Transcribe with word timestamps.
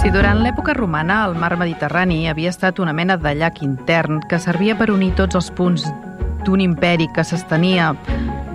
Si 0.00 0.08
durant 0.08 0.38
l'època 0.40 0.72
romana 0.72 1.26
el 1.28 1.34
mar 1.36 1.58
Mediterrani 1.60 2.22
havia 2.30 2.48
estat 2.48 2.78
una 2.80 2.94
mena 2.96 3.18
de 3.20 3.34
llac 3.36 3.58
intern 3.60 4.22
que 4.30 4.38
servia 4.40 4.72
per 4.78 4.86
unir 4.88 5.10
tots 5.18 5.36
els 5.36 5.50
punts 5.52 5.84
d'un 6.46 6.62
imperi 6.64 7.04
que 7.12 7.20
s'estenia 7.20 7.90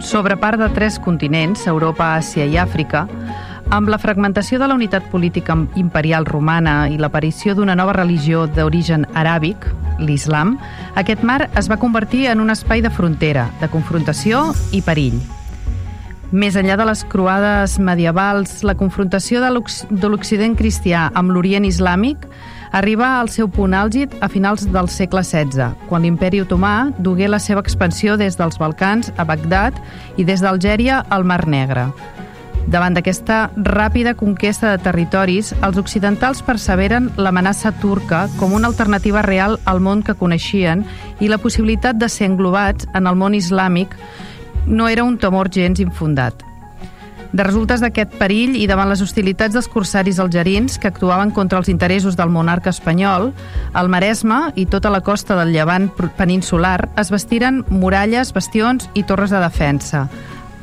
sobre 0.01 0.39
part 0.41 0.57
de 0.57 0.71
tres 0.73 0.97
continents, 0.97 1.67
Europa, 1.69 2.15
Àsia 2.17 2.49
i 2.49 2.57
Àfrica, 2.57 3.05
amb 3.69 3.93
la 3.93 4.01
fragmentació 4.01 4.57
de 4.57 4.71
la 4.71 4.73
unitat 4.73 5.05
política 5.13 5.53
imperial 5.77 6.25
romana 6.25 6.89
i 6.89 6.97
l'aparició 6.97 7.53
d'una 7.53 7.77
nova 7.77 7.93
religió 7.93 8.47
d'origen 8.49 9.05
aràbic, 9.13 9.69
l'islam, 10.01 10.57
aquest 10.97 11.21
mar 11.21 11.43
es 11.53 11.69
va 11.69 11.77
convertir 11.77 12.25
en 12.33 12.41
un 12.41 12.49
espai 12.49 12.81
de 12.81 12.89
frontera, 12.89 13.51
de 13.61 13.69
confrontació 13.69 14.47
i 14.73 14.81
perill. 14.81 15.21
Més 16.35 16.57
enllà 16.59 16.75
de 16.75 16.83
les 16.83 17.05
croades 17.07 17.77
medievals, 17.79 18.57
la 18.67 18.73
confrontació 18.75 19.39
de 19.39 20.09
l'Occident 20.09 20.57
cristià 20.59 21.05
amb 21.15 21.31
l'Orient 21.31 21.63
islàmic 21.63 22.25
arriba 22.75 23.13
al 23.21 23.29
seu 23.31 23.47
punt 23.47 23.71
àlgid 23.71 24.11
a 24.19 24.27
finals 24.27 24.65
del 24.73 24.89
segle 24.91 25.23
XVI, 25.23 25.69
quan 25.87 26.03
l'imperi 26.03 26.41
otomà 26.43 26.89
dugué 26.99 27.29
la 27.31 27.39
seva 27.39 27.63
expansió 27.63 28.17
des 28.19 28.35
dels 28.35 28.59
Balcans 28.59 29.13
a 29.15 29.23
Bagdad 29.23 29.79
i 30.19 30.27
des 30.27 30.43
d'Algèria 30.43 31.05
al 31.07 31.23
Mar 31.23 31.45
Negre. 31.47 31.87
Davant 32.67 32.97
d'aquesta 32.97 33.39
ràpida 33.55 34.17
conquesta 34.19 34.73
de 34.73 34.83
territoris, 34.83 35.53
els 35.63 35.79
occidentals 35.79 36.43
perseveren 36.43 37.13
l'amenaça 37.15 37.71
turca 37.79 38.25
com 38.41 38.57
una 38.57 38.67
alternativa 38.67 39.23
real 39.23 39.55
al 39.63 39.79
món 39.79 40.03
que 40.03 40.19
coneixien 40.19 40.83
i 41.21 41.31
la 41.31 41.39
possibilitat 41.39 41.95
de 41.95 42.09
ser 42.09 42.27
englobats 42.27 42.89
en 42.91 43.07
el 43.07 43.15
món 43.15 43.39
islàmic 43.39 43.95
no 44.67 44.89
era 44.89 45.03
un 45.03 45.17
temor 45.17 45.49
gens 45.49 45.79
infundat. 45.79 46.43
De 47.35 47.43
resultes 47.43 47.81
d'aquest 47.83 48.13
perill 48.15 48.53
i 48.55 48.67
davant 48.69 48.87
les 48.87 49.01
hostilitats 49.03 49.51
dels 49.51 49.67
corsaris 49.67 50.21
algerins 50.23 50.77
que 50.79 50.87
actuaven 50.87 51.33
contra 51.35 51.59
els 51.59 51.67
interessos 51.67 52.15
del 52.15 52.31
monarca 52.31 52.71
espanyol, 52.71 53.33
el 53.75 53.89
Maresme 53.91 54.53
i 54.55 54.63
tota 54.71 54.89
la 54.93 55.01
costa 55.03 55.35
del 55.35 55.51
llevant 55.51 55.89
peninsular 56.15 56.87
es 56.95 57.11
vestiren 57.11 57.65
muralles, 57.67 58.31
bastions 58.31 58.87
i 58.93 59.03
torres 59.03 59.35
de 59.35 59.43
defensa. 59.43 60.05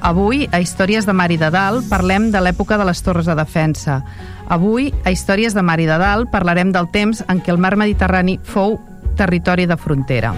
Avui, 0.02 0.48
a 0.50 0.58
Històries 0.64 1.04
de 1.06 1.12
Mar 1.12 1.28
i 1.30 1.36
de 1.38 1.52
Dalt, 1.52 1.86
parlem 1.92 2.32
de 2.32 2.40
l'època 2.40 2.80
de 2.80 2.88
les 2.88 3.04
torres 3.04 3.28
de 3.28 3.36
defensa. 3.38 4.00
Avui, 4.48 4.90
a 5.04 5.12
Històries 5.12 5.54
de 5.54 5.62
Mar 5.62 5.78
i 5.78 5.86
de 5.86 6.00
Dalt, 6.00 6.32
parlarem 6.32 6.72
del 6.72 6.88
temps 6.90 7.22
en 7.28 7.44
què 7.44 7.52
el 7.52 7.60
mar 7.60 7.76
Mediterrani 7.76 8.40
fou 8.42 8.80
territori 9.14 9.68
de 9.68 9.76
frontera. 9.76 10.32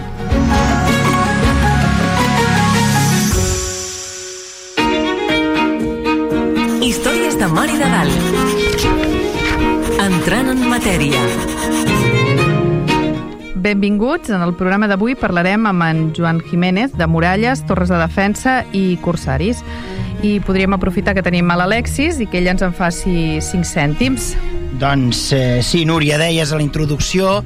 Històries 7.35 7.51
de 7.51 7.55
Mar 7.55 7.67
i 7.67 7.75
de 7.75 7.87
Dalt. 7.91 8.15
Entrant 9.99 10.51
en 10.53 10.61
matèria. 10.69 11.19
Benvinguts. 13.59 14.29
En 14.31 14.41
el 14.45 14.53
programa 14.55 14.87
d'avui 14.87 15.17
parlarem 15.19 15.67
amb 15.67 15.83
en 15.83 16.13
Joan 16.15 16.39
Jiménez 16.39 16.95
de 16.95 17.07
muralles, 17.11 17.65
torres 17.67 17.91
de 17.91 17.99
defensa 17.99 18.63
i 18.71 18.95
corsaris. 19.03 19.59
I 20.23 20.39
podríem 20.47 20.77
aprofitar 20.77 21.15
que 21.17 21.25
tenim 21.25 21.51
a 21.51 21.59
l'Alexis 21.59 22.21
i 22.23 22.29
que 22.29 22.39
ell 22.39 22.47
ens 22.53 22.63
en 22.63 22.71
faci 22.77 23.41
5 23.43 23.67
cèntims. 23.67 24.31
Doncs 24.79 25.27
eh, 25.35 25.59
sí, 25.63 25.83
Núria, 25.83 26.17
deies 26.21 26.51
a 26.53 26.59
la 26.59 26.63
introducció 26.63 27.41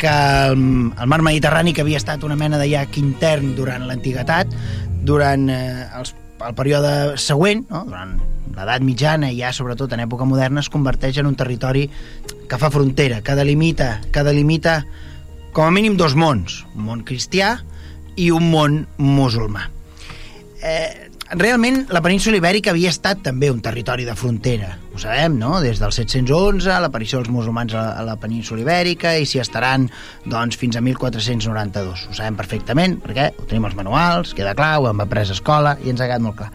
que 0.00 0.08
el, 0.48 0.92
el 0.96 1.08
mar 1.12 1.20
Mediterrani, 1.20 1.76
que 1.76 1.84
havia 1.84 2.00
estat 2.00 2.24
una 2.24 2.40
mena 2.40 2.56
de 2.56 2.70
llac 2.72 2.96
intern 3.00 3.52
durant 3.56 3.84
l'antiguitat, 3.84 4.48
durant 5.04 5.50
eh, 5.52 5.90
els, 5.98 6.16
el 6.44 6.56
període 6.56 7.16
següent, 7.20 7.64
no? 7.70 7.84
durant 7.88 8.16
l'edat 8.56 8.84
mitjana 8.84 9.30
i 9.32 9.40
ja 9.40 9.52
sobretot 9.52 9.92
en 9.92 10.02
època 10.06 10.26
moderna 10.28 10.62
es 10.64 10.70
converteix 10.72 11.20
en 11.20 11.28
un 11.28 11.36
territori 11.36 11.86
que 12.48 12.58
fa 12.60 12.70
frontera, 12.72 13.20
que 13.24 13.36
delimita, 13.36 14.00
que 14.12 14.24
delimita 14.24 14.80
com 15.56 15.66
a 15.66 15.72
mínim 15.72 15.96
dos 15.96 16.16
mons, 16.16 16.62
un 16.76 16.86
món 16.88 17.04
cristià 17.08 17.56
i 18.16 18.30
un 18.32 18.50
món 18.52 18.82
musulmà. 19.00 19.66
Eh, 20.62 21.05
realment 21.34 21.86
la 21.90 22.02
península 22.04 22.38
ibèrica 22.38 22.70
havia 22.70 22.90
estat 22.92 23.22
també 23.24 23.50
un 23.50 23.60
territori 23.64 24.04
de 24.06 24.14
frontera, 24.18 24.76
ho 24.94 25.00
sabem, 25.02 25.38
no? 25.40 25.56
Des 25.64 25.80
del 25.82 25.92
711, 25.92 26.68
l'aparició 26.82 27.20
dels 27.20 27.32
musulmans 27.34 27.74
a 27.74 27.80
la, 27.80 27.94
a 28.00 28.04
la 28.06 28.16
península 28.20 28.62
ibèrica 28.62 29.16
i 29.18 29.26
s'hi 29.26 29.42
estaran 29.42 29.88
doncs, 30.24 30.58
fins 30.60 30.78
a 30.78 30.84
1492. 30.84 32.06
Ho 32.10 32.16
sabem 32.16 32.38
perfectament, 32.38 33.00
perquè 33.02 33.32
ho 33.34 33.48
tenim 33.50 33.66
als 33.66 33.78
manuals, 33.78 34.36
queda 34.38 34.54
clar, 34.58 34.76
ho 34.78 34.90
hem 34.90 35.02
après 35.02 35.26
a 35.26 35.34
escola 35.34 35.76
i 35.82 35.90
ens 35.90 36.00
ha 36.00 36.08
quedat 36.10 36.22
molt 36.22 36.38
clar. 36.38 36.52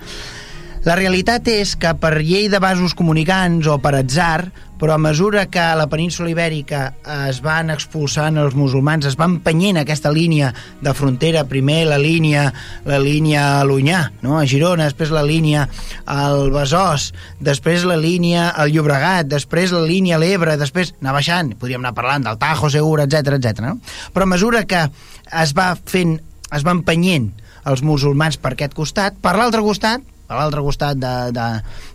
La 0.81 0.96
realitat 0.97 1.46
és 1.46 1.75
que 1.78 1.92
per 2.02 2.16
llei 2.25 2.47
de 2.50 2.58
vasos 2.58 2.96
comunicants 2.97 3.68
o 3.69 3.75
per 3.78 3.92
atzar, 4.00 4.47
però 4.81 4.96
a 4.96 4.97
mesura 4.97 5.44
que 5.46 5.59
a 5.62 5.75
la 5.78 5.86
península 5.86 6.31
ibèrica 6.31 6.80
es 7.28 7.38
van 7.46 7.69
expulsant 7.69 8.40
els 8.42 8.56
musulmans, 8.58 9.06
es 9.06 9.14
va 9.20 9.28
empenyent 9.30 9.78
aquesta 9.78 10.09
línia 10.09 10.47
de 10.81 10.94
frontera, 10.97 11.44
primer 11.46 11.84
la 11.86 12.00
línia 12.02 12.47
la 12.90 12.97
línia 12.97 13.44
a 13.59 13.68
l'Unyà, 13.70 14.00
no? 14.25 14.40
a 14.40 14.47
Girona, 14.50 14.88
després 14.90 15.14
la 15.14 15.22
línia 15.22 15.68
al 16.09 16.50
Besòs, 16.50 17.12
després 17.38 17.86
la 17.86 18.00
línia 18.02 18.47
al 18.50 18.74
Llobregat, 18.74 19.30
després 19.30 19.75
la 19.78 19.86
línia 19.86 20.18
a 20.18 20.24
l'Ebre, 20.24 20.58
després 20.58 20.96
anar 20.97 21.14
baixant, 21.20 21.53
podríem 21.62 21.86
anar 21.86 21.94
parlant 21.94 22.25
del 22.25 22.41
Tajo 22.41 22.74
Segura, 22.74 23.06
etc 23.06 23.38
etc. 23.38 23.62
no? 23.68 23.78
Però 24.16 24.25
a 24.25 24.34
mesura 24.34 24.66
que 24.66 24.88
es 25.46 25.53
va 25.53 25.75
fent, 25.78 26.18
es 26.50 26.66
va 26.66 26.74
empenyent 26.74 27.36
els 27.70 27.86
musulmans 27.86 28.41
per 28.41 28.56
aquest 28.56 28.74
costat, 28.74 29.22
per 29.22 29.38
l'altre 29.38 29.62
costat 29.62 30.09
a 30.31 30.40
l'altre 30.40 30.64
costat 30.64 31.00
de, 31.00 31.14
de, 31.36 31.47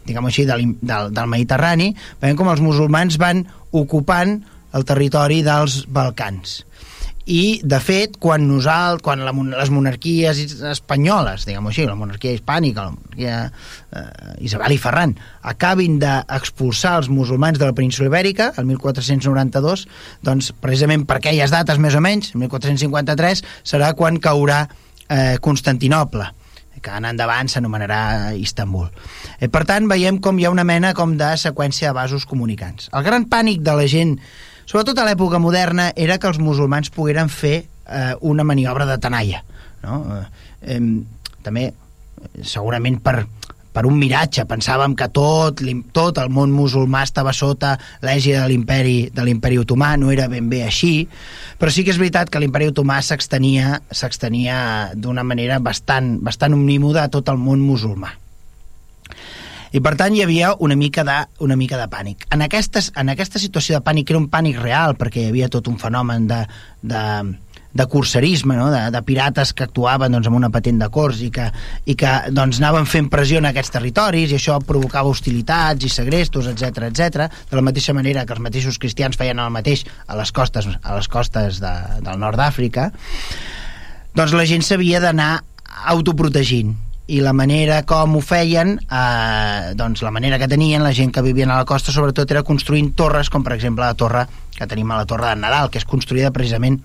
diguem 0.06 0.28
així, 0.28 0.44
de, 0.48 0.60
del, 0.84 1.10
del 1.16 1.32
Mediterrani, 1.32 1.90
veiem 2.20 2.38
com 2.38 2.52
els 2.52 2.62
musulmans 2.64 3.16
van 3.22 3.46
ocupant 3.72 4.38
el 4.76 4.84
territori 4.84 5.42
dels 5.46 5.84
Balcans. 5.88 6.60
I, 7.26 7.58
de 7.66 7.78
fet, 7.82 8.20
quan 8.22 8.44
nosaltres, 8.46 9.02
quan 9.02 9.24
la, 9.26 9.32
les 9.34 9.70
monarquies 9.74 10.38
espanyoles, 10.70 11.42
diguem 11.48 11.64
així, 11.66 11.82
la 11.88 11.96
monarquia 11.98 12.36
hispànica, 12.36 12.84
la 12.86 12.94
monarquia 12.94 13.38
eh, 13.50 14.04
Isabel 14.46 14.76
i 14.76 14.78
Ferran, 14.78 15.16
acabin 15.42 15.98
d'expulsar 15.98 16.94
els 17.00 17.10
musulmans 17.10 17.58
de 17.58 17.66
la 17.66 17.74
península 17.74 18.12
ibèrica, 18.12 18.52
el 18.62 18.70
1492, 18.70 19.88
doncs, 20.22 20.52
precisament 20.62 21.02
per 21.08 21.18
aquelles 21.18 21.50
dates, 21.50 21.82
més 21.82 21.98
o 21.98 22.04
menys, 22.04 22.30
el 22.36 22.44
1453, 22.46 23.42
serà 23.74 23.90
quan 23.98 24.22
caurà 24.22 24.62
eh, 25.10 25.34
Constantinople 25.42 26.30
que 26.82 26.92
en 26.92 27.06
endavant 27.08 27.48
s'anomenarà 27.50 28.34
Istanbul. 28.38 28.88
Eh, 29.38 29.48
per 29.52 29.64
tant, 29.68 29.88
veiem 29.90 30.20
com 30.22 30.38
hi 30.38 30.46
ha 30.46 30.52
una 30.54 30.66
mena 30.66 30.92
com 30.94 31.16
de 31.18 31.32
seqüència 31.40 31.90
de 31.90 31.96
vasos 31.96 32.26
comunicants. 32.26 32.90
El 32.92 33.06
gran 33.06 33.28
pànic 33.30 33.62
de 33.66 33.76
la 33.78 33.86
gent, 33.90 34.16
sobretot 34.64 34.98
a 34.98 35.06
l'època 35.08 35.40
moderna, 35.42 35.90
era 35.96 36.18
que 36.18 36.30
els 36.30 36.40
musulmans 36.42 36.92
pogueren 36.94 37.32
fer 37.32 37.56
eh, 37.62 38.14
una 38.20 38.44
maniobra 38.44 38.86
de 38.86 38.98
tenalla. 38.98 39.42
No? 39.82 40.02
Eh, 40.16 40.76
eh, 40.76 40.80
també, 41.46 41.70
segurament 42.42 43.00
per, 43.02 43.20
per 43.76 43.84
un 43.84 43.98
miratge. 44.00 44.46
Pensàvem 44.48 44.96
que 44.96 45.10
tot, 45.12 45.60
tot 45.96 46.20
el 46.22 46.32
món 46.32 46.54
musulmà 46.56 47.04
estava 47.04 47.34
sota 47.36 47.74
l'ègida 48.00 48.46
de 48.46 48.54
l'imperi 48.54 48.96
de 49.12 49.24
l'imperi 49.26 49.60
otomà, 49.60 49.94
no 50.00 50.12
era 50.14 50.30
ben 50.32 50.48
bé 50.48 50.62
així, 50.64 50.94
però 51.60 51.72
sí 51.72 51.84
que 51.84 51.92
és 51.92 52.00
veritat 52.00 52.32
que 52.32 52.40
l'imperi 52.40 52.70
otomà 52.72 53.02
s'extenia 53.04 53.82
s'extenia 53.92 54.58
d'una 54.96 55.24
manera 55.24 55.60
bastant, 55.60 56.16
bastant 56.24 56.56
omnímoda 56.56 57.04
a 57.04 57.12
tot 57.12 57.28
el 57.28 57.42
món 57.42 57.60
musulmà. 57.60 58.14
I 59.76 59.80
per 59.84 59.92
tant 59.98 60.14
hi 60.14 60.22
havia 60.24 60.54
una 60.62 60.76
mica 60.78 61.02
de, 61.04 61.16
una 61.44 61.56
mica 61.58 61.76
de 61.76 61.88
pànic. 61.92 62.24
En, 62.32 62.40
aquestes, 62.46 62.92
en 62.96 63.10
aquesta 63.12 63.40
situació 63.42 63.76
de 63.76 63.84
pànic, 63.84 64.08
era 64.08 64.20
un 64.22 64.30
pànic 64.32 64.60
real, 64.62 64.94
perquè 64.96 65.26
hi 65.26 65.32
havia 65.32 65.50
tot 65.52 65.68
un 65.68 65.76
fenomen 65.82 66.28
de, 66.30 66.38
de, 66.80 67.02
de 67.76 67.86
curserisme, 67.86 68.56
no? 68.56 68.70
de, 68.70 68.80
de 68.90 69.02
pirates 69.06 69.52
que 69.56 69.66
actuaven 69.66 70.12
doncs, 70.12 70.28
amb 70.30 70.38
una 70.38 70.50
patent 70.52 70.80
de 70.80 70.88
cors 70.92 71.20
i 71.24 71.30
que, 71.34 71.48
i 71.86 71.96
que 71.98 72.12
doncs, 72.34 72.60
anaven 72.62 72.88
fent 72.90 73.10
pressió 73.12 73.42
en 73.42 73.50
aquests 73.50 73.74
territoris 73.76 74.32
i 74.32 74.38
això 74.38 74.58
provocava 74.64 75.12
hostilitats 75.12 75.86
i 75.86 75.92
segrestos, 75.92 76.48
etc 76.52 76.88
etc. 76.90 77.28
de 77.50 77.58
la 77.58 77.64
mateixa 77.66 77.94
manera 77.96 78.24
que 78.26 78.36
els 78.36 78.44
mateixos 78.44 78.80
cristians 78.82 79.18
feien 79.20 79.42
el 79.42 79.52
mateix 79.54 79.84
a 80.06 80.16
les 80.18 80.32
costes, 80.32 80.68
a 80.82 80.96
les 80.96 81.10
costes 81.12 81.60
de, 81.62 81.74
del 82.06 82.18
nord 82.22 82.40
d'Àfrica, 82.40 82.90
doncs 84.16 84.34
la 84.34 84.48
gent 84.48 84.64
s'havia 84.64 85.02
d'anar 85.04 85.30
autoprotegint 85.92 86.74
i 87.06 87.20
la 87.22 87.32
manera 87.36 87.82
com 87.86 88.16
ho 88.18 88.20
feien, 88.24 88.72
eh, 88.82 89.74
doncs 89.78 90.02
la 90.02 90.10
manera 90.10 90.40
que 90.42 90.48
tenien 90.50 90.82
la 90.82 90.94
gent 90.96 91.12
que 91.14 91.22
vivien 91.22 91.52
a 91.52 91.60
la 91.60 91.68
costa 91.68 91.94
sobretot 91.94 92.32
era 92.34 92.42
construint 92.42 92.90
torres, 92.98 93.30
com 93.30 93.44
per 93.46 93.54
exemple 93.54 93.84
la 93.84 93.94
torre 93.94 94.26
que 94.56 94.66
tenim 94.66 94.90
a 94.90 95.02
la 95.02 95.06
Torre 95.06 95.28
de 95.34 95.40
Nadal, 95.42 95.70
que 95.70 95.78
és 95.78 95.86
construïda 95.86 96.32
precisament 96.34 96.80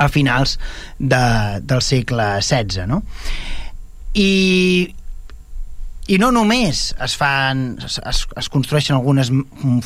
a 0.00 0.08
finals 0.08 0.56
de, 0.98 1.60
del 1.60 1.82
segle 1.84 2.32
XVI, 2.40 2.86
no? 2.88 3.02
I, 4.16 4.88
i 6.10 6.18
no 6.18 6.32
només 6.34 6.88
es 7.04 7.14
fan 7.20 7.76
es, 7.84 8.00
es 8.00 8.48
construeixen 8.50 8.96
algunes 8.96 9.30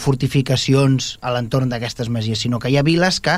fortificacions 0.01 1.17
a 1.21 1.35
l'entorn 1.35 1.73
d'aquestes 1.73 2.09
masies, 2.09 2.47
sinó 2.47 2.63
que 2.63 2.71
hi 2.71 2.79
ha 2.79 2.87
viles 2.87 3.19
que 3.21 3.37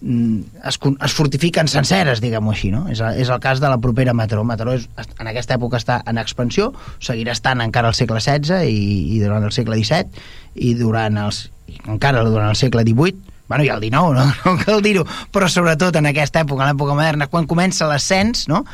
mm, 0.00 0.62
es, 0.70 0.78
es 0.78 1.18
fortifiquen 1.18 1.68
senceres, 1.68 2.22
diguem-ho 2.24 2.54
així, 2.54 2.70
no? 2.72 2.86
És, 2.92 3.02
és 3.02 3.28
el 3.28 3.42
cas 3.42 3.60
de 3.60 3.68
la 3.68 3.82
propera 3.82 4.14
Mataró. 4.14 4.46
Mataró 4.46 4.78
és, 4.78 4.86
en 5.18 5.28
aquesta 5.28 5.58
època 5.58 5.82
està 5.82 6.00
en 6.06 6.22
expansió, 6.22 6.70
seguirà 7.02 7.34
estant 7.36 7.66
encara 7.66 7.90
al 7.92 7.98
segle 7.98 8.22
XVI 8.22 8.62
i, 8.70 9.16
i 9.18 9.20
durant 9.26 9.44
el 9.44 9.52
segle 9.52 9.82
XVII 9.82 10.26
i 10.70 10.76
durant 10.78 11.18
els, 11.26 11.48
encara 11.84 12.24
durant 12.24 12.54
el 12.54 12.62
segle 12.62 12.86
XVIII 12.86 13.35
bueno, 13.48 13.64
i 13.64 13.70
el 13.72 13.80
19, 13.80 14.14
no, 14.14 14.26
no 14.44 14.54
cal 14.64 14.82
dir-ho, 14.84 15.04
però 15.32 15.48
sobretot 15.50 15.96
en 16.00 16.10
aquesta 16.10 16.42
època, 16.44 16.64
en 16.64 16.72
l'època 16.72 16.96
moderna, 16.98 17.30
quan 17.32 17.48
comença 17.48 17.88
l'ascens, 17.88 18.46
no? 18.50 18.64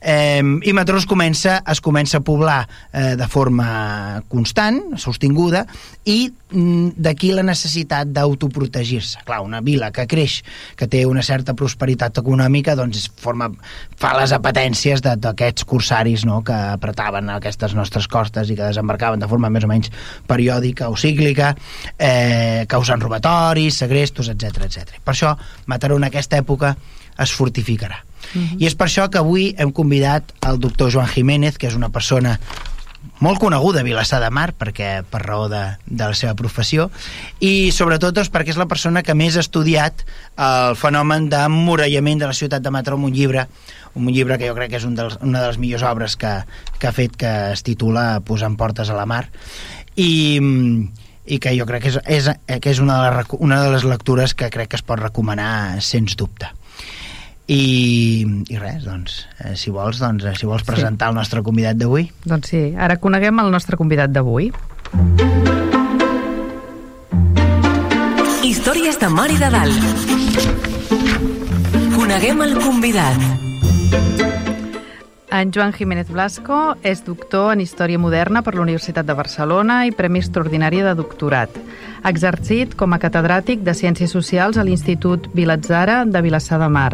Eh, 0.00 0.42
i 0.42 0.74
Mataró 0.76 1.00
es 1.02 1.08
comença, 1.10 1.60
es 1.66 1.82
comença 1.84 2.20
a 2.20 2.26
poblar 2.26 2.60
eh, 2.92 3.14
de 3.18 3.30
forma 3.30 4.22
constant, 4.30 4.82
sostinguda, 5.00 5.66
i 6.04 6.30
d'aquí 6.50 7.30
la 7.32 7.44
necessitat 7.46 8.10
d'autoprotegir-se. 8.10 9.22
Clar, 9.26 9.40
una 9.46 9.60
vila 9.64 9.90
que 9.94 10.06
creix, 10.10 10.40
que 10.76 10.88
té 10.90 11.04
una 11.06 11.22
certa 11.22 11.54
prosperitat 11.54 12.18
econòmica, 12.22 12.74
doncs 12.78 13.06
forma, 13.20 13.50
fa 14.00 14.12
les 14.18 14.34
apetències 14.34 15.02
d'aquests 15.04 15.66
corsaris 15.68 16.24
no? 16.26 16.40
que 16.46 16.56
apretaven 16.74 17.30
aquestes 17.36 17.74
nostres 17.78 18.08
costes 18.10 18.50
i 18.50 18.58
que 18.58 18.66
desembarcaven 18.66 19.22
de 19.22 19.30
forma 19.30 19.50
més 19.50 19.66
o 19.66 19.70
menys 19.70 19.92
periòdica 20.26 20.90
o 20.90 20.98
cíclica, 20.98 21.54
eh, 21.98 22.66
causant 22.68 23.02
robatoris, 23.02 23.78
segrestos, 23.84 24.28
etc 24.28 24.66
etc. 24.66 24.98
Per 25.04 25.14
això 25.14 25.36
Mataró 25.70 25.96
en 26.00 26.08
aquesta 26.08 26.38
època 26.40 26.74
es 27.20 27.32
fortificarà. 27.36 28.02
Uh 28.34 28.38
mhm. 28.38 28.46
-huh. 28.46 28.62
I 28.62 28.66
és 28.66 28.74
per 28.74 28.86
això 28.86 29.08
que 29.08 29.18
avui 29.18 29.54
hem 29.58 29.72
convidat 29.72 30.32
el 30.46 30.58
doctor 30.58 30.90
Joan 30.90 31.08
Jiménez, 31.08 31.58
que 31.58 31.66
és 31.66 31.74
una 31.74 31.88
persona 31.88 32.38
molt 33.20 33.38
coneguda 33.40 33.80
a 33.80 33.86
Vilassar 33.86 34.20
de 34.22 34.30
Mar 34.32 34.50
perquè 34.56 35.02
per 35.08 35.20
raó 35.22 35.48
de, 35.52 35.62
de 35.86 36.08
la 36.08 36.16
seva 36.16 36.34
professió 36.36 36.88
i 37.44 37.70
sobretot 37.76 38.16
doncs, 38.16 38.32
perquè 38.32 38.54
és 38.54 38.60
la 38.60 38.68
persona 38.68 39.04
que 39.04 39.16
més 39.16 39.36
ha 39.36 39.44
estudiat 39.44 40.04
el 40.40 40.76
fenomen 40.80 41.28
d'emmurallament 41.32 42.24
de 42.24 42.30
la 42.30 42.36
ciutat 42.36 42.64
de 42.64 42.72
Mataró 42.72 42.98
amb 42.98 43.10
un 43.10 43.16
llibre 43.16 43.46
un 43.94 44.08
llibre 44.08 44.38
que 44.38 44.48
jo 44.48 44.56
crec 44.56 44.72
que 44.72 44.80
és 44.80 44.86
un 44.88 44.96
dels, 44.96 45.18
una 45.20 45.42
de 45.42 45.50
les 45.52 45.60
millors 45.60 45.84
obres 45.84 46.16
que, 46.16 46.32
que 46.78 46.88
ha 46.88 46.96
fet 46.96 47.16
que 47.20 47.34
es 47.52 47.64
titula 47.66 48.22
Posant 48.24 48.56
portes 48.56 48.90
a 48.90 48.96
la 48.96 49.06
mar 49.06 49.26
i, 50.00 50.10
i 51.26 51.38
que 51.38 51.52
jo 51.58 51.66
crec 51.68 51.84
que 51.84 51.92
és, 51.92 52.00
és, 52.06 52.30
que 52.62 52.72
és 52.72 52.80
una, 52.80 53.02
de 53.04 53.12
les, 53.18 53.34
una 53.38 53.60
de 53.64 53.74
les 53.74 53.84
lectures 53.84 54.34
que 54.34 54.48
crec 54.50 54.72
que 54.72 54.80
es 54.80 54.86
pot 54.86 55.00
recomanar 55.00 55.82
sens 55.84 56.16
dubte. 56.16 56.48
I, 57.50 58.22
i 58.46 58.58
res, 58.60 58.84
doncs, 58.86 59.24
eh, 59.42 59.56
si 59.58 59.72
vols, 59.74 59.98
doncs, 59.98 60.22
eh, 60.22 60.36
si 60.38 60.46
vols 60.46 60.62
presentar 60.62 61.08
sí. 61.08 61.10
el 61.10 61.16
nostre 61.18 61.42
convidat 61.42 61.74
d'avui. 61.80 62.06
Doncs 62.22 62.52
sí, 62.52 62.60
ara 62.78 63.00
coneguem 63.02 63.40
el 63.42 63.50
nostre 63.50 63.74
convidat 63.80 64.12
d'avui. 64.14 64.52
Històries 68.46 69.00
de 69.02 69.08
Mar 69.10 69.26
i 69.34 69.38
de 69.40 69.48
Dalt. 69.50 69.82
Coneguem 71.96 72.42
el 72.46 72.54
convidat. 72.62 73.18
En 75.30 75.50
Joan 75.54 75.74
Jiménez 75.74 76.08
Blasco 76.10 76.76
és 76.86 77.02
doctor 77.06 77.52
en 77.56 77.60
Història 77.62 77.98
Moderna 77.98 78.44
per 78.46 78.54
la 78.54 78.62
Universitat 78.62 79.06
de 79.06 79.14
Barcelona 79.18 79.80
i 79.86 79.94
Premi 79.94 80.22
Extraordinari 80.22 80.84
de 80.86 80.94
Doctorat. 80.98 81.50
Ha 82.02 82.14
exercit 82.14 82.78
com 82.78 82.94
a 82.94 82.98
catedràtic 83.02 83.66
de 83.66 83.74
Ciències 83.74 84.14
Socials 84.14 84.58
a 84.58 84.66
l'Institut 84.66 85.26
Vilatzara 85.34 86.04
de 86.06 86.22
Vilassar 86.22 86.62
de 86.62 86.70
Mar. 86.70 86.92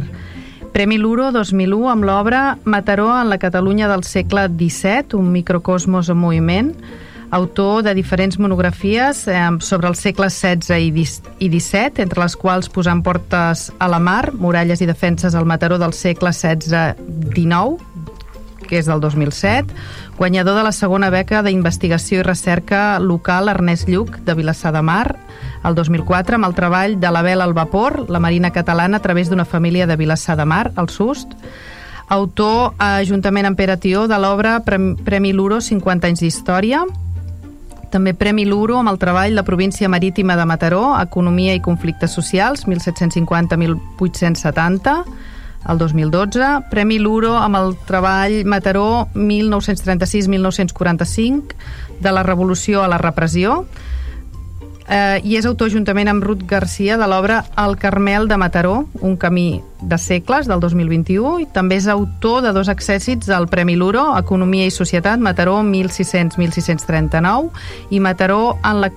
Premi 0.76 0.98
Luro 1.00 1.30
2001 1.32 1.86
amb 1.88 2.04
l'obra 2.04 2.58
Mataró 2.68 3.06
en 3.16 3.30
la 3.30 3.38
Catalunya 3.40 3.86
del 3.88 4.02
segle 4.04 4.42
XVII, 4.44 5.16
un 5.16 5.30
microcosmos 5.32 6.10
en 6.12 6.18
moviment, 6.20 6.68
autor 7.30 7.80
de 7.82 7.94
diferents 7.96 8.36
monografies 8.38 9.22
eh, 9.26 9.40
sobre 9.60 9.88
el 9.88 9.96
segle 9.96 10.28
XVI 10.28 10.84
i 10.84 11.48
XVII, 11.48 12.02
entre 12.04 12.20
les 12.20 12.36
quals 12.36 12.68
posant 12.68 13.00
portes 13.00 13.70
a 13.78 13.88
la 13.88 13.96
mar, 13.96 14.34
muralles 14.36 14.84
i 14.84 14.90
defenses 14.92 15.32
al 15.32 15.48
Mataró 15.48 15.80
del 15.80 15.96
segle 15.96 16.34
XVI-XIX, 16.36 17.95
que 18.66 18.80
és 18.80 18.90
del 18.90 19.00
2007, 19.00 19.72
guanyador 20.18 20.58
de 20.58 20.64
la 20.66 20.72
segona 20.72 21.10
beca 21.10 21.42
d'Investigació 21.46 22.20
i 22.20 22.26
Recerca 22.26 22.98
local 22.98 23.48
Ernest 23.48 23.88
Lluc 23.88 24.18
de 24.26 24.34
Vilassar 24.34 24.74
de 24.74 24.82
Mar, 24.82 25.16
el 25.64 25.74
2004, 25.74 26.36
amb 26.36 26.50
el 26.50 26.54
treball 26.54 27.00
de 27.00 27.10
la 27.10 27.22
vela 27.22 27.44
al 27.44 27.54
vapor, 27.54 28.10
la 28.10 28.20
Marina 28.20 28.52
Catalana, 28.52 28.98
a 28.98 29.02
través 29.02 29.30
d'una 29.30 29.44
família 29.44 29.86
de 29.86 29.96
Vilassar 29.96 30.36
de 30.36 30.44
Mar, 30.44 30.72
el 30.76 30.88
SUST, 30.88 31.28
autor, 32.08 32.74
eh, 32.78 33.04
juntament 33.06 33.46
amb 33.46 33.56
Pere 33.56 33.76
Tió, 33.76 34.06
de 34.06 34.18
l'obra 34.18 34.62
Premi 34.64 35.32
Luro 35.32 35.60
50 35.60 36.06
anys 36.06 36.20
d'història, 36.22 36.84
també 37.90 38.14
Premi 38.14 38.44
Luro 38.44 38.78
amb 38.80 38.88
el 38.90 38.98
treball 38.98 39.34
La 39.34 39.44
província 39.46 39.88
marítima 39.88 40.36
de 40.36 40.44
Mataró, 40.44 41.00
Economia 41.00 41.54
i 41.54 41.60
conflictes 41.64 42.12
socials, 42.12 42.66
1750-1870, 42.66 45.04
el 45.68 45.78
2012, 45.78 46.40
Premi 46.70 46.98
Luro 46.98 47.36
amb 47.38 47.56
el 47.58 47.76
treball 47.88 48.44
Mataró 48.44 49.08
1936-1945 49.14 51.54
de 52.00 52.12
la 52.12 52.22
revolució 52.22 52.82
a 52.82 52.88
la 52.88 52.98
repressió. 52.98 53.66
Eh, 54.88 55.20
i 55.26 55.34
és 55.34 55.46
autor 55.48 55.66
juntament 55.72 56.06
amb 56.06 56.22
Ruth 56.22 56.44
Garcia 56.46 56.94
de 56.94 57.08
l'obra 57.10 57.40
El 57.58 57.74
Carmel 57.74 58.28
de 58.30 58.36
Mataró, 58.38 58.86
un 59.00 59.16
camí 59.18 59.60
de 59.82 59.98
segles 59.98 60.46
del 60.46 60.60
2021 60.62 61.40
i 61.42 61.46
també 61.50 61.80
és 61.80 61.88
autor 61.90 62.44
de 62.44 62.52
dos 62.54 62.70
accèssits 62.70 63.26
al 63.34 63.48
Premi 63.50 63.74
Luro, 63.74 64.14
Economia 64.14 64.70
i 64.70 64.70
Societat, 64.70 65.18
Mataró 65.18 65.58
1600-1639 65.66 67.50
i 67.90 67.98
Mataró 67.98 68.60
en 68.62 68.80
la 68.84 68.92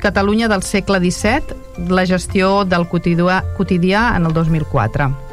Catalunya 0.00 0.48
del 0.48 0.62
segle 0.62 1.00
XVII, 1.04 1.88
la 1.92 2.06
gestió 2.06 2.64
del 2.64 2.88
quotidià, 2.88 3.42
quotidià 3.56 4.16
en 4.16 4.28
el 4.28 4.32
2004. 4.32 5.25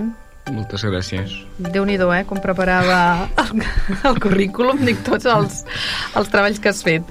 Joan. 0.00 0.16
Moltes 0.50 0.82
gràcies. 0.82 1.30
déu 1.60 1.84
nhi 1.84 1.94
eh, 2.00 2.24
com 2.26 2.40
preparava 2.40 3.28
el, 3.38 3.60
el 4.08 4.16
currículum, 4.18 4.80
dic 4.82 5.02
tots 5.04 5.26
els, 5.28 5.64
els 6.16 6.30
treballs 6.32 6.58
que 6.58 6.70
has 6.70 6.82
fet. 6.82 7.04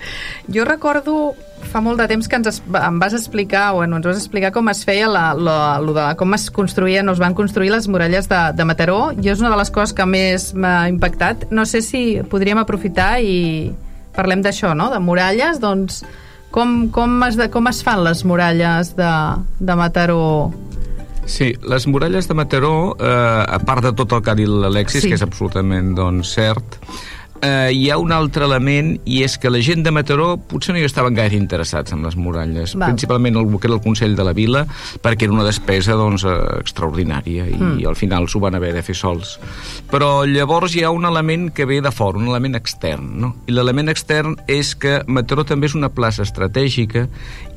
Jo 0.49 0.65
recordo 0.65 1.35
fa 1.69 1.79
molt 1.79 1.99
de 2.01 2.07
temps 2.09 2.27
que 2.27 2.35
ens 2.35 2.59
em 2.59 2.99
vas 2.99 3.13
explicar, 3.13 3.71
o 3.71 3.79
bueno, 3.79 3.97
ens 3.97 4.07
vas 4.07 4.17
explicar 4.17 4.51
com 4.51 4.67
es 4.69 4.83
feia 4.83 5.07
la, 5.07 5.33
la, 5.37 5.77
la, 5.79 5.93
de, 5.93 6.05
com 6.17 6.33
es 6.33 6.49
construïen 6.51 7.07
o 7.07 7.13
es 7.13 7.21
van 7.21 7.35
construir 7.37 7.71
les 7.71 7.87
muralles 7.87 8.27
de, 8.27 8.41
de 8.57 8.65
Mataró. 8.65 9.13
Jo 9.15 9.35
és 9.35 9.43
una 9.43 9.53
de 9.53 9.59
les 9.61 9.71
coses 9.71 9.93
que 9.93 10.07
més 10.09 10.49
m'ha 10.55 10.89
impactat. 10.89 11.47
No 11.51 11.67
sé 11.69 11.83
si 11.85 12.19
podríem 12.31 12.59
aprofitar 12.59 13.19
i 13.21 13.69
parlem 14.17 14.41
d'això, 14.43 14.73
no? 14.75 14.89
De 14.91 14.99
muralles, 14.99 15.61
doncs 15.61 16.01
com, 16.51 16.89
com, 16.91 17.21
es, 17.29 17.37
com 17.53 17.69
es 17.71 17.83
fan 17.85 18.03
les 18.03 18.25
muralles 18.25 18.95
de, 18.97 19.13
de 19.61 19.77
Mataró 19.79 20.49
Sí, 21.29 21.51
les 21.61 21.85
muralles 21.85 22.27
de 22.27 22.33
Mataró, 22.33 22.95
eh, 22.97 23.05
a 23.05 23.59
part 23.61 23.85
de 23.85 23.93
tot 23.93 24.17
el 24.17 24.23
que 24.25 24.33
ha 24.33 24.37
dit 24.39 24.49
l'Alexis, 24.49 25.03
sí. 25.05 25.11
que 25.11 25.19
és 25.19 25.25
absolutament 25.25 25.93
doncs, 25.97 26.33
cert, 26.39 26.79
eh, 27.41 27.71
hi 27.73 27.89
ha 27.89 27.97
un 27.97 28.11
altre 28.11 28.45
element 28.45 28.95
i 29.05 29.21
és 29.25 29.37
que 29.39 29.51
la 29.51 29.61
gent 29.63 29.83
de 29.85 29.93
Mataró 29.95 30.33
potser 30.49 30.73
no 30.75 30.81
hi 30.81 30.85
estaven 30.87 31.15
gaire 31.17 31.37
interessats 31.37 31.93
en 31.95 32.03
les 32.05 32.17
muralles, 32.19 32.75
Val. 32.75 32.91
principalment 32.91 33.37
el 33.39 33.49
que 33.59 33.67
era 33.67 33.75
el 33.75 33.83
Consell 33.83 34.15
de 34.15 34.25
la 34.25 34.33
Vila, 34.33 34.65
perquè 35.03 35.27
era 35.27 35.35
una 35.35 35.45
despesa 35.47 35.97
doncs, 35.99 36.25
eh, 36.27 36.37
extraordinària 36.59 37.47
i, 37.49 37.57
mm. 37.57 37.79
i 37.83 37.87
al 37.89 37.97
final 37.99 38.29
s'ho 38.29 38.41
van 38.43 38.57
haver 38.59 38.73
de 38.75 38.83
fer 38.85 38.95
sols. 38.97 39.37
Però 39.91 40.25
llavors 40.27 40.75
hi 40.75 40.83
ha 40.83 40.93
un 40.95 41.05
element 41.09 41.49
que 41.55 41.67
ve 41.69 41.81
de 41.81 41.91
fora, 41.91 42.19
un 42.19 42.29
element 42.29 42.59
extern, 42.59 43.13
no? 43.21 43.33
i 43.47 43.55
l'element 43.55 43.91
extern 43.91 44.37
és 44.47 44.75
que 44.75 44.99
Mataró 45.07 45.45
també 45.47 45.69
és 45.69 45.77
una 45.77 45.91
plaça 45.93 46.23
estratègica 46.25 47.07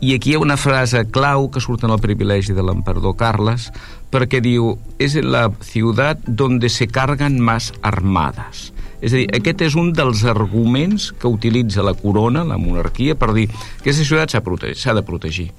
i 0.01 0.15
aquí 0.17 0.33
hi 0.33 0.37
ha 0.37 0.43
una 0.43 0.59
frase 0.59 1.05
clau 1.11 1.51
que 1.51 1.61
surt 1.63 1.85
en 1.85 1.95
el 1.95 2.01
privilegi 2.03 2.55
de 2.57 2.65
l'emperador 2.65 3.17
Carles 3.19 3.71
perquè 4.13 4.43
diu, 4.45 4.77
és 5.01 5.17
la 5.25 5.47
ciutat 5.65 6.21
donde 6.27 6.69
se 6.69 6.87
cargan 6.87 7.41
más 7.41 7.73
armadas 7.81 8.72
és 9.03 9.11
a 9.11 9.19
dir, 9.19 9.27
aquest 9.35 9.65
és 9.67 9.77
un 9.79 9.91
dels 9.97 10.23
arguments 10.31 11.11
que 11.19 11.31
utilitza 11.31 11.83
la 11.83 11.97
corona, 11.99 12.47
la 12.47 12.61
monarquia, 12.61 13.17
per 13.19 13.33
dir 13.35 13.49
que 13.51 13.91
aquesta 13.91 14.07
ciutat 14.07 14.31
s'ha 14.31 14.95
de 14.95 15.03
protegir. 15.03 15.51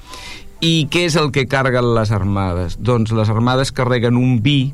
I 0.63 0.87
què 0.87 1.03
és 1.09 1.17
el 1.19 1.27
que 1.35 1.43
carguen 1.51 1.91
les 1.97 2.13
armades? 2.15 2.77
Doncs 2.79 3.11
les 3.11 3.29
armades 3.29 3.73
carreguen 3.75 4.15
un 4.15 4.39
vi 4.41 4.71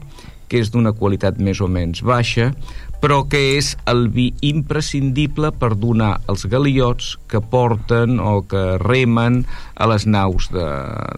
que 0.50 0.62
és 0.62 0.70
d'una 0.74 0.94
qualitat 0.94 1.40
més 1.42 1.62
o 1.62 1.68
menys 1.70 2.04
baixa, 2.06 2.52
però 3.00 3.24
que 3.32 3.40
és 3.58 3.74
el 3.90 4.08
vi 4.14 4.30
imprescindible 4.46 5.52
per 5.56 5.72
donar 5.80 6.18
els 6.32 6.46
galiots 6.52 7.14
que 7.32 7.42
porten 7.42 8.20
o 8.20 8.42
que 8.50 8.64
remen 8.82 9.44
a 9.80 9.88
les 9.88 10.06
naus 10.08 10.50
de, 10.52 10.68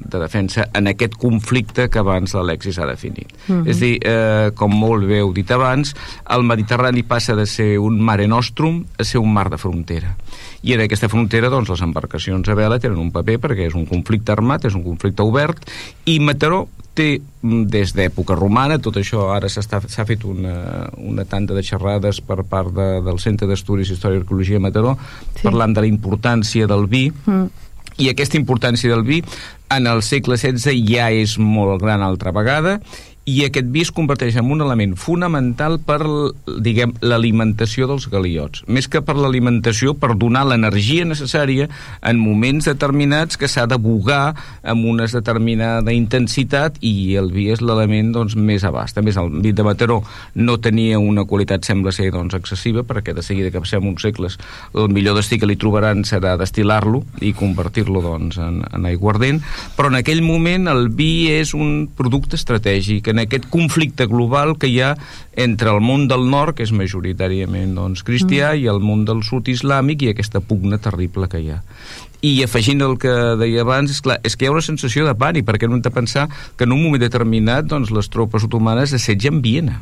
de 0.06 0.22
defensa 0.22 0.68
en 0.78 0.92
aquest 0.92 1.18
conflicte 1.22 1.90
que 1.90 2.02
abans 2.02 2.36
l'Alexis 2.38 2.78
ha 2.80 2.86
definit. 2.90 3.34
Uh 3.48 3.56
-huh. 3.56 3.70
És 3.70 3.80
dir, 3.80 3.98
eh, 4.06 4.52
com 4.56 4.72
molt 4.72 5.08
bé 5.08 5.20
heu 5.20 5.34
dit 5.34 5.50
abans, 5.52 5.96
el 6.30 6.44
Mediterrani 6.44 7.04
passa 7.04 7.36
de 7.36 7.46
ser 7.46 7.80
un 7.80 8.00
mare 8.00 8.28
nostrum 8.28 8.86
a 8.98 9.04
ser 9.04 9.20
un 9.20 9.34
mar 9.34 9.50
de 9.50 9.58
frontera. 9.58 10.16
I 10.62 10.74
en 10.74 10.82
aquesta 10.82 11.10
frontera, 11.10 11.50
doncs, 11.50 11.70
les 11.70 11.82
embarcacions 11.82 12.48
a 12.48 12.54
vela 12.54 12.80
tenen 12.80 12.98
un 12.98 13.12
paper 13.12 13.40
perquè 13.40 13.68
és 13.68 13.74
un 13.74 13.86
conflicte 13.86 14.32
armat, 14.32 14.66
és 14.66 14.76
un 14.76 14.84
conflicte 14.84 15.24
obert, 15.24 15.58
i 16.06 16.20
Mataró 16.20 16.68
té 16.98 17.08
mm, 17.20 17.64
des 17.72 17.94
d'època 17.96 18.36
romana, 18.38 18.80
tot 18.84 19.00
això 19.00 19.30
ara 19.36 19.50
s'ha 19.52 20.06
fet 20.08 20.26
una, 20.28 20.90
una 20.98 21.26
tanda 21.26 21.56
de 21.58 21.64
xerrades 21.64 22.22
per 22.26 22.42
part 22.44 22.74
de, 22.76 22.90
del 23.06 23.22
Centre 23.24 23.48
d'Estudis 23.50 23.94
Història 23.94 24.20
i 24.20 24.24
Arqueologia 24.24 24.60
de 24.60 24.66
Mataró 24.68 24.98
sí. 24.98 25.44
parlant 25.44 25.76
de 25.78 25.86
la 25.86 25.92
importància 25.92 26.68
del 26.68 26.88
vi 26.92 27.08
mm. 27.12 27.46
i 28.04 28.12
aquesta 28.12 28.40
importància 28.40 28.92
del 28.92 29.06
vi 29.08 29.22
en 29.72 29.88
el 29.88 30.04
segle 30.04 30.36
XVI 30.36 30.84
ja 30.88 31.08
és 31.16 31.38
molt 31.40 31.80
gran 31.84 32.04
altra 32.04 32.34
vegada 32.36 32.80
i 33.30 33.44
aquest 33.46 33.68
vi 33.70 33.84
es 33.86 33.92
converteix 33.94 34.36
en 34.40 34.50
un 34.50 34.64
element 34.66 34.96
fonamental 34.98 35.78
per, 35.86 36.00
diguem, 36.66 36.96
l'alimentació 37.06 37.86
dels 37.90 38.08
galiots. 38.10 38.64
Més 38.66 38.88
que 38.90 39.04
per 39.06 39.14
l'alimentació, 39.18 39.94
per 39.94 40.16
donar 40.18 40.44
l'energia 40.50 41.06
necessària 41.06 41.68
en 42.02 42.18
moments 42.18 42.66
determinats 42.72 43.38
que 43.38 43.50
s'ha 43.52 43.68
de 43.70 43.78
bugar 43.78 44.34
amb 44.64 44.88
una 44.90 45.06
determinada 45.12 45.94
intensitat 45.94 46.80
i 46.82 47.14
el 47.22 47.30
vi 47.34 47.52
és 47.54 47.62
l'element 47.62 48.10
doncs, 48.16 48.36
més 48.36 48.66
abast. 48.66 48.98
A 48.98 49.06
més, 49.06 49.20
el 49.22 49.30
vi 49.44 49.54
de 49.54 49.66
Mataró 49.68 50.02
no 50.36 50.58
tenia 50.58 50.98
una 50.98 51.28
qualitat, 51.30 51.66
sembla 51.68 51.94
ser, 51.94 52.10
doncs, 52.16 52.34
excessiva, 52.38 52.82
perquè 52.88 53.14
de 53.14 53.26
seguida 53.26 53.54
que 53.54 53.62
passem 53.62 53.86
uns 53.86 54.02
segles 54.02 54.40
el 54.74 54.90
millor 54.90 55.18
destí 55.20 55.38
que 55.40 55.50
li 55.50 55.58
trobaran 55.60 56.04
serà 56.08 56.34
destil·lar-lo 56.40 57.04
i 57.22 57.36
convertir-lo 57.38 58.02
doncs, 58.04 58.40
en, 58.42 58.62
en 58.66 58.90
aiguardent, 58.90 59.42
però 59.78 59.92
en 59.92 60.00
aquell 60.00 60.24
moment 60.26 60.72
el 60.72 60.88
vi 60.90 61.30
és 61.34 61.54
un 61.58 61.86
producte 61.98 62.40
estratègic 62.40 63.11
en 63.12 63.22
aquest 63.24 63.48
conflicte 63.54 64.08
global 64.10 64.56
que 64.60 64.70
hi 64.72 64.80
ha 64.82 64.96
entre 65.40 65.72
el 65.72 65.82
món 65.84 66.08
del 66.12 66.28
nord, 66.30 66.56
que 66.58 66.66
és 66.68 66.74
majoritàriament 66.76 67.76
doncs, 67.78 68.06
cristià, 68.08 68.54
mm. 68.56 68.64
i 68.64 68.72
el 68.72 68.82
món 68.84 69.06
del 69.08 69.24
sud 69.28 69.52
islàmic 69.52 70.04
i 70.06 70.12
aquesta 70.12 70.42
pugna 70.42 70.82
terrible 70.82 71.30
que 71.32 71.44
hi 71.44 71.54
ha. 71.54 71.62
I 72.22 72.36
afegint 72.46 72.84
el 72.86 72.98
que 73.02 73.14
deia 73.40 73.64
abans, 73.66 73.94
és 73.94 74.04
clar, 74.06 74.20
és 74.26 74.36
que 74.36 74.46
hi 74.46 74.52
ha 74.52 74.56
una 74.58 74.66
sensació 74.66 75.08
de 75.08 75.16
pànic, 75.18 75.48
perquè 75.48 75.70
no 75.70 75.78
hem 75.78 75.86
de 75.86 75.94
pensar 75.94 76.28
que 76.58 76.68
en 76.68 76.76
un 76.76 76.84
moment 76.84 77.02
determinat 77.02 77.70
doncs, 77.70 77.94
les 77.96 78.12
tropes 78.14 78.46
otomanes 78.46 78.94
assetgen 78.94 79.42
Viena 79.42 79.82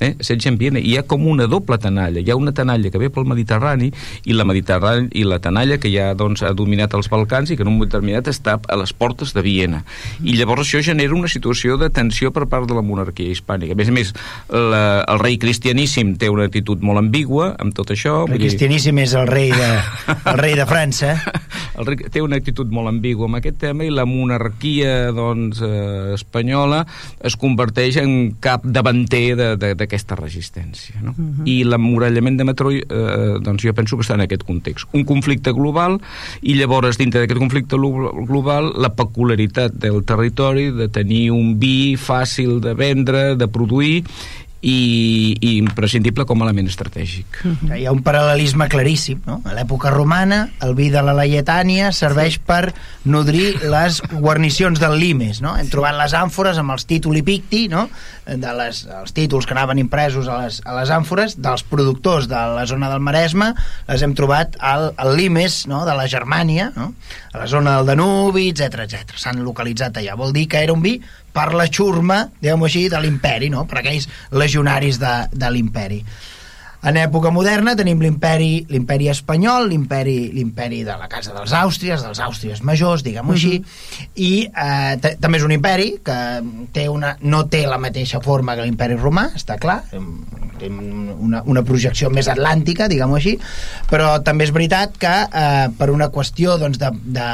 eh? 0.00 0.14
setge 0.20 0.50
ambient, 0.52 0.78
hi 0.78 0.96
ha 0.98 1.04
com 1.08 1.26
una 1.28 1.48
doble 1.50 1.78
tanalla 1.78 2.20
hi 2.20 2.30
ha 2.30 2.36
una 2.36 2.52
tanalla 2.54 2.90
que 2.90 3.00
ve 3.00 3.10
pel 3.10 3.26
Mediterrani 3.28 3.90
i 4.24 4.36
la 4.36 4.46
Mediterrani 4.48 5.08
i 5.18 5.24
la 5.26 5.38
tanalla 5.42 5.78
que 5.80 5.90
ja 5.92 6.12
doncs, 6.18 6.42
ha 6.42 6.52
dominat 6.56 6.94
els 6.98 7.10
Balcans 7.10 7.50
i 7.50 7.56
que 7.56 7.64
en 7.64 7.72
un 7.72 7.78
moment 7.78 7.90
determinat 7.90 8.28
està 8.30 8.58
a 8.58 8.78
les 8.78 8.92
portes 8.92 9.32
de 9.34 9.42
Viena. 9.44 9.82
I 10.22 10.36
llavors 10.38 10.66
això 10.66 10.82
genera 10.84 11.16
una 11.16 11.30
situació 11.30 11.78
de 11.80 11.90
tensió 11.94 12.30
per 12.34 12.46
part 12.50 12.68
de 12.68 12.76
la 12.76 12.84
monarquia 12.84 13.32
hispànica. 13.32 13.74
A 13.74 13.78
més 13.78 13.90
a 13.90 13.94
més 13.94 14.12
la, 14.50 14.82
el 15.08 15.22
rei 15.22 15.38
cristianíssim 15.40 16.16
té 16.20 16.30
una 16.32 16.48
actitud 16.48 16.82
molt 16.84 17.00
ambigua 17.00 17.52
amb 17.58 17.74
tot 17.76 17.92
això 17.94 18.20
el 18.26 18.36
cristianíssim 18.36 18.98
és 19.02 19.14
el 19.18 19.28
rei 19.30 19.52
de, 19.54 19.70
el 20.32 20.38
rei 20.40 20.56
de 20.58 20.66
França. 20.68 21.16
El 21.78 21.86
rei 21.88 22.08
té 22.12 22.22
una 22.24 22.38
actitud 22.40 22.70
molt 22.74 22.90
ambigua 22.90 23.28
amb 23.28 23.40
aquest 23.40 23.60
tema 23.62 23.86
i 23.86 23.92
la 23.94 24.06
monarquia 24.08 25.12
doncs, 25.14 25.62
eh, 25.64 26.14
espanyola 26.16 26.84
es 27.24 27.38
converteix 27.40 28.00
en 28.02 28.14
cap 28.42 28.64
davanter 28.64 29.26
de, 29.38 29.50
de, 29.60 29.74
de 29.78 29.87
d'aquesta 29.88 30.18
resistència. 30.20 31.00
No? 31.00 31.16
Uh 31.16 31.22
mhm. 31.22 31.34
-huh. 31.40 31.48
I 31.48 31.64
l'emmurallament 31.64 32.36
de 32.36 32.44
Metró, 32.44 32.70
eh, 32.70 32.84
doncs 33.40 33.64
jo 33.64 33.72
penso 33.74 33.96
que 33.96 34.04
està 34.04 34.14
en 34.14 34.20
aquest 34.20 34.44
context. 34.44 34.86
Un 34.92 35.04
conflicte 35.04 35.52
global, 35.52 36.00
i 36.42 36.54
llavors, 36.54 36.98
dintre 36.98 37.20
d'aquest 37.20 37.38
conflicte 37.38 37.76
global, 37.76 38.72
la 38.76 38.94
peculiaritat 38.94 39.72
del 39.72 40.04
territori 40.04 40.70
de 40.70 40.88
tenir 40.88 41.30
un 41.30 41.58
vi 41.58 41.96
fàcil 41.96 42.60
de 42.60 42.74
vendre, 42.74 43.36
de 43.36 43.48
produir, 43.48 44.04
i, 44.60 45.36
i 45.38 45.56
imprescindible 45.58 46.26
com 46.26 46.42
a 46.42 46.46
element 46.48 46.68
estratègic. 46.68 47.26
Uh 47.44 47.52
-huh. 47.52 47.76
Hi 47.78 47.86
ha 47.86 47.92
un 47.92 48.02
paral·lelisme 48.02 48.68
claríssim. 48.68 49.20
No? 49.26 49.40
A 49.44 49.54
l'època 49.54 49.90
romana, 49.90 50.50
el 50.62 50.74
vi 50.74 50.90
de 50.90 51.02
la 51.02 51.14
Laietània 51.14 51.92
serveix 51.92 52.34
sí. 52.34 52.40
per 52.44 52.74
nodrir 53.04 53.62
les 53.62 54.02
guarnicions 54.10 54.80
del 54.80 54.98
limes. 54.98 55.40
No? 55.40 55.56
Hem 55.56 55.68
trobat 55.68 55.94
les 55.94 56.12
àmfores 56.12 56.58
amb 56.58 56.70
els 56.70 56.86
títol 56.86 57.16
i 57.16 57.22
picti, 57.22 57.68
no? 57.68 57.88
de 58.26 58.52
les, 58.54 58.86
els 59.00 59.12
títols 59.12 59.46
que 59.46 59.54
anaven 59.54 59.78
impresos 59.78 60.28
a 60.28 60.42
les, 60.42 60.60
a 60.64 60.74
les 60.74 60.90
àmfores, 60.90 61.40
dels 61.40 61.62
productors 61.62 62.28
de 62.28 62.34
la 62.34 62.66
zona 62.66 62.90
del 62.90 63.00
Maresme, 63.00 63.54
les 63.88 64.02
hem 64.02 64.14
trobat 64.14 64.56
al, 64.58 64.92
al 64.96 65.16
limes 65.16 65.66
no? 65.66 65.84
de 65.86 65.94
la 65.94 66.06
Germània, 66.06 66.72
no? 66.76 66.94
a 67.32 67.38
la 67.38 67.46
zona 67.46 67.76
del 67.76 67.86
Danubi, 67.86 68.48
etc 68.48 68.84
etc. 68.84 69.16
S'han 69.16 69.42
localitzat 69.44 69.96
allà. 69.96 70.16
Vol 70.16 70.32
dir 70.32 70.48
que 70.48 70.62
era 70.62 70.72
un 70.72 70.82
vi 70.82 71.00
per 71.34 71.52
la 71.54 71.68
xurma, 71.70 72.24
diguem-ho 72.40 72.66
així, 72.68 72.88
de 72.92 73.00
l'imperi, 73.02 73.52
no? 73.52 73.66
per 73.68 73.82
aquells 73.82 74.08
legionaris 74.32 74.98
de, 75.02 75.14
de 75.32 75.54
l'imperi. 75.54 76.02
En 76.86 76.94
època 76.94 77.32
moderna 77.34 77.72
tenim 77.74 77.98
l'imperi 77.98 78.60
l'imperi 78.70 79.08
espanyol, 79.10 79.66
l'imperi 79.72 80.30
l'imperi 80.30 80.84
de 80.86 80.94
la 81.00 81.08
casa 81.10 81.32
dels 81.34 81.50
Àustries, 81.58 82.04
dels 82.06 82.20
Àustries 82.22 82.62
majors, 82.62 83.02
diguem-ho 83.02 83.34
així, 83.34 83.58
mhm. 83.58 84.12
i 84.14 84.30
eh, 84.46 85.16
també 85.18 85.40
és 85.40 85.46
un 85.46 85.56
imperi 85.56 85.88
que 86.06 86.18
té 86.74 86.86
una, 86.88 87.16
no 87.20 87.44
té 87.50 87.64
la 87.66 87.80
mateixa 87.82 88.22
forma 88.22 88.54
que 88.54 88.68
l'imperi 88.68 88.98
romà, 89.00 89.26
està 89.34 89.58
clar, 89.58 89.80
té 90.58 90.70
una, 90.70 91.42
una 91.50 91.64
projecció 91.66 92.12
més 92.14 92.30
atlàntica, 92.30 92.86
diguem-ho 92.90 93.18
així, 93.18 93.34
però 93.90 94.14
també 94.22 94.46
és 94.46 94.54
veritat 94.54 94.94
que 95.02 95.14
eh, 95.26 95.66
per 95.78 95.90
una 95.90 96.12
qüestió 96.14 96.60
doncs, 96.62 96.78
de, 96.78 96.94
de 97.18 97.28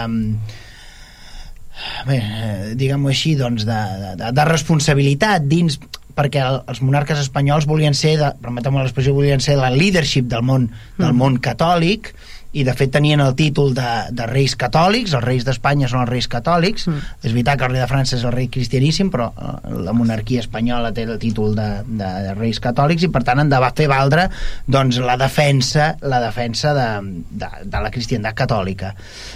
bé, 2.07 2.21
eh, 2.21 2.73
diguem-ho 2.79 3.11
així, 3.11 3.35
doncs, 3.39 3.67
de, 3.69 3.81
de, 4.21 4.33
de 4.35 4.49
responsabilitat 4.49 5.47
dins 5.51 5.79
perquè 6.15 6.45
el, 6.47 6.61
els 6.71 6.81
monarques 6.85 7.19
espanyols 7.19 7.67
volien 7.67 7.97
ser, 7.99 8.17
permetem 8.43 8.79
l'expressió, 8.79 9.15
volien 9.17 9.43
ser 9.43 9.57
la 9.59 9.73
leadership 9.75 10.29
del 10.31 10.45
món, 10.47 10.69
del 10.99 11.11
mm. 11.11 11.19
món 11.19 11.41
catòlic 11.43 12.13
i 12.55 12.63
de 12.67 12.75
fet 12.79 12.93
tenien 12.95 13.21
el 13.21 13.35
títol 13.35 13.73
de, 13.75 13.91
de 14.15 14.27
reis 14.31 14.55
catòlics, 14.59 15.15
els 15.17 15.25
reis 15.25 15.45
d'Espanya 15.47 15.89
són 15.91 16.05
els 16.05 16.11
reis 16.13 16.29
catòlics, 16.31 16.87
mm. 16.87 17.13
és 17.27 17.35
veritat 17.35 17.59
que 17.59 17.67
el 17.67 17.75
rei 17.75 17.83
de 17.83 17.89
França 17.91 18.17
és 18.19 18.25
el 18.25 18.35
rei 18.35 18.49
cristianíssim, 18.53 19.11
però 19.11 19.31
eh, 19.33 19.55
la 19.87 19.95
monarquia 19.97 20.45
espanyola 20.45 20.93
té 20.95 21.07
el 21.09 21.19
títol 21.23 21.57
de, 21.59 21.69
de, 21.89 22.11
de 22.29 22.35
reis 22.39 22.61
catòlics 22.63 23.07
i 23.07 23.11
per 23.15 23.25
tant 23.27 23.43
han 23.43 23.51
de 23.51 23.61
fer 23.75 23.89
valdre 23.91 24.29
doncs, 24.71 25.01
la 25.03 25.17
defensa 25.21 25.95
la 26.03 26.21
defensa 26.23 26.75
de, 26.77 26.89
de, 27.31 27.49
de 27.65 27.81
la 27.83 27.91
cristiandat 27.91 28.37
catòlica. 28.39 28.95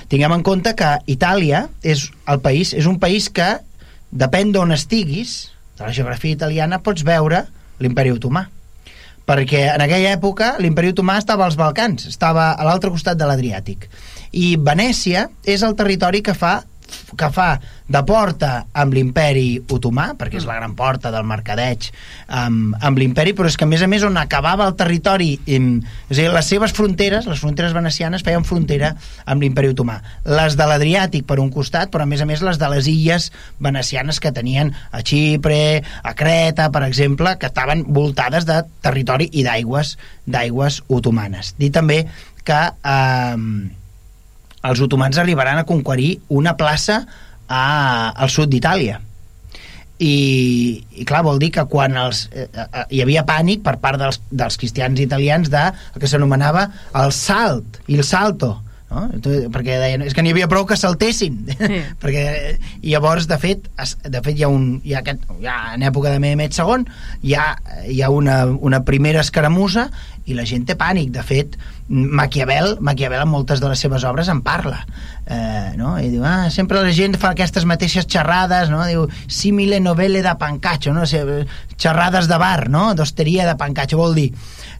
Tinguem 0.08 0.38
en 0.38 0.44
compte 0.46 0.75
que 0.78 0.92
Itàlia 1.10 1.66
és 1.82 2.08
el 2.30 2.42
país 2.44 2.75
és 2.76 2.87
un 2.87 3.00
país 3.02 3.30
que 3.34 3.56
depèn 4.10 4.54
d'on 4.54 4.72
estiguis, 4.72 5.50
de 5.78 5.87
la 5.87 5.94
geografia 5.94 6.38
italiana, 6.38 6.80
pots 6.82 7.04
veure 7.06 7.44
l'imperi 7.82 8.14
otomà 8.14 8.46
perquè 9.28 9.66
en 9.75 9.85
aquella 9.85 10.14
època 10.16 10.54
l'imperi 10.62 10.94
otomà 10.94 11.18
estava 11.20 11.44
als 11.44 11.58
Balcans, 11.61 12.08
estava 12.08 12.50
a 12.54 12.64
l'altre 12.64 12.90
costat 12.94 13.18
de 13.20 13.28
l'Adriàtic. 13.28 13.87
I 14.32 14.56
Venècia 14.56 15.28
és 15.44 15.64
el 15.66 15.76
territori 15.76 16.23
que 16.25 16.37
fa 16.37 16.62
que 17.18 17.28
fa 17.35 17.49
de 17.88 18.00
porta 18.04 18.66
amb 18.76 18.92
l'imperi 18.92 19.62
otomà, 19.73 20.11
perquè 20.18 20.38
és 20.40 20.47
la 20.49 20.59
gran 20.59 20.75
porta 20.76 21.11
del 21.12 21.25
mercadeig 21.28 21.88
amb, 22.28 22.76
amb 22.85 23.00
l'imperi, 23.00 23.33
però 23.37 23.49
és 23.49 23.57
que 23.57 23.64
a 23.64 23.71
més 23.71 23.83
a 23.85 23.88
més 23.88 24.04
on 24.04 24.18
acabava 24.21 24.66
el 24.68 24.76
territori, 24.76 25.30
en, 25.57 25.71
és 26.09 26.18
a 26.18 26.21
dir, 26.21 26.28
les 26.35 26.50
seves 26.52 26.75
fronteres, 26.76 27.28
les 27.30 27.40
fronteres 27.40 27.73
venecianes 27.76 28.25
feien 28.26 28.45
frontera 28.45 28.92
amb 29.25 29.45
l'imperi 29.45 29.73
otomà. 29.73 29.99
Les 30.28 30.59
de 30.59 30.68
l'Adriàtic 30.68 31.25
per 31.28 31.38
un 31.40 31.50
costat, 31.54 31.92
però 31.92 32.04
a 32.04 32.11
més 32.11 32.23
a 32.25 32.28
més 32.28 32.45
les 32.45 32.61
de 32.61 32.71
les 32.75 32.90
illes 32.92 33.30
venecianes 33.64 34.21
que 34.21 34.35
tenien 34.37 34.75
a 34.92 35.00
Xipre, 35.00 35.83
a 36.02 36.14
Creta, 36.18 36.68
per 36.75 36.85
exemple, 36.87 37.38
que 37.40 37.49
estaven 37.49 37.87
voltades 37.88 38.45
de 38.49 38.62
territori 38.85 39.30
i 39.33 39.47
d'aigües 39.47 39.97
d'aigües 40.28 40.83
otomanes. 40.92 41.54
Dir 41.59 41.73
també 41.73 42.02
que 42.45 42.61
eh, 42.68 43.37
els 44.67 44.81
otomans 44.83 45.19
arribaran 45.19 45.61
a 45.61 45.67
conquerir 45.69 46.17
una 46.29 46.57
plaça 46.59 47.03
a, 47.49 47.62
al 48.11 48.33
sud 48.33 48.50
d'Itàlia 48.50 48.99
i, 49.99 50.79
i 50.95 51.05
clar, 51.07 51.25
vol 51.27 51.41
dir 51.43 51.50
que 51.55 51.65
quan 51.71 51.97
els, 51.99 52.29
eh, 52.31 52.47
eh, 52.47 52.85
hi 52.95 53.03
havia 53.03 53.25
pànic 53.27 53.65
per 53.67 53.77
part 53.83 53.99
dels, 54.00 54.21
dels 54.31 54.59
cristians 54.61 55.00
italians 55.03 55.50
de 55.50 55.65
el 55.73 56.00
que 56.00 56.11
s'anomenava 56.11 56.69
el 57.03 57.15
salt, 57.15 57.81
el 57.91 58.05
salto 58.07 58.55
no? 58.93 59.05
perquè 59.55 59.79
deien, 59.83 60.05
és 60.07 60.15
que 60.15 60.23
n'hi 60.23 60.33
havia 60.37 60.49
prou 60.50 60.67
que 60.69 60.79
saltessin 60.79 61.41
sí. 61.50 61.81
perquè 62.03 62.25
i 62.81 62.95
llavors 62.95 63.27
de 63.31 63.41
fet, 63.43 63.67
es, 63.83 63.97
de 64.05 64.23
fet 64.25 64.38
hi 64.38 64.47
ha 64.47 64.53
un 64.53 64.69
hi 64.85 64.95
ha 64.95 65.03
aquest, 65.03 65.27
hi 65.41 65.50
ha, 65.50 65.59
en 65.75 65.87
època 65.91 66.15
de 66.15 66.23
Mehmet 66.23 66.55
II 66.55 66.87
hi 67.27 67.35
ha, 67.35 67.49
hi 67.91 68.00
ha 68.03 68.12
una, 68.15 68.45
una 68.47 68.85
primera 68.87 69.25
escaramussa 69.27 69.88
i 70.28 70.37
la 70.37 70.44
gent 70.49 70.66
té 70.68 70.76
pànic. 70.78 71.11
De 71.14 71.25
fet, 71.25 71.56
Maquiavel, 71.88 72.76
Maquiavel 72.85 73.25
en 73.25 73.30
moltes 73.32 73.62
de 73.64 73.70
les 73.70 73.80
seves 73.80 74.04
obres 74.04 74.28
en 74.28 74.42
parla. 74.44 74.85
Eh, 75.26 75.75
no? 75.80 75.97
I 75.99 76.11
diu, 76.12 76.25
ah, 76.28 76.50
sempre 76.52 76.82
la 76.85 76.92
gent 76.94 77.16
fa 77.20 77.32
aquestes 77.35 77.66
mateixes 77.68 78.06
xerrades, 78.06 78.73
no? 78.73 78.82
Diu, 78.88 79.06
simile 79.26 79.80
novelle 79.80 80.23
de 80.25 80.35
pancatxo, 80.40 80.92
no? 80.97 81.06
xerrades 81.08 82.28
de 82.28 82.40
bar, 82.40 82.68
no? 82.73 82.92
D'hosteria 82.94 83.49
de 83.49 83.56
pancatxo, 83.61 84.00
vol 84.00 84.16
dir 84.18 84.30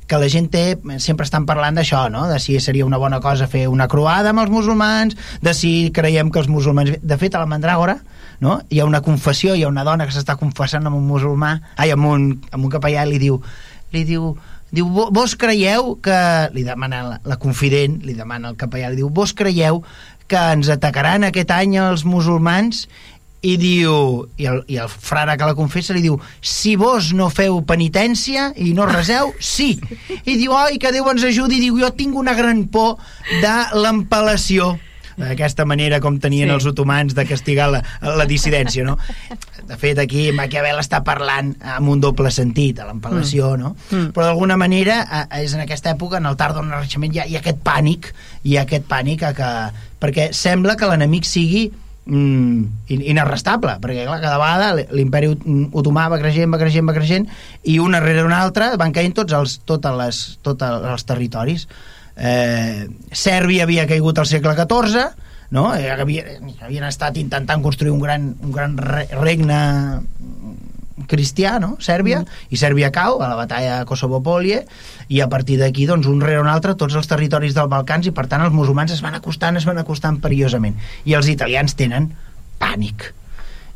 que 0.09 0.17
la 0.17 0.29
gent 0.33 0.49
té, 0.49 0.63
sempre 1.05 1.27
estan 1.29 1.45
parlant 1.49 1.77
d'això, 1.77 2.07
no? 2.09 2.25
de 2.31 2.39
si 2.41 2.57
seria 2.65 2.87
una 2.89 2.97
bona 2.97 3.21
cosa 3.21 3.47
fer 3.47 3.67
una 3.69 3.87
croada 3.93 4.33
amb 4.33 4.41
els 4.41 4.51
musulmans, 4.51 5.19
de 5.45 5.53
si 5.55 5.91
creiem 5.95 6.33
que 6.33 6.41
els 6.41 6.49
musulmans... 6.49 6.97
De 7.05 7.19
fet, 7.21 7.37
a 7.37 7.43
la 7.45 7.51
Mandràgora 7.51 7.99
no? 8.41 8.59
hi 8.73 8.81
ha 8.81 8.87
una 8.89 9.03
confessió, 9.05 9.55
hi 9.55 9.67
ha 9.67 9.69
una 9.69 9.85
dona 9.85 10.07
que 10.09 10.17
s'està 10.17 10.39
confessant 10.41 10.89
amb 10.89 10.97
un 10.97 11.05
musulmà, 11.07 11.53
ai, 11.77 11.93
amb 11.93 12.09
un, 12.09 12.29
amb 12.51 12.65
un 12.65 12.73
capellà, 12.73 13.05
i 13.05 13.13
li 13.13 13.21
diu, 13.27 13.37
li 13.93 14.05
diu, 14.09 14.33
diu, 14.75 14.89
vos 14.89 15.35
creieu 15.39 15.95
que... 16.03 16.19
Li 16.55 16.65
demana 16.67 17.03
la, 17.07 17.19
la 17.25 17.39
confident, 17.41 18.01
li 18.05 18.17
demana 18.17 18.53
el 18.53 18.59
capellà, 18.61 18.91
li 18.93 19.01
diu, 19.03 19.11
vos 19.13 19.35
creieu 19.37 19.83
que 20.29 20.41
ens 20.55 20.69
atacaran 20.73 21.25
aquest 21.29 21.53
any 21.55 21.79
els 21.81 22.05
musulmans? 22.09 22.87
I 23.39 23.55
diu, 23.61 24.27
i 24.41 24.49
el, 24.51 24.65
i 24.67 24.81
el 24.83 24.89
frare 24.91 25.37
que 25.39 25.47
la 25.47 25.55
confessa 25.55 25.95
li 25.95 26.03
diu, 26.03 26.17
si 26.43 26.75
vos 26.77 27.13
no 27.15 27.29
feu 27.31 27.61
penitència 27.63 28.49
i 28.59 28.73
no 28.75 28.89
reseu, 28.91 29.31
sí. 29.39 29.77
I 30.25 30.35
diu, 30.35 30.53
oi, 30.57 30.81
que 30.83 30.91
Déu 30.93 31.07
ens 31.13 31.25
ajudi, 31.29 31.61
i 31.61 31.69
diu, 31.69 31.79
jo 31.79 31.93
tinc 31.95 32.19
una 32.19 32.35
gran 32.35 32.67
por 32.73 32.99
de 33.39 33.57
l'empalació 33.79 34.75
d'aquesta 35.19 35.67
manera 35.69 36.01
com 36.05 36.19
tenien 36.23 36.49
sí. 36.49 36.55
els 36.57 36.69
otomans 36.71 37.17
de 37.17 37.25
castigar 37.29 37.69
la, 37.73 37.83
la 38.03 38.27
dissidència, 38.29 38.87
no? 38.87 38.97
De 39.69 39.77
fet, 39.81 39.99
aquí 40.01 40.29
Maquiavel 40.33 40.79
està 40.81 41.03
parlant 41.05 41.53
amb 41.77 41.93
un 41.93 42.01
doble 42.01 42.31
sentit, 42.35 42.81
a 42.81 42.87
l'empalació, 42.89 43.53
mm. 43.57 43.61
no? 43.61 43.75
Mm. 43.91 44.13
Però 44.17 44.31
d'alguna 44.31 44.57
manera, 44.61 45.01
és 45.43 45.57
en 45.57 45.65
aquesta 45.65 45.93
època, 45.97 46.23
en 46.23 46.31
el 46.31 46.39
tard 46.41 46.57
del 46.57 46.71
Renaixement, 46.71 47.13
hi 47.15 47.23
ha, 47.23 47.29
hi 47.29 47.37
ha 47.37 47.43
aquest 47.43 47.61
pànic, 47.67 48.13
hi 48.45 48.57
ha 48.57 48.65
aquest 48.65 48.89
pànic 48.89 49.27
a 49.27 49.35
que... 49.37 49.53
perquè 49.99 50.31
sembla 50.37 50.77
que 50.79 50.89
l'enemic 50.89 51.27
sigui 51.27 51.67
mm, 52.09 52.89
inarrestable, 52.89 53.77
perquè 53.83 54.07
clar, 54.07 54.21
cada 54.23 54.39
vegada 54.41 54.87
l'imperi 54.95 55.31
otomà 55.77 56.09
va 56.13 56.21
creixent, 56.23 56.51
va 56.53 56.61
creixent, 56.61 56.89
va 56.89 56.97
creixent, 56.97 57.29
i 57.65 57.79
una 57.83 58.01
rere 58.05 58.25
una 58.27 58.41
altra 58.41 58.73
van 58.81 58.95
caient 58.97 59.17
tots 59.17 59.37
els, 59.37 59.59
totes 59.69 60.01
les, 60.01 60.23
tots 60.47 60.65
els 60.65 61.09
territoris. 61.09 61.69
Eh, 62.19 62.89
Sèrbia 63.15 63.65
havia 63.65 63.87
caigut 63.87 64.19
al 64.19 64.27
segle 64.27 64.55
XIV, 64.59 65.07
no? 65.55 65.71
Eh, 65.75 65.89
havia, 65.95 66.25
havien 66.67 66.87
estat 66.89 67.17
intentant 67.21 67.63
construir 67.63 67.95
un 67.95 68.03
gran, 68.03 68.33
un 68.43 68.53
gran 68.53 68.77
regne 68.79 69.61
cristià, 71.09 71.57
no? 71.63 71.77
Sèrbia, 71.81 72.21
mm. 72.25 72.49
i 72.53 72.59
Sèrbia 72.61 72.91
cau 72.93 73.23
a 73.23 73.31
la 73.31 73.39
batalla 73.39 73.79
de 73.81 73.89
Kosovo-Polie, 73.89 74.65
i 75.09 75.23
a 75.25 75.29
partir 75.31 75.61
d'aquí, 75.63 75.87
doncs, 75.89 76.09
un 76.11 76.21
rere 76.21 76.43
un 76.43 76.51
altre, 76.51 76.75
tots 76.77 76.99
els 76.99 77.09
territoris 77.09 77.55
dels 77.57 77.71
Balcans, 77.71 78.11
i 78.11 78.15
per 78.15 78.27
tant 78.29 78.45
els 78.45 78.55
musulmans 78.55 78.93
es 78.93 79.05
van 79.05 79.17
acostant, 79.17 79.57
es 79.57 79.69
van 79.69 79.79
acostant 79.81 80.19
perillosament. 80.21 80.77
I 81.09 81.17
els 81.17 81.31
italians 81.31 81.79
tenen 81.79 82.11
pànic 82.59 83.13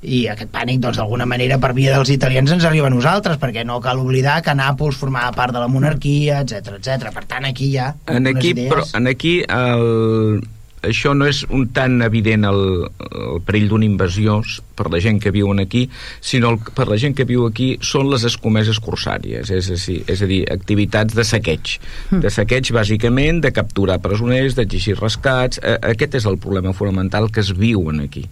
i 0.03 0.25
aquest 0.31 0.51
pànic, 0.51 0.81
doncs, 0.83 0.99
d'alguna 0.99 1.27
manera, 1.31 1.59
per 1.63 1.73
via 1.77 1.95
dels 1.95 2.11
italians 2.11 2.51
ens 2.55 2.67
arriba 2.67 2.89
a 2.91 2.95
nosaltres, 2.95 3.39
perquè 3.43 3.63
no 3.67 3.81
cal 3.83 4.03
oblidar 4.03 4.41
que 4.43 4.55
Nàpols 4.59 4.99
formava 4.99 5.31
part 5.37 5.55
de 5.55 5.63
la 5.63 5.71
monarquia, 5.71 6.43
etc 6.43 6.79
etc. 6.81 7.13
Per 7.15 7.25
tant, 7.31 7.47
aquí 7.47 7.71
hi 7.71 7.79
ha 7.79 7.93
en 8.11 8.27
aquí, 8.31 8.51
idees... 8.57 8.73
Però 8.73 8.87
en 8.99 9.07
aquí 9.13 9.37
el, 9.47 10.43
això 10.83 11.15
no 11.15 11.27
és 11.31 11.43
un 11.51 11.69
tan 11.75 12.03
evident 12.03 12.45
el, 12.49 12.61
el 12.91 13.41
perill 13.47 13.69
d'una 13.71 13.87
invasió 13.87 14.41
per 14.77 14.89
la 14.91 15.01
gent 15.03 15.21
que 15.23 15.31
viuen 15.35 15.63
aquí, 15.63 15.85
sinó 16.21 16.53
el, 16.55 16.59
per 16.75 16.89
la 16.91 16.99
gent 16.99 17.15
que 17.17 17.27
viu 17.29 17.47
aquí 17.47 17.77
són 17.87 18.11
les 18.11 18.27
escomeses 18.27 18.81
corsàries, 18.83 19.53
és 19.55 19.71
a, 19.71 19.79
dir, 19.79 19.99
és 20.11 20.23
a 20.23 20.29
dir, 20.31 20.41
activitats 20.53 21.15
de 21.15 21.27
saqueig. 21.27 21.77
Mm. 22.11 22.23
De 22.27 22.33
saqueig, 22.35 22.73
bàsicament, 22.75 23.43
de 23.45 23.53
capturar 23.55 24.01
presoners, 24.03 24.59
d'exigir 24.59 24.99
rescats. 24.99 25.63
Eh, 25.63 25.79
aquest 25.95 26.19
és 26.19 26.29
el 26.29 26.41
problema 26.43 26.75
fonamental 26.77 27.31
que 27.31 27.45
es 27.45 27.55
viuen 27.57 28.03
aquí. 28.03 28.27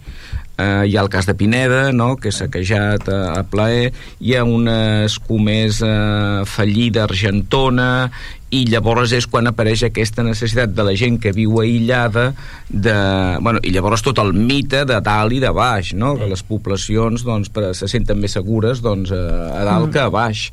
Eh, 0.57 0.83
hi 0.91 0.97
ha 0.97 1.01
el 1.01 1.09
cas 1.09 1.25
de 1.25 1.33
Pineda, 1.37 1.91
no?, 1.95 2.15
que 2.21 2.33
s'ha 2.35 2.49
quejat 2.51 3.07
a, 3.09 3.21
a 3.39 3.43
plaer, 3.47 3.93
hi 4.19 4.35
ha 4.35 4.43
una 4.45 5.05
escomesa 5.07 6.43
fallida 6.45 7.05
argentona, 7.07 8.11
i 8.51 8.65
llavors 8.67 9.13
és 9.15 9.25
quan 9.31 9.47
apareix 9.47 9.85
aquesta 9.87 10.25
necessitat 10.27 10.73
de 10.75 10.83
la 10.83 10.93
gent 10.99 11.17
que 11.23 11.31
viu 11.35 11.61
aïllada 11.61 12.31
de... 12.67 12.95
Bueno, 13.39 13.63
i 13.63 13.71
llavors 13.71 14.03
tot 14.03 14.19
el 14.19 14.33
mite 14.35 14.83
de 14.87 14.99
dalt 15.03 15.37
i 15.37 15.39
de 15.39 15.53
baix, 15.55 15.93
no? 15.95 16.17
que 16.19 16.27
les 16.27 16.43
poblacions 16.43 17.23
doncs, 17.23 17.51
per, 17.53 17.71
se 17.77 17.87
senten 17.91 18.19
més 18.19 18.35
segures 18.35 18.83
doncs, 18.83 19.15
a, 19.15 19.23
a 19.55 19.63
dalt 19.63 19.87
mm. 19.87 19.95
que 19.95 20.03
a 20.03 20.11
baix 20.11 20.45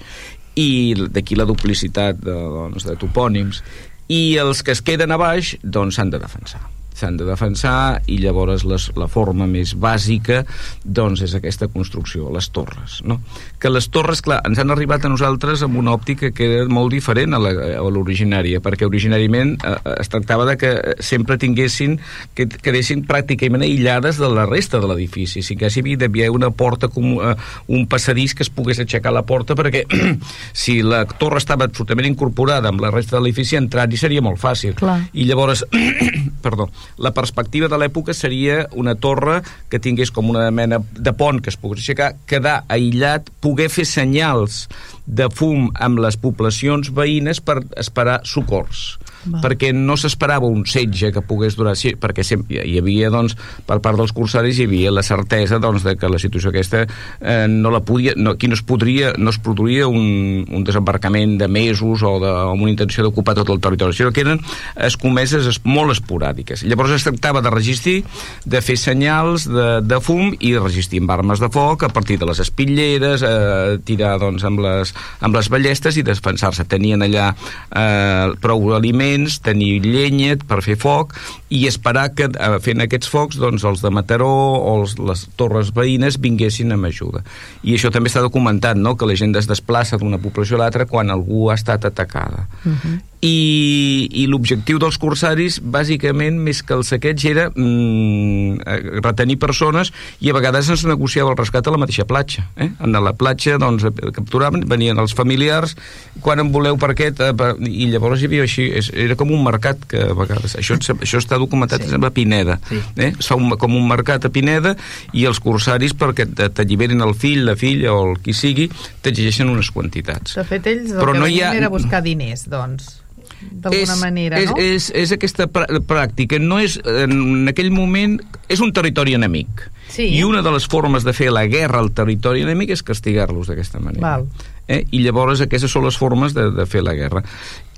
i 0.58 0.70
d'aquí 1.10 1.38
la 1.38 1.46
duplicitat 1.48 2.22
de, 2.22 2.34
doncs, 2.34 2.86
de 2.86 2.94
topònims 3.02 3.62
i 4.08 4.38
els 4.40 4.62
que 4.62 4.78
es 4.78 4.82
queden 4.82 5.14
a 5.14 5.20
baix 5.20 5.56
doncs 5.62 5.98
s'han 5.98 6.14
de 6.14 6.22
defensar 6.22 6.62
s'han 6.98 7.18
de 7.20 7.26
defensar 7.28 8.02
i 8.10 8.18
llavors 8.22 8.64
les, 8.68 8.90
la 8.98 9.08
forma 9.10 9.46
més 9.50 9.74
bàsica 9.78 10.42
doncs 10.84 11.22
és 11.26 11.34
aquesta 11.38 11.68
construcció, 11.72 12.28
les 12.34 12.50
torres 12.54 13.00
no? 13.06 13.20
que 13.58 13.70
les 13.70 13.88
torres, 13.90 14.22
clar, 14.22 14.40
ens 14.46 14.58
han 14.60 14.70
arribat 14.74 15.04
a 15.04 15.12
nosaltres 15.12 15.62
amb 15.66 15.78
una 15.80 15.94
òptica 15.96 16.30
que 16.34 16.46
era 16.46 16.68
molt 16.70 16.92
diferent 16.94 17.34
a 17.34 17.40
l'originària, 17.40 18.62
perquè 18.64 18.86
originàriament 18.86 19.56
eh, 19.58 19.74
eh, 19.74 19.94
es 20.02 20.10
tractava 20.12 20.46
de 20.48 20.56
que 20.60 20.72
sempre 21.04 21.38
tinguessin 21.40 21.98
que 22.38 22.48
quedessin 22.48 23.04
pràcticament 23.08 23.64
aïllades 23.66 24.20
de 24.20 24.30
la 24.32 24.46
resta 24.48 24.80
de 24.82 24.90
l'edifici, 24.90 25.42
si 25.42 25.56
que 25.58 25.68
hi 25.68 25.96
havia 26.04 26.30
una 26.32 26.50
porta 26.50 26.88
com 26.92 27.18
eh, 27.18 27.34
un 27.74 27.86
passadís 27.90 28.34
que 28.34 28.44
es 28.46 28.52
pogués 28.52 28.80
aixecar 28.82 29.12
la 29.14 29.24
porta 29.26 29.56
perquè 29.58 29.84
si 30.62 30.80
la 30.82 31.04
torre 31.18 31.42
estava 31.42 31.68
absolutament 31.68 32.08
incorporada 32.08 32.72
amb 32.72 32.82
la 32.84 32.92
resta 32.94 33.16
de 33.16 33.24
l'edifici 33.24 33.58
entrar-hi 33.58 33.98
seria 34.00 34.24
molt 34.24 34.40
fàcil 34.42 34.76
Clar. 34.78 35.00
i 35.12 35.26
llavors 35.28 35.64
perdó, 36.44 36.68
la 36.98 37.12
perspectiva 37.14 37.68
de 37.70 37.78
l'època 37.78 38.14
seria 38.14 38.64
una 38.76 38.94
torre 38.98 39.40
que 39.70 39.80
tingués 39.82 40.12
com 40.14 40.30
una 40.30 40.50
mena 40.50 40.80
de 40.92 41.14
pont 41.14 41.40
que 41.42 41.52
es 41.52 41.58
pogués 41.60 41.82
aixecar, 41.84 42.12
quedar 42.28 42.62
aïllat, 42.68 43.30
poder 43.40 43.68
fer 43.72 43.86
senyals 43.88 44.66
de 45.06 45.28
fum 45.32 45.70
amb 45.74 46.02
les 46.02 46.18
poblacions 46.20 46.92
veïnes 46.94 47.40
per 47.40 47.62
esperar 47.80 48.20
socors. 48.28 48.98
Va. 49.28 49.42
perquè 49.44 49.72
no 49.76 49.96
s'esperava 50.00 50.48
un 50.48 50.64
setge 50.68 51.12
que 51.12 51.22
pogués 51.24 51.56
durar 51.58 51.76
sí, 51.78 51.94
perquè 51.98 52.24
sempre, 52.26 52.62
hi 52.64 52.78
havia 52.80 53.10
doncs, 53.12 53.36
per 53.68 53.80
part 53.84 53.98
dels 54.00 54.14
cursaris 54.16 54.58
hi 54.58 54.68
havia 54.68 54.92
la 54.94 55.04
certesa 55.06 55.60
doncs, 55.62 55.84
de 55.86 55.96
que 55.98 56.10
la 56.10 56.20
situació 56.20 56.52
aquesta 56.52 56.84
eh, 56.84 57.46
no 57.48 57.72
la 57.74 57.82
podia, 57.84 58.14
no, 58.16 58.36
aquí 58.36 58.48
no 58.48 58.58
es 58.58 58.64
podria 58.66 59.12
no 59.18 59.30
es 59.30 59.38
produiria 59.42 59.88
un, 59.88 60.46
un 60.48 60.64
desembarcament 60.64 61.36
de 61.40 61.48
mesos 61.48 62.02
o 62.06 62.16
de, 62.22 62.30
amb 62.30 62.62
una 62.62 62.72
intenció 62.72 63.04
d'ocupar 63.04 63.36
tot 63.38 63.50
el 63.52 63.60
territori, 63.62 63.96
sinó 63.96 64.12
que 64.14 64.24
eren 64.24 64.40
escomeses 64.88 65.46
es, 65.48 65.60
molt 65.68 65.92
esporàdiques. 65.94 66.64
Llavors 66.68 66.94
es 66.96 67.06
tractava 67.06 67.42
de 67.44 67.52
resistir, 67.52 67.98
de 68.44 68.62
fer 68.64 68.78
senyals 68.80 69.46
de, 69.48 69.68
de 69.84 70.00
fum 70.04 70.32
i 70.38 70.54
resistir 70.58 71.02
amb 71.02 71.14
armes 71.18 71.42
de 71.42 71.50
foc 71.52 71.84
a 71.86 71.92
partir 71.92 72.18
de 72.20 72.28
les 72.28 72.40
espitleres, 72.42 73.24
eh, 73.26 73.78
tirar 73.88 74.16
doncs, 74.22 74.44
amb, 74.48 74.62
les, 74.64 74.94
amb 75.24 75.38
les 75.38 75.50
ballestes 75.52 75.98
i 75.98 76.06
defensar-se. 76.06 76.66
Tenien 76.68 77.02
allà 77.04 77.30
eh, 77.34 78.34
prou 78.42 78.72
aliments 78.76 79.17
aliments, 79.18 79.40
tenir 79.42 79.80
llenya 79.82 80.36
per 80.46 80.62
fer 80.62 80.76
foc 80.78 81.14
i 81.50 81.66
esperar 81.66 82.14
que 82.14 82.28
eh, 82.28 82.58
fent 82.60 82.80
aquests 82.80 83.08
focs 83.08 83.38
doncs, 83.38 83.64
els 83.64 83.82
de 83.82 83.90
Mataró 83.90 84.28
o 84.28 84.80
els, 84.80 84.98
les 84.98 85.26
torres 85.36 85.72
veïnes 85.74 86.18
vinguessin 86.20 86.72
amb 86.72 86.86
ajuda. 86.86 87.24
I 87.62 87.74
això 87.74 87.90
també 87.90 88.08
està 88.08 88.22
documentat, 88.22 88.76
no? 88.76 88.96
que 88.96 89.06
la 89.06 89.16
gent 89.16 89.34
es 89.36 89.48
desplaça 89.48 89.98
d'una 89.98 90.18
població 90.18 90.56
a 90.56 90.64
l'altra 90.64 90.86
quan 90.86 91.10
algú 91.10 91.50
ha 91.50 91.54
estat 91.54 91.84
atacada. 91.84 92.48
Uh 92.64 92.68
mhm. 92.68 92.78
-huh 92.82 93.17
i, 93.20 94.08
i 94.22 94.26
l'objectiu 94.30 94.78
dels 94.78 94.98
corsaris 95.00 95.58
bàsicament 95.58 96.36
més 96.38 96.60
que 96.62 96.76
el 96.76 96.84
saqueig 96.86 97.24
era 97.26 97.48
mm, 97.50 99.00
retenir 99.02 99.38
persones 99.42 99.90
i 100.22 100.30
a 100.30 100.36
vegades 100.36 100.70
es 100.70 100.84
negociava 100.86 101.32
el 101.32 101.38
rescat 101.38 101.66
a 101.66 101.74
la 101.74 101.80
mateixa 101.82 102.06
platja 102.06 102.46
eh? 102.56 102.70
en 102.70 102.94
la 102.94 103.14
platja 103.18 103.58
doncs 103.58 103.88
capturaven, 104.14 104.62
venien 104.70 104.98
els 105.02 105.16
familiars 105.18 105.74
quan 106.22 106.38
en 106.44 106.52
voleu 106.54 106.78
per 106.78 106.92
aquest 106.94 107.22
eh, 107.24 107.32
per... 107.34 107.56
i 107.66 107.88
llavors 107.90 108.22
hi 108.22 108.30
havia 108.30 108.46
així 108.46 108.68
era 108.94 109.18
com 109.18 109.34
un 109.34 109.42
mercat 109.42 109.82
que 109.90 110.04
a 110.12 110.14
vegades 110.18 110.54
això, 110.60 110.78
això 110.78 111.18
està 111.18 111.40
documentat 111.42 111.88
sí. 111.88 111.98
a 111.98 112.12
Pineda 112.14 112.60
sí. 112.68 112.78
eh? 113.02 113.10
es 113.18 113.26
fa 113.26 113.38
un, 113.40 113.50
com 113.58 113.74
un 113.74 113.90
mercat 113.90 114.30
a 114.30 114.32
Pineda 114.34 114.76
i 115.10 115.26
els 115.26 115.42
corsaris 115.42 115.96
perquè 115.98 116.28
t'alliberin 116.54 117.02
el 117.02 117.16
fill, 117.18 117.42
la 117.50 117.58
filla 117.58 117.96
o 117.96 118.12
el 118.12 118.22
qui 118.22 118.36
sigui 118.36 118.70
t'exigeixen 119.02 119.50
unes 119.50 119.74
quantitats 119.74 120.38
de 120.38 120.46
fet 120.46 120.70
ells 120.70 120.94
el 120.94 121.02
Però 121.02 121.18
que 121.18 121.26
no 121.26 121.26
hi 121.26 121.42
ha... 121.42 121.52
era 121.58 121.74
buscar 121.74 122.04
diners 122.06 122.46
doncs 122.46 123.07
d'alguna 123.40 123.96
manera, 124.00 124.40
és, 124.40 124.50
no? 124.50 124.58
És, 124.58 124.90
és 124.94 125.14
aquesta 125.14 125.48
pràctica, 125.48 126.40
no 126.42 126.60
és, 126.62 126.78
en 126.84 127.48
aquell 127.50 127.70
moment, 127.74 128.18
és 128.48 128.62
un 128.64 128.72
territori 128.74 129.14
enemic. 129.18 129.68
Sí. 129.88 130.10
I 130.18 130.22
una 130.26 130.42
de 130.44 130.52
les 130.52 130.66
formes 130.68 131.04
de 131.06 131.14
fer 131.16 131.30
la 131.32 131.46
guerra 131.48 131.80
al 131.80 131.92
territori 131.96 132.44
enemic 132.44 132.74
és 132.76 132.84
castigar-los 132.84 133.48
d'aquesta 133.48 133.80
manera. 133.80 134.04
Val. 134.04 134.26
Eh? 134.68 134.82
I 134.92 135.00
llavors 135.00 135.40
aquestes 135.40 135.72
són 135.72 135.86
les 135.88 135.96
formes 135.96 136.34
de, 136.36 136.50
de 136.52 136.66
fer 136.68 136.82
la 136.84 136.92
guerra. 136.96 137.22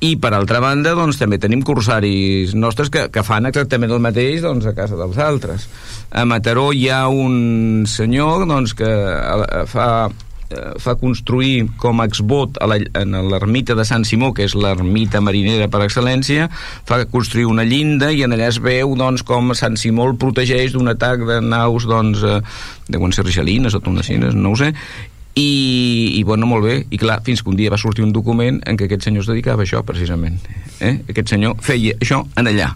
I 0.03 0.17
per 0.19 0.33
altra 0.35 0.59
banda, 0.65 0.97
doncs, 0.99 1.21
també 1.21 1.39
tenim 1.39 1.63
corsaris 1.67 2.57
nostres 2.59 2.91
que, 2.91 3.07
que 3.15 3.23
fan 3.27 3.47
exactament 3.47 3.95
el 3.95 4.03
mateix 4.03 4.43
doncs, 4.43 4.67
a 4.67 4.75
casa 4.75 4.99
dels 4.99 5.21
altres. 5.23 5.69
A 6.11 6.27
Mataró 6.27 6.71
hi 6.75 6.89
ha 6.91 7.05
un 7.09 7.87
senyor 7.87 8.49
doncs, 8.51 8.75
que 8.75 8.91
fa 9.71 9.87
eh, 10.51 10.73
fa 10.83 10.97
construir 11.01 11.69
com 11.81 12.03
a 12.03 12.09
exvot 12.11 12.59
a 12.61 12.69
la, 12.71 12.81
en 13.01 13.17
l'ermita 13.31 13.77
de 13.79 13.87
Sant 13.89 14.05
Simó, 14.09 14.33
que 14.37 14.47
és 14.49 14.57
l'ermita 14.59 15.23
marinera 15.25 15.71
per 15.73 15.83
excel·lència, 15.87 16.51
fa 16.89 17.03
construir 17.11 17.47
una 17.51 17.67
llinda 17.67 18.11
i 18.13 18.25
en 18.27 18.37
allà 18.37 18.51
es 18.51 18.61
veu 18.63 18.97
doncs, 18.99 19.25
com 19.27 19.55
Sant 19.59 19.79
Simó 19.81 20.09
el 20.11 20.19
protegeix 20.21 20.75
d'un 20.75 20.91
atac 20.93 21.25
de 21.29 21.41
naus 21.45 21.87
doncs, 21.91 22.25
eh, 22.25 22.41
deuen 22.91 23.15
ser 23.17 23.27
rigelines 23.27 23.77
o 23.77 23.83
tonacines, 23.85 24.35
no 24.35 24.53
ho 24.55 24.59
sé, 24.59 24.75
i, 25.39 26.19
i 26.19 26.23
bueno, 26.27 26.47
molt 26.51 26.67
bé, 26.67 26.77
i 26.91 26.99
clar, 26.99 27.21
fins 27.27 27.43
que 27.43 27.51
un 27.53 27.59
dia 27.59 27.71
va 27.71 27.79
sortir 27.79 28.05
un 28.05 28.13
document 28.13 28.59
en 28.67 28.79
què 28.79 28.89
aquest 28.89 29.07
senyor 29.07 29.25
es 29.25 29.31
dedicava 29.31 29.63
a 29.63 29.69
això, 29.69 29.83
precisament. 29.87 30.41
Eh? 30.83 30.97
Aquest 31.13 31.31
senyor 31.31 31.57
feia 31.63 31.95
això 32.03 32.25
en 32.41 32.51
allà. 32.51 32.73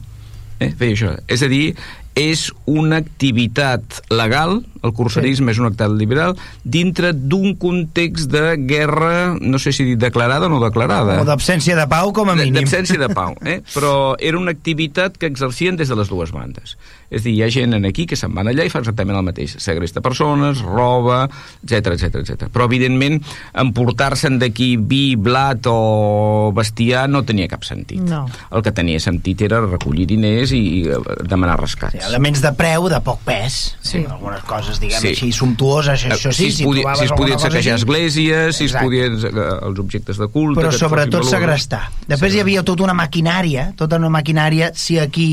Eh? 0.60 0.70
Feia 0.78 0.94
això. 0.94 1.14
És 1.26 1.42
a 1.42 1.50
dir, 1.50 1.74
és 2.14 2.46
una 2.70 3.02
activitat 3.02 4.00
legal, 4.14 4.60
el 4.85 4.92
cursarisme 4.97 5.51
sí. 5.51 5.57
és 5.57 5.62
una 5.62 5.73
activitat 5.73 5.97
liberal, 5.99 6.37
dintre 6.64 7.12
d'un 7.14 7.55
context 7.61 8.31
de 8.33 8.57
guerra, 8.68 9.35
no 9.40 9.59
sé 9.59 9.73
si 9.73 9.94
declarada 9.97 10.47
o 10.47 10.53
no 10.53 10.61
declarada. 10.62 11.20
O 11.23 11.29
d'absència 11.29 11.77
de 11.79 11.87
pau, 11.90 12.12
com 12.16 12.31
a 12.31 12.37
mínim. 12.38 12.61
D'absència 12.61 13.01
de 13.01 13.11
pau, 13.14 13.37
eh? 13.44 13.61
però 13.77 14.14
era 14.18 14.38
una 14.40 14.55
activitat 14.55 15.18
que 15.18 15.31
exercien 15.31 15.81
des 15.81 15.90
de 15.90 15.99
les 15.99 16.12
dues 16.12 16.35
bandes. 16.35 16.77
És 17.14 17.23
dir, 17.23 17.35
hi 17.37 17.42
ha 17.44 17.51
gent 17.53 17.77
aquí 17.87 18.07
que 18.11 18.16
se'n 18.18 18.33
van 18.35 18.49
allà 18.51 18.64
i 18.66 18.73
fa 18.73 18.81
exactament 18.83 19.18
el 19.18 19.27
mateix. 19.27 19.57
Segresta 19.62 20.03
persones, 20.05 20.62
roba, 20.64 21.25
etc 21.62 21.94
etc 21.94 22.20
etc. 22.23 22.49
Però, 22.53 22.66
evidentment, 22.66 23.20
emportar-se'n 23.62 24.40
d'aquí 24.40 24.75
vi, 24.81 25.14
blat 25.20 25.68
o 25.70 26.51
bestiar 26.57 27.07
no 27.11 27.23
tenia 27.27 27.49
cap 27.51 27.66
sentit. 27.66 28.03
No. 28.03 28.25
El 28.51 28.64
que 28.66 28.75
tenia 28.75 29.03
sentit 29.03 29.44
era 29.47 29.62
recollir 29.64 30.09
diners 30.11 30.55
i 30.57 30.85
demanar 31.23 31.59
rescats. 31.61 31.99
Sí, 31.99 32.03
elements 32.09 32.42
de 32.42 32.55
preu 32.59 32.88
de 32.90 33.01
poc 33.05 33.23
pes. 33.27 33.61
Sí. 33.85 34.03
Algunes 34.09 34.42
coses, 34.49 34.73
diguem 34.82 35.00
sí. 35.02 35.14
així, 35.14 35.30
sumptuoses, 35.37 36.06
això 36.10 36.32
sí, 36.34 36.50
si, 36.50 36.64
es 36.64 36.68
podia, 36.68 36.94
si 36.98 37.08
es 37.08 37.14
podien 37.16 37.40
saquejar 37.42 37.78
esglésies, 37.80 38.58
si 38.58 38.68
es 38.70 38.76
podien 38.76 39.18
eh, 39.18 39.46
els 39.68 39.80
objectes 39.82 40.20
de 40.20 40.28
culte... 40.32 40.60
Però 40.60 40.74
sobretot 40.74 41.26
segrestar. 41.28 41.87
Després 42.06 42.34
sí. 42.34 42.38
hi 42.38 42.44
havia 42.44 42.64
tota 42.66 42.87
una 42.87 42.96
maquinària, 42.98 43.70
tota 43.78 44.00
una 44.02 44.12
maquinària, 44.12 44.72
si 44.78 44.98
aquí 45.02 45.28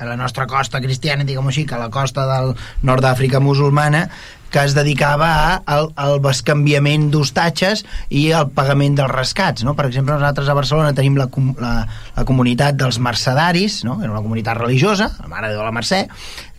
a 0.00 0.06
la 0.08 0.16
nostra 0.16 0.46
costa 0.48 0.80
cristiana, 0.80 1.26
diguem 1.28 1.50
així, 1.50 1.66
que 1.68 1.76
a 1.76 1.82
la 1.82 1.90
costa 1.92 2.24
del 2.24 2.54
nord 2.88 3.04
d'Àfrica 3.04 3.40
musulmana, 3.44 4.06
que 4.50 4.64
es 4.64 4.74
dedicava 4.74 5.30
al, 5.62 5.90
al 5.94 6.18
bescanviament 6.24 7.08
d'hostatges 7.12 7.84
i 8.10 8.24
al 8.34 8.48
pagament 8.56 8.96
dels 8.98 9.12
rescats. 9.12 9.64
No? 9.66 9.76
Per 9.78 9.86
exemple, 9.86 10.16
nosaltres 10.16 10.50
a 10.50 10.56
Barcelona 10.58 10.96
tenim 10.96 11.20
la, 11.20 11.28
la, 11.60 11.74
la 12.16 12.26
comunitat 12.26 12.80
dels 12.80 12.98
mercedaris, 12.98 13.82
no? 13.86 14.00
era 14.02 14.10
una 14.10 14.24
comunitat 14.24 14.58
religiosa, 14.58 15.12
la 15.20 15.30
Mare 15.30 15.52
de 15.54 15.60
la 15.60 15.74
Mercè, 15.76 16.02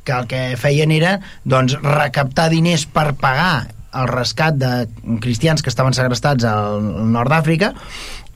que 0.04 0.16
el 0.16 0.28
que 0.28 0.42
feien 0.58 0.92
era 0.92 1.20
doncs, 1.44 1.78
recaptar 1.82 2.50
diners 2.54 2.88
per 2.90 3.12
pagar 3.20 3.70
el 3.92 4.08
rescat 4.08 4.56
de 4.56 4.88
cristians 5.22 5.62
que 5.62 5.70
estaven 5.72 5.94
segrestats 5.94 6.48
al 6.48 6.82
nord 7.12 7.32
d'Àfrica, 7.34 7.74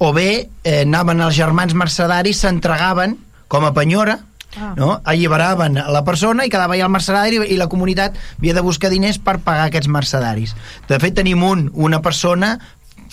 o 0.04 0.12
bé 0.14 0.30
eh, 0.64 0.82
anaven 0.84 1.24
els 1.24 1.36
germans 1.38 1.76
mercedaris, 1.78 2.44
s'entregaven 2.44 3.16
com 3.48 3.64
a 3.64 3.72
penyora, 3.74 4.20
ah. 4.60 4.74
no? 4.76 5.00
alliberaven 5.08 5.80
la 5.80 6.04
persona 6.04 6.46
i 6.46 6.52
quedava 6.52 6.76
allà 6.76 6.90
el 6.90 6.96
mercedari 6.96 7.40
i 7.48 7.60
la 7.60 7.70
comunitat 7.72 8.18
havia 8.38 8.56
de 8.58 8.66
buscar 8.66 8.92
diners 8.92 9.22
per 9.24 9.40
pagar 9.46 9.70
aquests 9.70 9.92
mercedaris. 9.92 10.56
De 10.90 11.00
fet, 11.00 11.16
tenim 11.16 11.44
un, 11.48 11.70
una 11.74 12.02
persona 12.04 12.58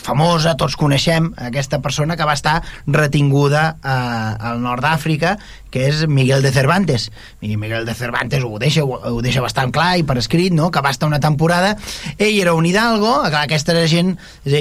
famosa, 0.02 0.56
tots 0.58 0.74
coneixem 0.74 1.30
aquesta 1.38 1.78
persona 1.84 2.16
que 2.18 2.26
va 2.26 2.34
estar 2.34 2.60
retinguda 2.86 3.76
eh, 3.78 4.48
al 4.50 4.62
nord 4.64 4.82
d'Àfrica 4.82 5.36
que 5.72 5.86
és 5.88 6.04
Miguel 6.08 6.44
de 6.44 6.52
Cervantes 6.54 7.08
i 7.40 7.56
Miguel 7.56 7.86
de 7.88 7.94
Cervantes 7.96 8.44
ho 8.44 8.58
deixa, 8.62 8.84
ho 8.84 9.22
deixa 9.24 9.42
bastant 9.44 9.72
clar 9.74 9.96
i 9.98 10.06
per 10.06 10.18
escrit, 10.20 10.54
no? 10.54 10.70
que 10.70 10.82
va 10.84 10.92
estar 10.92 11.08
una 11.08 11.20
temporada 11.20 11.74
ell 12.18 12.38
era 12.38 12.54
un 12.54 12.66
hidalgo 12.68 13.14
clar, 13.24 13.44
aquesta 13.46 13.74
era 13.74 13.86
gent, 13.88 14.14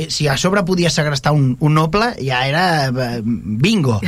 si 0.10 0.28
a 0.28 0.38
sobre 0.42 0.64
podia 0.68 0.90
segrestar 0.90 1.34
un, 1.36 1.56
un 1.60 1.76
noble, 1.76 2.14
ja 2.24 2.46
era 2.48 2.66
eh, 2.88 3.20
bingo 3.24 4.00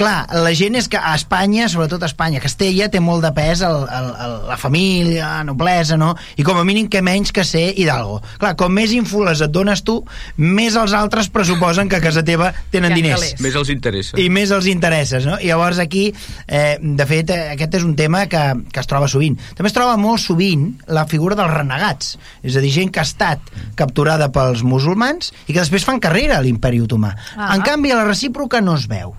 clar, 0.00 0.26
la 0.42 0.52
gent 0.58 0.76
és 0.80 0.88
que 0.90 0.98
a 0.98 1.14
Espanya, 1.16 1.68
sobretot 1.70 2.02
a 2.02 2.10
Espanya 2.10 2.42
Castella 2.42 2.90
té 2.92 3.00
molt 3.00 3.24
de 3.24 3.32
pes 3.36 3.62
el, 3.66 3.78
el, 3.86 4.10
el, 4.26 4.36
la 4.50 4.58
família, 4.58 5.38
la 5.38 5.46
noblesa 5.46 5.98
no? 6.00 6.12
i 6.36 6.46
com 6.46 6.58
a 6.58 6.66
mínim 6.66 6.90
que 6.92 7.04
menys 7.04 7.32
que 7.32 7.46
ser 7.46 7.70
hidalgo 7.78 8.20
clar, 8.42 8.56
com 8.58 8.72
més 8.72 8.92
ínfules 8.96 9.44
et 9.44 9.52
dones 9.54 9.84
tu 9.86 10.00
més 10.36 10.76
els 10.78 10.94
altres 10.96 11.30
pressuposen 11.32 11.88
que 11.88 11.98
a 11.98 12.02
casa 12.02 12.24
teva 12.24 12.52
tenen 12.72 12.94
diners. 12.96 13.36
Més 13.42 13.56
els 13.58 13.70
interessa. 13.72 14.18
I 14.20 14.28
més 14.32 14.52
els 14.54 14.68
interesses, 14.70 15.26
no? 15.28 15.38
I 15.40 15.52
llavors 15.52 15.80
aquí, 15.82 16.10
eh, 16.46 16.76
de 16.80 17.06
fet, 17.08 17.30
eh, 17.30 17.52
aquest 17.54 17.78
és 17.80 17.86
un 17.86 17.94
tema 17.98 18.24
que, 18.30 18.42
que 18.72 18.82
es 18.82 18.90
troba 18.90 19.08
sovint. 19.10 19.38
També 19.56 19.70
es 19.70 19.76
troba 19.76 19.96
molt 20.00 20.22
sovint 20.22 20.68
la 20.92 21.06
figura 21.10 21.38
dels 21.38 21.54
renegats, 21.54 22.16
és 22.42 22.56
a 22.56 22.64
dir, 22.64 22.72
gent 22.74 22.92
que 22.92 23.02
ha 23.02 23.08
estat 23.08 23.52
capturada 23.78 24.30
pels 24.34 24.64
musulmans 24.66 25.32
i 25.46 25.52
que 25.52 25.60
després 25.60 25.86
fan 25.88 26.02
carrera 26.02 26.38
a 26.38 26.44
l'imperi 26.44 26.82
otomà. 26.82 27.14
Ah. 27.36 27.52
En 27.56 27.66
canvi, 27.66 27.92
a 27.92 28.00
la 28.02 28.08
recíproca 28.08 28.60
no 28.64 28.76
es 28.78 28.88
veu. 28.90 29.14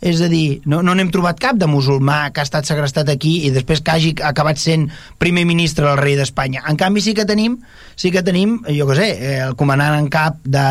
És 0.00 0.20
a 0.22 0.28
dir, 0.30 0.60
no 0.70 0.78
no 0.86 0.94
n'hem 0.94 1.10
trobat 1.10 1.40
cap 1.42 1.56
de 1.58 1.66
musulmà 1.66 2.28
que 2.30 2.42
ha 2.42 2.46
estat 2.46 2.68
segrestat 2.68 3.08
aquí 3.10 3.32
i 3.48 3.50
després 3.54 3.82
que 3.82 3.94
hagi 3.94 4.12
acabat 4.22 4.60
sent 4.62 4.86
primer 5.18 5.42
ministre 5.48 5.88
del 5.88 5.98
rei 5.98 6.14
d'Espanya. 6.18 6.62
En 6.70 6.78
canvi 6.78 7.02
sí 7.02 7.14
que 7.18 7.26
tenim, 7.26 7.56
sí 7.98 8.12
que 8.14 8.22
tenim, 8.22 8.60
jo 8.68 8.86
què 8.90 8.98
sé, 8.98 9.08
eh, 9.10 9.38
el 9.48 9.56
comandant 9.58 9.96
en 9.98 10.06
cap 10.12 10.38
de, 10.44 10.66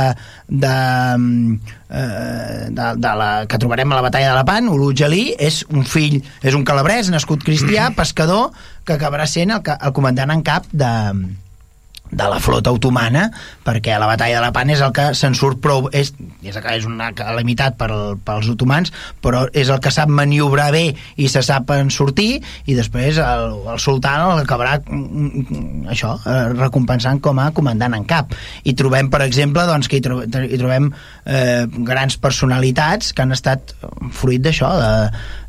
de, 0.47 0.75
eh, 1.89 2.61
de, 2.71 2.87
de 3.03 3.15
la, 3.21 3.31
que 3.51 3.59
trobarem 3.59 3.91
a 3.91 3.99
la 3.99 4.05
batalla 4.07 4.31
de 4.31 4.37
la 4.39 4.45
Pan, 4.47 4.69
Ulu 4.71 4.93
Jalí, 4.95 5.25
és 5.37 5.65
un 5.67 5.83
fill, 5.83 6.21
és 6.41 6.55
un 6.55 6.63
calabrès 6.67 7.11
nascut 7.11 7.43
cristià, 7.43 7.91
pescador, 7.99 8.53
que 8.87 8.95
acabarà 8.95 9.27
sent 9.27 9.51
el, 9.51 9.61
el 9.75 9.95
comandant 9.97 10.31
en 10.31 10.45
cap 10.47 10.71
de, 10.71 10.93
de 12.11 12.29
la 12.31 12.39
flota 12.43 12.71
otomana 12.75 13.27
perquè 13.65 13.97
la 13.99 14.09
batalla 14.09 14.39
de 14.39 14.45
la 14.45 14.53
Pan 14.55 14.71
és 14.73 14.81
el 14.83 14.93
que 14.95 15.09
se'n 15.17 15.35
surt 15.37 15.61
prou 15.63 15.89
és, 15.91 16.13
és, 16.41 16.57
és 16.57 16.87
una 16.87 17.11
calamitat 17.17 17.77
per, 17.79 17.89
pels 18.25 18.49
otomans 18.53 18.93
però 19.23 19.45
és 19.53 19.69
el 19.73 19.81
que 19.83 19.93
sap 19.93 20.11
maniobrar 20.11 20.69
bé 20.75 20.85
i 21.15 21.27
se 21.31 21.43
sap 21.45 21.71
en 21.75 21.91
sortir 21.93 22.41
i 22.65 22.77
després 22.77 23.19
el, 23.23 23.57
el 23.73 23.81
sultan 23.81 24.23
el 24.31 24.43
acabarà 24.43 24.77
mm, 24.79 25.43
mm, 25.43 25.87
això, 25.93 26.13
eh, 26.25 26.53
recompensant 26.55 27.21
com 27.23 27.39
a 27.41 27.49
comandant 27.55 27.95
en 27.97 28.05
cap. 28.07 28.33
I 28.67 28.75
trobem 28.77 29.11
per 29.13 29.23
exemple 29.25 29.65
doncs, 29.67 29.89
que 29.89 29.99
hi, 29.99 30.03
tro 30.05 30.21
hi 30.23 30.59
trobem 30.59 30.91
eh, 30.91 31.65
grans 31.87 32.17
personalitats 32.21 33.13
que 33.13 33.25
han 33.25 33.35
estat 33.35 33.75
fruit 34.15 34.43
d'això 34.43 34.71
de, 34.81 34.93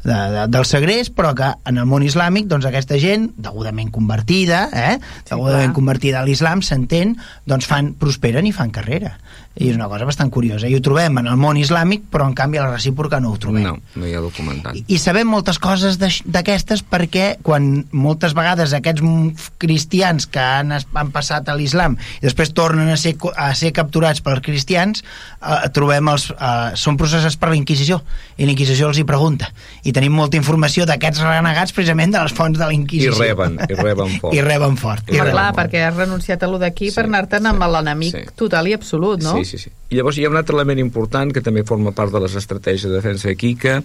de, 0.04 0.14
de, 0.14 0.46
del 0.52 0.66
segrest, 0.68 1.14
però 1.16 1.34
que 1.38 1.50
en 1.68 1.80
el 1.80 1.88
món 1.88 2.04
islàmic 2.06 2.48
doncs, 2.50 2.68
aquesta 2.68 2.98
gent, 3.02 3.30
degudament 3.36 3.90
convertida, 3.94 4.66
eh, 4.72 4.96
sí, 4.98 5.32
degudament 5.32 5.72
clar. 5.72 5.78
convertida 5.80 6.22
a 6.22 6.26
l'islam, 6.26 6.62
s'entén, 6.62 7.16
doncs 7.48 7.68
fan, 7.68 7.94
prosperen 7.98 8.46
i 8.48 8.54
fan 8.54 8.74
carrera. 8.74 9.16
I 9.58 9.72
és 9.72 9.74
una 9.74 9.88
cosa 9.90 10.06
bastant 10.06 10.28
curiosa. 10.30 10.68
I 10.70 10.76
ho 10.76 10.82
trobem 10.84 11.16
en 11.18 11.26
el 11.26 11.38
món 11.40 11.58
islàmic 11.58 12.04
però 12.12 12.28
en 12.28 12.34
canvi 12.38 12.60
a 12.60 12.66
la 12.68 12.76
recíproca 12.76 13.18
no 13.18 13.32
ho 13.32 13.38
trobem. 13.42 13.64
No, 13.66 13.74
no 13.98 14.06
hi 14.06 14.12
ha 14.14 14.20
documentat. 14.22 14.76
I, 14.78 14.84
i 14.94 14.98
sabem 15.02 15.26
moltes 15.26 15.58
coses 15.58 15.98
d'aquestes 15.98 16.84
perquè 16.86 17.26
quan 17.42 17.66
moltes 17.90 18.36
vegades 18.38 18.74
aquests 18.76 19.50
cristians 19.58 20.28
que 20.30 20.38
han, 20.42 20.70
han 20.70 21.10
passat 21.14 21.50
a 21.50 21.56
l'islam 21.58 21.98
i 22.20 22.28
després 22.28 22.54
tornen 22.54 22.92
a 22.92 22.98
ser, 23.00 23.16
a 23.34 23.50
ser 23.58 23.72
capturats 23.74 24.22
pels 24.22 24.44
cristians 24.46 25.02
eh, 25.02 25.66
trobem 25.74 26.12
els, 26.14 26.28
eh, 26.36 26.78
són 26.78 27.00
processats 27.00 27.38
per 27.40 27.50
la 27.50 27.58
Inquisició 27.58 27.98
i 28.38 28.46
la 28.46 28.54
Inquisició 28.54 28.88
els 28.88 29.00
hi 29.00 29.04
pregunta 29.06 29.50
i 29.84 29.92
tenim 29.94 30.14
molta 30.14 30.38
informació 30.38 30.86
d'aquests 30.88 31.24
renegats 31.26 31.74
precisament 31.74 32.14
de 32.14 32.22
les 32.22 32.34
fonts 32.34 32.58
de 32.58 32.64
la 32.64 32.74
Inquisició 32.74 33.16
i 33.16 33.28
reben, 33.28 33.58
i 33.66 33.78
reben 33.78 34.14
fort 34.22 34.36
i 34.36 34.44
reben 34.44 34.78
fort, 34.78 35.10
I 35.10 35.18
reben 35.18 35.34
clar, 35.34 35.48
fort. 35.50 35.58
perquè 35.62 35.82
has 35.88 35.96
renunciat 35.98 36.46
a 36.46 36.50
lo 36.50 36.60
d'aquí 36.62 36.92
sí, 36.92 36.96
per 36.96 37.08
anar-te'n 37.08 37.48
sí, 37.48 37.52
amb 37.52 37.66
l'enemic 37.74 38.14
sí. 38.14 38.24
total 38.38 38.70
i 38.70 38.76
absolut, 38.78 39.24
no? 39.26 39.36
Sí, 39.38 39.44
sí, 39.44 39.62
sí. 39.66 39.74
I 39.88 39.98
llavors 39.98 40.18
hi 40.20 40.26
ha 40.26 40.30
un 40.30 40.38
altre 40.38 40.56
element 40.56 40.80
important 40.82 41.32
que 41.34 41.42
també 41.44 41.64
forma 41.66 41.94
part 41.96 42.14
de 42.14 42.22
les 42.22 42.34
estratègies 42.38 42.88
de 42.90 42.96
defensa 42.98 43.30
aquí, 43.32 43.54
que 43.58 43.80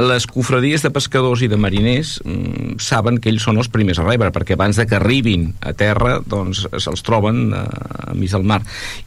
les 0.00 0.26
cofradies 0.30 0.82
de 0.84 0.90
pescadors 0.94 1.42
i 1.44 1.48
de 1.50 1.58
mariners 1.60 2.16
mm, 2.24 2.78
saben 2.82 3.18
que 3.20 3.30
ells 3.32 3.44
són 3.46 3.60
els 3.60 3.70
primers 3.72 4.00
a 4.00 4.06
rebre, 4.06 4.30
perquè 4.34 4.56
abans 4.56 4.78
de 4.80 4.86
que 4.88 4.98
arribin 4.98 5.50
a 5.60 5.74
terra, 5.76 6.18
doncs 6.26 6.64
se'ls 6.70 7.04
troben 7.06 7.50
a, 7.56 7.64
a 8.10 8.14
mig 8.16 8.32
del 8.32 8.46
mar. 8.46 8.60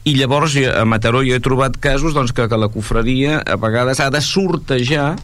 I 0.04 0.16
llavors 0.18 0.56
a 0.70 0.84
Mataró 0.88 1.24
jo 1.26 1.36
he 1.36 1.42
trobat 1.44 1.80
casos 1.82 2.14
doncs, 2.16 2.34
que, 2.36 2.48
que 2.50 2.60
la 2.60 2.70
cofradia 2.72 3.40
a 3.42 3.58
vegades 3.60 4.00
ha 4.00 4.10
de 4.14 4.22
sortejar 4.24 5.14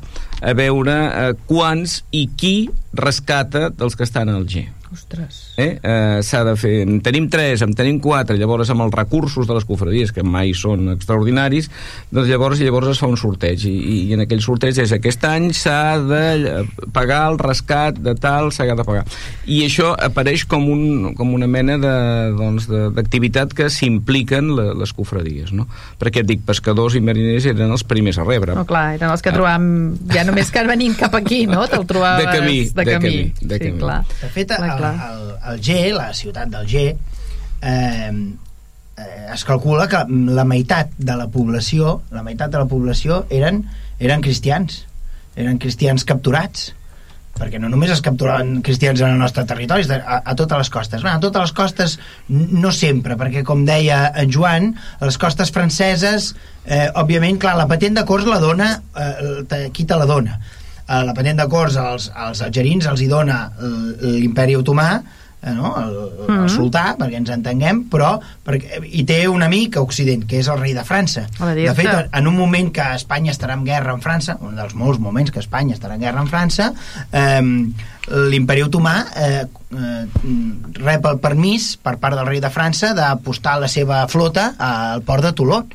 a 0.40 0.56
veure 0.56 0.98
eh, 1.06 1.32
quants 1.46 2.00
i 2.16 2.26
qui 2.36 2.70
rescata 2.96 3.68
dels 3.70 3.96
que 3.96 4.06
estan 4.08 4.32
al 4.32 4.46
G. 4.48 4.66
Ostres. 4.92 5.54
Eh? 5.56 5.78
Eh, 5.82 6.18
S'ha 6.26 6.42
de 6.42 6.56
fer... 6.58 6.80
En 6.82 6.98
tenim 7.04 7.28
tres, 7.30 7.62
en 7.62 7.74
tenim 7.78 8.00
quatre, 8.02 8.34
llavors 8.40 8.72
amb 8.72 8.82
els 8.82 8.94
recursos 8.96 9.46
de 9.46 9.54
les 9.54 9.66
cofradies, 9.68 10.10
que 10.10 10.24
mai 10.26 10.50
són 10.56 10.90
extraordinaris, 10.96 11.68
doncs 12.10 12.26
llavors 12.26 12.58
llavors 12.58 12.90
es 12.90 12.98
fa 12.98 13.06
un 13.06 13.18
sorteig, 13.20 13.62
i, 13.70 13.74
i 14.08 14.16
en 14.16 14.24
aquell 14.24 14.42
sorteig 14.42 14.80
és 14.82 14.94
aquest 14.96 15.22
any 15.28 15.50
s'ha 15.54 15.94
de 16.02 16.64
pagar 16.96 17.20
el 17.30 17.38
rescat 17.38 18.00
de 18.02 18.16
tal, 18.18 18.50
s'ha 18.50 18.66
de 18.66 18.86
pagar. 18.86 19.04
I 19.46 19.62
això 19.68 19.92
apareix 19.94 20.44
com, 20.50 20.66
un, 20.72 21.14
com 21.18 21.36
una 21.36 21.46
mena 21.50 21.78
d'activitat 21.78 23.54
doncs, 23.54 23.58
que 23.60 23.70
s'impliquen 23.70 24.50
les 24.58 24.94
cofradies, 24.96 25.54
no? 25.54 25.68
Perquè 26.02 26.24
et 26.24 26.30
dic, 26.32 26.42
pescadors 26.48 26.98
i 26.98 27.04
mariners 27.04 27.46
eren 27.52 27.70
els 27.70 27.86
primers 27.86 28.18
a 28.18 28.26
rebre. 28.26 28.58
No, 28.58 28.66
clar, 28.66 28.96
eren 28.98 29.14
els 29.14 29.22
que 29.22 29.34
trobàvem, 29.34 29.70
ja 30.10 30.26
només 30.26 30.50
que 30.50 30.66
venim 30.66 30.98
cap 30.98 31.14
aquí, 31.18 31.44
no? 31.50 31.62
Te'l 31.70 31.86
trobaves 31.86 32.26
de 32.26 32.34
camí. 32.34 32.58
De, 32.66 32.74
de 32.74 32.90
camí. 32.90 33.14
camí, 33.14 33.48
de 33.54 33.54
sí, 33.54 33.64
camí. 33.68 33.78
Clar. 33.80 34.02
De 34.20 34.34
fet, 34.34 34.58
clar, 34.80 35.10
el, 35.12 35.30
el, 35.52 35.62
G, 35.64 35.78
la 35.94 36.10
ciutat 36.16 36.50
del 36.52 36.66
G, 36.70 36.84
eh, 36.90 38.10
eh, 38.96 39.26
es 39.34 39.46
calcula 39.48 39.86
que 39.92 40.02
la 40.34 40.44
meitat 40.48 40.92
de 40.98 41.16
la 41.20 41.28
població, 41.32 42.00
la 42.10 42.24
meitat 42.26 42.52
de 42.52 42.64
la 42.64 42.68
població 42.70 43.24
eren, 43.30 43.64
eren 44.00 44.24
cristians, 44.24 44.84
eren 45.38 45.62
cristians 45.62 46.04
capturats 46.08 46.70
perquè 47.40 47.60
no 47.60 47.70
només 47.72 47.92
es 47.94 48.02
capturaven 48.04 48.60
cristians 48.66 49.00
en 49.00 49.14
el 49.14 49.20
nostre 49.20 49.46
territori, 49.48 49.86
a, 49.96 50.20
a 50.20 50.34
totes 50.36 50.60
les 50.60 50.70
costes. 50.72 51.00
Bueno, 51.00 51.16
a 51.16 51.22
totes 51.22 51.46
les 51.46 51.54
costes 51.56 51.96
no 52.28 52.72
sempre, 52.76 53.16
perquè 53.20 53.42
com 53.48 53.64
deia 53.68 54.02
en 54.20 54.32
Joan, 54.34 54.74
a 54.98 55.08
les 55.08 55.16
costes 55.20 55.52
franceses, 55.54 56.34
eh, 56.66 56.88
òbviament, 57.00 57.40
clar, 57.40 57.56
la 57.56 57.68
patent 57.70 57.96
de 57.96 58.04
cors 58.08 58.28
la 58.28 58.40
dona, 58.42 58.74
eh, 58.92 59.68
qui 59.72 59.88
te 59.88 59.96
la 59.96 60.08
dona? 60.10 60.36
Eh, 60.90 61.02
la 61.06 61.14
patent 61.14 61.38
de 61.38 61.46
cors 61.48 61.78
als, 61.78 62.10
als 62.14 62.42
algerins 62.42 62.90
els 62.90 63.00
hi 63.00 63.08
dona 63.08 63.44
l'imperi 64.02 64.58
otomà, 64.58 64.90
eh, 65.42 65.50
no? 65.50 65.74
el, 65.76 65.94
el 66.28 66.34
mm 66.34 66.38
-hmm. 66.44 66.48
sultà, 66.48 66.96
perquè 66.96 67.16
ens 67.16 67.30
entenguem, 67.30 67.84
però 67.90 68.18
perquè, 68.44 68.82
i 68.84 69.04
té 69.04 69.26
un 69.28 69.42
amic 69.42 69.76
a 69.76 69.80
Occident, 69.80 70.26
que 70.26 70.38
és 70.38 70.48
el 70.48 70.58
rei 70.58 70.74
de 70.74 70.84
França. 70.84 71.26
De 71.38 71.74
fet, 71.74 72.08
en 72.12 72.26
un 72.26 72.36
moment 72.36 72.72
que 72.72 72.94
Espanya 72.94 73.32
estarà 73.32 73.54
en 73.54 73.64
guerra 73.64 73.92
amb 73.92 74.02
França, 74.02 74.36
un 74.40 74.56
dels 74.56 74.74
molts 74.74 74.98
moments 75.00 75.30
que 75.30 75.40
Espanya 75.40 75.74
estarà 75.74 75.94
en 75.94 76.00
guerra 76.00 76.20
amb 76.20 76.28
França, 76.28 76.72
eh, 77.12 77.42
l'imperi 78.10 78.62
otomà 78.62 79.06
eh, 79.16 79.46
eh, 79.70 80.06
rep 80.72 81.06
el 81.06 81.18
permís 81.18 81.76
per 81.76 81.96
part 81.98 82.16
del 82.16 82.26
rei 82.26 82.40
de 82.40 82.50
França 82.50 82.94
d'apostar 82.94 83.60
la 83.60 83.68
seva 83.68 84.06
flota 84.08 84.54
al 84.58 85.02
port 85.02 85.22
de 85.22 85.32
Toulon 85.32 85.68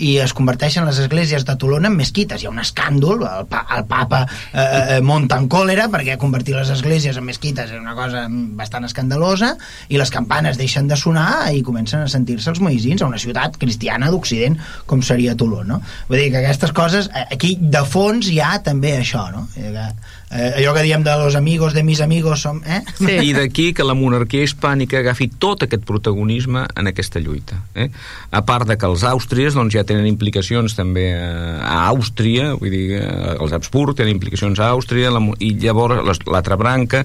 i 0.00 0.16
es 0.24 0.32
converteixen 0.36 0.86
les 0.88 0.98
esglésies 1.02 1.44
de 1.46 1.56
Tolona 1.60 1.90
en 1.90 1.96
mesquites. 1.98 2.42
Hi 2.42 2.48
ha 2.48 2.52
un 2.52 2.60
escàndol, 2.62 3.24
el, 3.28 3.46
pa, 3.50 3.62
el 3.76 3.84
papa 3.90 4.22
eh, 4.24 4.64
eh, 4.64 5.00
monta 5.04 5.38
en 5.40 5.48
còlera 5.52 5.88
perquè 5.92 6.16
convertir 6.20 6.56
les 6.56 6.72
esglésies 6.72 7.18
en 7.20 7.26
mesquites 7.26 7.70
és 7.70 7.80
una 7.80 7.94
cosa 7.98 8.26
bastant 8.58 8.88
escandalosa 8.88 9.54
i 9.88 10.00
les 10.00 10.12
campanes 10.12 10.58
deixen 10.60 10.88
de 10.90 10.98
sonar 11.00 11.50
i 11.54 11.64
comencen 11.66 12.04
a 12.04 12.10
sentir-se 12.12 12.50
els 12.52 12.62
moïsins 12.64 13.02
a 13.02 13.10
una 13.10 13.20
ciutat 13.20 13.58
cristiana 13.60 14.10
d'Occident 14.10 14.58
com 14.90 15.04
seria 15.04 15.36
Toló, 15.36 15.62
no? 15.64 15.80
Vull 16.08 16.24
dir 16.24 16.30
que 16.32 16.40
aquestes 16.42 16.72
coses, 16.76 17.10
eh, 17.14 17.26
aquí 17.36 17.56
de 17.60 17.84
fons 17.84 18.30
hi 18.32 18.40
ha 18.40 18.56
també 18.64 18.96
això, 18.98 19.28
no? 19.34 19.46
Que, 19.54 19.88
eh, 20.30 20.54
allò 20.60 20.72
que 20.74 20.84
diem 20.86 21.02
de 21.02 21.16
los 21.18 21.34
amigos 21.34 21.74
de 21.74 21.82
mis 21.82 22.00
amigos 22.00 22.40
som, 22.40 22.62
eh? 22.64 22.82
Sí. 22.98 23.16
I 23.30 23.32
d'aquí 23.34 23.72
que 23.74 23.84
la 23.84 23.96
monarquia 23.98 24.46
hispànica 24.46 25.00
agafi 25.02 25.28
tot 25.42 25.64
aquest 25.66 25.82
protagonisme 25.86 26.64
en 26.76 26.90
aquesta 26.90 27.20
lluita. 27.20 27.58
Eh? 27.74 27.90
A 28.30 28.44
part 28.46 28.68
de 28.70 28.78
que 28.78 28.86
els 28.86 29.02
àustries 29.04 29.58
doncs, 29.58 29.74
ja 29.74 29.84
tenen 29.84 30.06
implicacions 30.06 30.76
també 30.78 31.10
a 31.18 31.80
Àustria, 31.90 32.54
vull 32.60 32.70
dir, 32.70 33.00
eh, 33.00 33.36
els 33.40 33.52
Habsburg 33.56 33.98
tenen 33.98 34.14
implicacions 34.14 34.60
a 34.60 34.70
Àustria, 34.70 35.10
la, 35.10 35.22
i 35.42 35.52
llavors 35.58 36.22
l'altra 36.26 36.56
branca, 36.60 37.04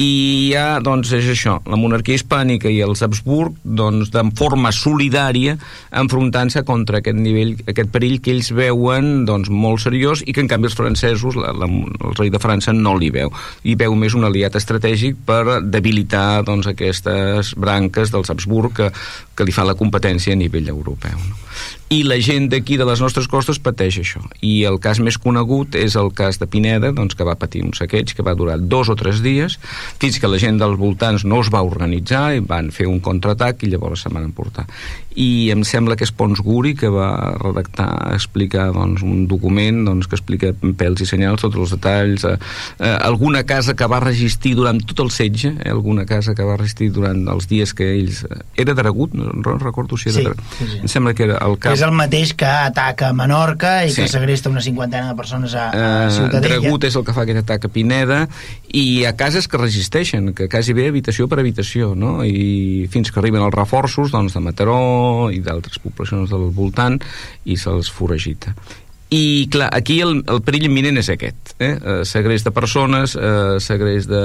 i 0.00 0.50
ja, 0.50 0.80
doncs, 0.82 1.12
és 1.14 1.28
això, 1.30 1.60
la 1.70 1.78
monarquia 1.78 2.18
hispànica 2.18 2.70
i 2.70 2.80
els 2.82 3.02
Habsburg, 3.06 3.60
doncs, 3.62 4.10
de 4.10 4.24
forma 4.34 4.72
solidària, 4.74 5.54
enfrontant-se 5.94 6.64
contra 6.66 6.98
aquest 6.98 7.20
nivell, 7.20 7.52
aquest 7.70 7.92
perill 7.94 8.18
que 8.24 8.32
ells 8.34 8.50
veuen, 8.56 9.22
doncs, 9.28 9.52
molt 9.54 9.84
seriós, 9.84 10.24
i 10.26 10.34
que 10.34 10.42
en 10.42 10.50
canvi 10.50 10.70
els 10.70 10.78
francesos, 10.78 11.38
la, 11.38 11.52
la, 11.54 11.70
el 11.70 12.18
rei 12.18 12.32
de 12.34 12.42
França 12.42 12.74
no 12.74 12.96
li 12.98 13.12
veu. 13.14 13.30
I 13.62 13.76
veu 13.78 13.94
més 13.94 14.18
un 14.18 14.26
aliat 14.26 14.58
estratègic 14.58 15.22
per 15.28 15.60
debilitar 15.62 16.42
doncs, 16.42 16.72
aquestes 16.74 17.54
branques 17.54 18.10
dels 18.10 18.34
Habsburg 18.34 18.74
que, 18.74 18.90
que 19.38 19.46
li 19.46 19.54
fa 19.54 19.62
la 19.68 19.78
competència 19.78 20.34
a 20.34 20.42
nivell 20.42 20.74
europeu. 20.74 21.14
No? 21.22 21.38
I 21.92 22.00
la 22.08 22.16
gent 22.24 22.46
d'aquí 22.48 22.78
de 22.80 22.86
les 22.88 23.00
nostres 23.02 23.26
costes 23.28 23.58
pateix 23.60 23.98
això. 24.00 24.22
I 24.40 24.64
el 24.68 24.78
cas 24.82 24.98
més 25.04 25.18
conegut 25.20 25.76
és 25.76 25.94
el 26.00 26.08
cas 26.16 26.40
de 26.40 26.48
Pineda, 26.48 26.94
doncs, 26.96 27.12
que 27.14 27.26
va 27.28 27.36
patir 27.36 27.60
un 27.62 27.74
saqueig 27.76 28.14
que 28.16 28.24
va 28.24 28.34
durar 28.34 28.56
dos 28.58 28.88
o 28.88 28.96
tres 28.96 29.20
dies, 29.24 29.58
fins 30.00 30.16
que 30.18 30.30
la 30.30 30.40
gent 30.40 30.58
dels 30.62 30.78
voltants 30.80 31.26
no 31.28 31.42
es 31.44 31.52
va 31.52 31.62
organitzar 31.62 32.24
i 32.38 32.40
van 32.40 32.72
fer 32.72 32.88
un 32.88 33.02
contraatac 33.04 33.62
i 33.62 33.70
llavors 33.74 34.06
se 34.06 34.12
van 34.14 34.24
emportar. 34.30 34.64
I 35.14 35.50
em 35.54 35.62
sembla 35.62 35.94
que 35.94 36.06
és 36.06 36.10
Pons 36.14 36.40
Guri 36.42 36.74
que 36.74 36.88
va 36.90 37.34
redactar, 37.38 37.88
explicar 38.14 38.70
doncs, 38.74 39.04
un 39.06 39.28
document 39.30 39.84
doncs, 39.86 40.08
que 40.10 40.18
explica 40.18 40.50
pèls 40.54 41.04
i 41.04 41.06
senyals, 41.06 41.44
tots 41.44 41.60
els 41.60 41.74
detalls, 41.76 42.24
eh, 42.26 42.34
eh, 42.80 42.96
alguna 43.06 43.44
casa 43.46 43.76
que 43.78 43.86
va 43.90 44.00
resistir 44.02 44.56
durant 44.58 44.80
tot 44.82 45.04
el 45.04 45.12
setge, 45.14 45.52
eh, 45.54 45.70
alguna 45.70 46.02
casa 46.06 46.34
que 46.34 46.46
va 46.46 46.56
resistir 46.58 46.90
durant 46.94 47.22
els 47.30 47.46
dies 47.50 47.74
que 47.78 47.92
ells... 47.94 48.24
Eh, 48.26 48.40
era 48.64 48.74
d'Aragut, 48.74 49.14
no, 49.14 49.30
no 49.38 49.56
recordo 49.58 49.98
si 50.00 50.10
era 50.10 50.18
sí, 50.18 50.24
d'Aragut. 50.24 50.56
Sí, 50.58 50.68
sí. 50.72 50.80
Em 50.82 50.90
sembla 50.90 51.14
que 51.14 51.28
era 51.28 51.38
el 51.46 51.58
cap... 51.62 51.78
És 51.78 51.86
el 51.86 51.94
mateix 51.94 52.34
que 52.38 52.50
ataca 52.50 53.12
a 53.12 53.16
Menorca 53.16 53.76
i 53.86 53.94
sí. 53.94 54.02
que 54.02 54.08
segresta 54.10 54.50
una 54.50 54.62
cinquantena 54.64 55.12
de 55.12 55.18
persones 55.18 55.54
a, 55.54 55.68
a 55.70 55.86
uh, 56.08 56.10
Ciutadella. 56.10 56.58
Dragut 56.58 56.88
és 56.90 56.98
el 56.98 57.06
que 57.06 57.14
fa 57.14 57.22
aquest 57.22 57.44
atac 57.44 57.68
a 57.68 57.72
Pineda 57.74 58.24
i 58.74 59.04
ha 59.06 59.14
cases 59.18 59.46
que 59.46 59.60
resisteixen, 59.60 60.32
que 60.34 60.48
quasi 60.50 60.74
bé 60.74 60.88
habitació 60.90 61.28
per 61.30 61.38
habitació, 61.42 61.92
no? 61.98 62.16
I 62.26 62.88
fins 62.90 63.14
que 63.14 63.22
arriben 63.22 63.44
els 63.44 63.54
reforços 63.54 64.10
doncs, 64.14 64.34
de 64.34 64.42
Mataró 64.42 64.78
i 65.34 65.42
d'altres 65.44 65.80
poblacions 65.82 66.32
del 66.32 66.48
voltant 66.54 67.00
i 67.44 67.58
se'ls 67.60 67.90
foragita. 67.92 68.54
I, 69.14 69.46
clar, 69.52 69.68
aquí 69.76 70.00
el, 70.02 70.16
el 70.26 70.40
perill 70.42 70.66
imminent 70.66 70.98
és 70.98 71.10
aquest. 71.12 71.52
Eh? 71.62 71.74
eh 71.76 72.00
segrest 72.08 72.48
de 72.48 72.52
persones, 72.56 73.14
eh, 73.14 73.60
segrest 73.62 74.10
de, 74.10 74.24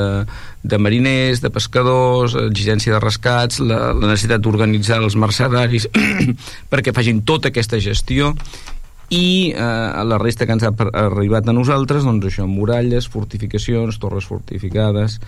de 0.64 0.80
mariners, 0.82 1.44
de 1.44 1.52
pescadors, 1.54 2.34
exigència 2.48 2.96
de 2.96 3.04
rescats, 3.04 3.60
la, 3.62 3.92
la 3.94 4.10
necessitat 4.14 4.42
d'organitzar 4.42 5.02
els 5.04 5.20
mercedaris 5.20 5.86
perquè 6.72 6.96
facin 6.96 7.22
tota 7.28 7.52
aquesta 7.52 7.78
gestió 7.84 8.34
i 9.10 9.52
eh, 9.52 10.04
la 10.06 10.18
resta 10.22 10.48
que 10.48 10.58
ens 10.58 10.66
ha 10.66 10.74
arribat 11.04 11.50
a 11.50 11.54
nosaltres, 11.54 12.08
doncs 12.08 12.32
això, 12.32 12.48
muralles, 12.50 13.12
fortificacions, 13.12 14.00
torres 14.02 14.30
fortificades 14.32 15.20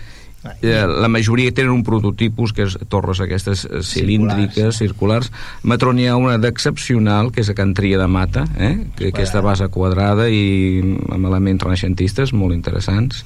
Eh, 0.62 0.86
la 0.86 1.08
majoria 1.08 1.52
tenen 1.54 1.70
un 1.70 1.84
prototipus 1.86 2.54
que 2.56 2.66
és 2.66 2.76
torres 2.90 3.20
aquestes 3.22 3.64
eh, 3.66 3.82
cilíndriques, 3.86 4.78
circulars, 4.80 5.28
circulars. 5.28 5.30
Matron 5.62 6.00
hi 6.00 6.08
ha 6.10 6.16
una 6.18 6.38
d'excepcional 6.42 7.30
que 7.32 7.44
és 7.44 7.52
a 7.52 7.56
Can 7.58 7.74
Tria 7.78 8.00
de 8.00 8.08
Mata 8.10 8.46
eh? 8.58 8.74
que 8.98 9.12
aquesta 9.12 9.42
base 9.44 9.68
quadrada 9.72 10.28
i 10.30 10.82
amb 10.82 11.30
elements 11.30 11.62
renaixentistes 11.62 12.34
molt 12.34 12.56
interessants 12.56 13.22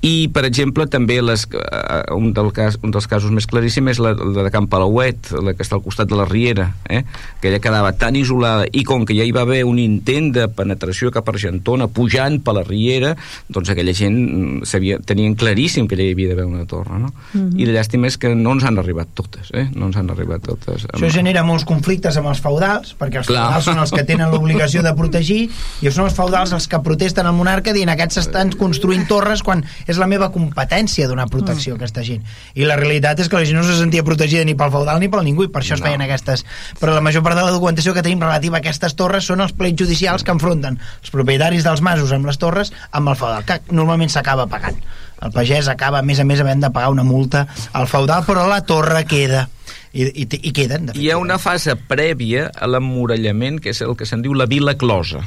i, 0.00 0.30
per 0.32 0.46
exemple, 0.48 0.86
també 0.88 1.18
les, 1.20 1.42
uh, 1.52 2.16
un, 2.16 2.30
del 2.32 2.48
cas, 2.56 2.78
un 2.80 2.92
dels 2.94 3.06
casos 3.10 3.32
més 3.36 3.44
claríssims 3.48 3.92
és 3.92 3.98
la, 4.00 4.14
la 4.16 4.46
de 4.46 4.52
Camp 4.52 4.68
Palauet, 4.72 5.28
la 5.44 5.52
que 5.52 5.64
està 5.64 5.76
al 5.76 5.84
costat 5.84 6.08
de 6.08 6.16
la 6.16 6.24
Riera, 6.24 6.70
eh? 6.88 7.02
que 7.40 7.50
ella 7.50 7.60
quedava 7.60 7.92
tan 8.00 8.16
isolada, 8.16 8.64
i 8.72 8.84
com 8.88 9.04
que 9.04 9.16
ja 9.18 9.26
hi 9.28 9.34
va 9.36 9.44
haver 9.44 9.60
un 9.68 9.78
intent 9.82 10.30
de 10.36 10.46
penetració 10.48 11.12
cap 11.12 11.28
a 11.28 11.34
Argentona, 11.34 11.90
pujant 11.92 12.38
per 12.44 12.56
la 12.56 12.64
Riera, 12.64 13.12
doncs 13.52 13.72
aquella 13.74 13.92
gent 13.96 14.16
mm, 14.16 14.70
sabia, 14.70 14.96
tenien 15.04 15.36
claríssim 15.36 15.88
que 15.88 15.98
allà 15.98 16.08
hi 16.08 16.14
havia 16.16 16.32
d'haver 16.32 16.48
una 16.48 16.64
torre, 16.70 16.96
no? 16.96 17.12
Mm 17.34 17.40
-hmm. 17.40 17.60
I 17.60 17.68
la 17.68 17.76
llàstima 17.80 18.06
és 18.06 18.16
que 18.16 18.34
no 18.34 18.52
ens 18.52 18.64
han 18.64 18.78
arribat 18.78 19.08
totes, 19.14 19.52
eh? 19.52 19.68
No 19.74 19.86
ens 19.86 19.96
han 19.96 20.08
arribat 20.10 20.40
totes. 20.42 20.86
Això 20.94 21.10
genera 21.12 21.44
molts 21.44 21.64
conflictes 21.64 22.16
amb 22.16 22.28
els 22.28 22.40
feudals, 22.40 22.96
perquè 22.96 23.18
els 23.18 23.26
Clar. 23.26 23.44
feudals 23.44 23.64
són 23.64 23.78
els 23.78 23.90
que 23.90 24.04
tenen 24.04 24.30
l'obligació 24.30 24.82
de 24.82 24.94
protegir, 24.94 25.50
i 25.82 25.90
són 25.90 26.04
els 26.04 26.14
feudals 26.14 26.52
els 26.52 26.66
que 26.66 26.78
protesten 26.80 27.26
al 27.26 27.34
monarca 27.34 27.72
dient 27.72 27.88
aquests 27.88 28.16
estan 28.16 28.50
construint 28.56 29.06
torres 29.06 29.42
quan 29.42 29.64
és 29.90 29.98
la 30.00 30.08
meva 30.10 30.30
competència 30.34 31.08
donar 31.10 31.28
protecció 31.30 31.74
mm. 31.74 31.76
a 31.76 31.80
aquesta 31.80 32.04
gent. 32.06 32.24
I 32.54 32.68
la 32.68 32.78
realitat 32.80 33.20
és 33.20 33.30
que 33.30 33.38
la 33.38 33.46
gent 33.48 33.58
no 33.58 33.64
se 33.66 33.76
sentia 33.78 34.06
protegida 34.06 34.44
ni 34.46 34.56
pel 34.58 34.72
feudal 34.72 35.00
ni 35.02 35.10
pel 35.12 35.24
ningú, 35.26 35.46
i 35.46 35.52
per 35.52 35.64
això 35.64 35.76
no. 35.76 35.80
es 35.80 35.86
feien 35.86 36.04
aquestes... 36.06 36.46
Però 36.80 36.94
la 36.94 37.04
major 37.04 37.24
part 37.26 37.38
de 37.38 37.44
la 37.44 37.54
documentació 37.54 37.94
que 37.96 38.04
tenim 38.06 38.22
relativa 38.22 38.58
a 38.58 38.62
aquestes 38.62 38.96
torres 38.98 39.28
són 39.28 39.42
els 39.44 39.54
pleits 39.56 39.82
judicials 39.82 40.24
que 40.24 40.34
enfronten 40.34 40.78
els 40.80 41.14
propietaris 41.14 41.66
dels 41.66 41.82
masos 41.84 42.14
amb 42.16 42.30
les 42.30 42.40
torres 42.40 42.72
amb 42.90 43.12
el 43.12 43.18
feudal, 43.20 43.46
que 43.48 43.60
normalment 43.74 44.12
s'acaba 44.12 44.48
pagant. 44.50 44.78
El 45.20 45.34
pagès 45.34 45.68
acaba, 45.68 46.00
a 46.00 46.06
més 46.06 46.20
a 46.20 46.24
més, 46.24 46.40
havent 46.40 46.62
de 46.64 46.70
pagar 46.72 46.92
una 46.94 47.04
multa 47.04 47.44
al 47.76 47.90
feudal, 47.90 48.24
però 48.24 48.46
la 48.48 48.62
torre 48.64 49.04
queda 49.04 49.48
i, 49.92 50.06
i, 50.06 50.24
i 50.24 50.54
queden. 50.56 50.94
Hi 50.96 51.10
ha 51.10 51.18
una 51.20 51.36
fase 51.42 51.76
prèvia 51.76 52.48
a 52.54 52.70
l'emmurallament, 52.70 53.60
que 53.60 53.74
és 53.74 53.84
el 53.84 53.96
que 53.98 54.08
se'n 54.08 54.24
diu 54.24 54.36
la 54.38 54.48
vila 54.48 54.78
closa 54.80 55.24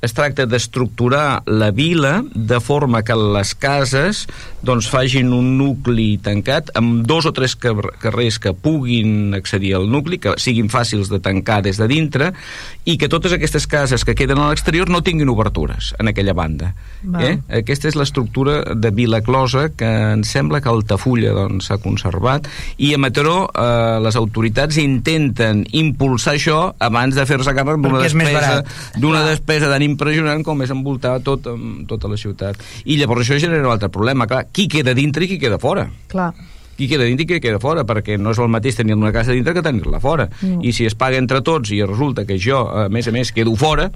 es 0.00 0.14
tracta 0.16 0.46
d'estructurar 0.48 1.42
la 1.46 1.70
vila 1.70 2.22
de 2.34 2.60
forma 2.60 3.02
que 3.04 3.16
les 3.16 3.54
cases 3.54 4.24
doncs, 4.64 4.88
fagin 4.92 5.32
un 5.36 5.54
nucli 5.58 6.14
tancat 6.22 6.70
amb 6.78 7.04
dos 7.08 7.28
o 7.28 7.32
tres 7.36 7.54
carrers 7.56 8.38
que 8.40 8.52
puguin 8.56 9.34
accedir 9.36 9.74
al 9.76 9.88
nucli, 9.92 10.18
que 10.20 10.34
siguin 10.40 10.70
fàcils 10.72 11.10
de 11.12 11.20
tancar 11.20 11.60
des 11.64 11.80
de 11.80 11.88
dintre 11.90 12.30
i 12.88 12.96
que 13.00 13.08
totes 13.12 13.34
aquestes 13.36 13.66
cases 13.70 14.04
que 14.04 14.16
queden 14.16 14.40
a 14.40 14.50
l'exterior 14.50 14.88
no 14.88 15.02
tinguin 15.04 15.28
obertures 15.32 15.92
en 16.00 16.08
aquella 16.08 16.34
banda. 16.36 16.72
Eh? 17.20 17.36
Aquesta 17.60 17.88
és 17.90 17.96
l'estructura 17.96 18.60
de 18.74 18.90
vila 18.94 19.20
closa 19.24 19.68
que 19.76 19.88
em 20.14 20.24
sembla 20.24 20.60
que 20.60 20.70
Altafulla 20.72 21.34
doncs, 21.36 21.68
s'ha 21.68 21.76
doncs, 21.76 21.84
conservat 21.90 22.46
i 22.78 22.92
a 22.94 22.98
Mataró 23.00 23.48
eh, 23.48 23.98
les 24.04 24.16
autoritats 24.16 24.78
intenten 24.80 25.64
impulsar 25.76 26.36
això 26.36 26.60
abans 26.78 27.16
de 27.16 27.24
fer-se 27.26 27.54
càrrec 27.56 27.80
d'una 27.82 28.02
despesa, 28.04 28.60
d'una 29.00 29.24
despesa 29.26 29.70
d'ànim 29.72 29.89
impressionant 29.90 30.46
com 30.46 30.62
és 30.64 30.72
envoltar 30.74 31.18
tot, 31.26 31.50
tota 31.90 32.10
la 32.10 32.20
ciutat. 32.20 32.62
I 32.86 33.00
llavors 33.00 33.26
això 33.26 33.40
genera 33.42 33.66
un 33.66 33.74
altre 33.74 33.90
problema, 33.92 34.30
clar, 34.30 34.46
qui 34.54 34.68
queda 34.70 34.96
dintre 34.96 35.26
i 35.26 35.30
qui 35.34 35.42
queda 35.42 35.60
fora. 35.62 35.88
Clar 36.10 36.32
qui 36.80 36.88
queda 36.88 37.04
dintre 37.04 37.26
i 37.26 37.28
qui 37.28 37.40
queda 37.44 37.60
fora, 37.60 37.84
perquè 37.84 38.16
no 38.16 38.32
és 38.32 38.38
el 38.40 38.48
mateix 38.48 38.78
tenir 38.78 38.96
una 38.96 39.12
casa 39.12 39.34
dintre 39.36 39.52
que 39.52 39.60
tenir-la 39.60 40.00
fora. 40.00 40.30
No. 40.40 40.62
I 40.64 40.72
si 40.72 40.86
es 40.88 40.96
paga 40.96 41.20
entre 41.20 41.42
tots 41.44 41.74
i 41.76 41.82
resulta 41.84 42.24
que 42.24 42.38
jo, 42.40 42.62
a 42.72 42.86
més 42.88 43.04
a 43.10 43.12
més, 43.12 43.34
quedo 43.36 43.52
fora, 43.60 43.90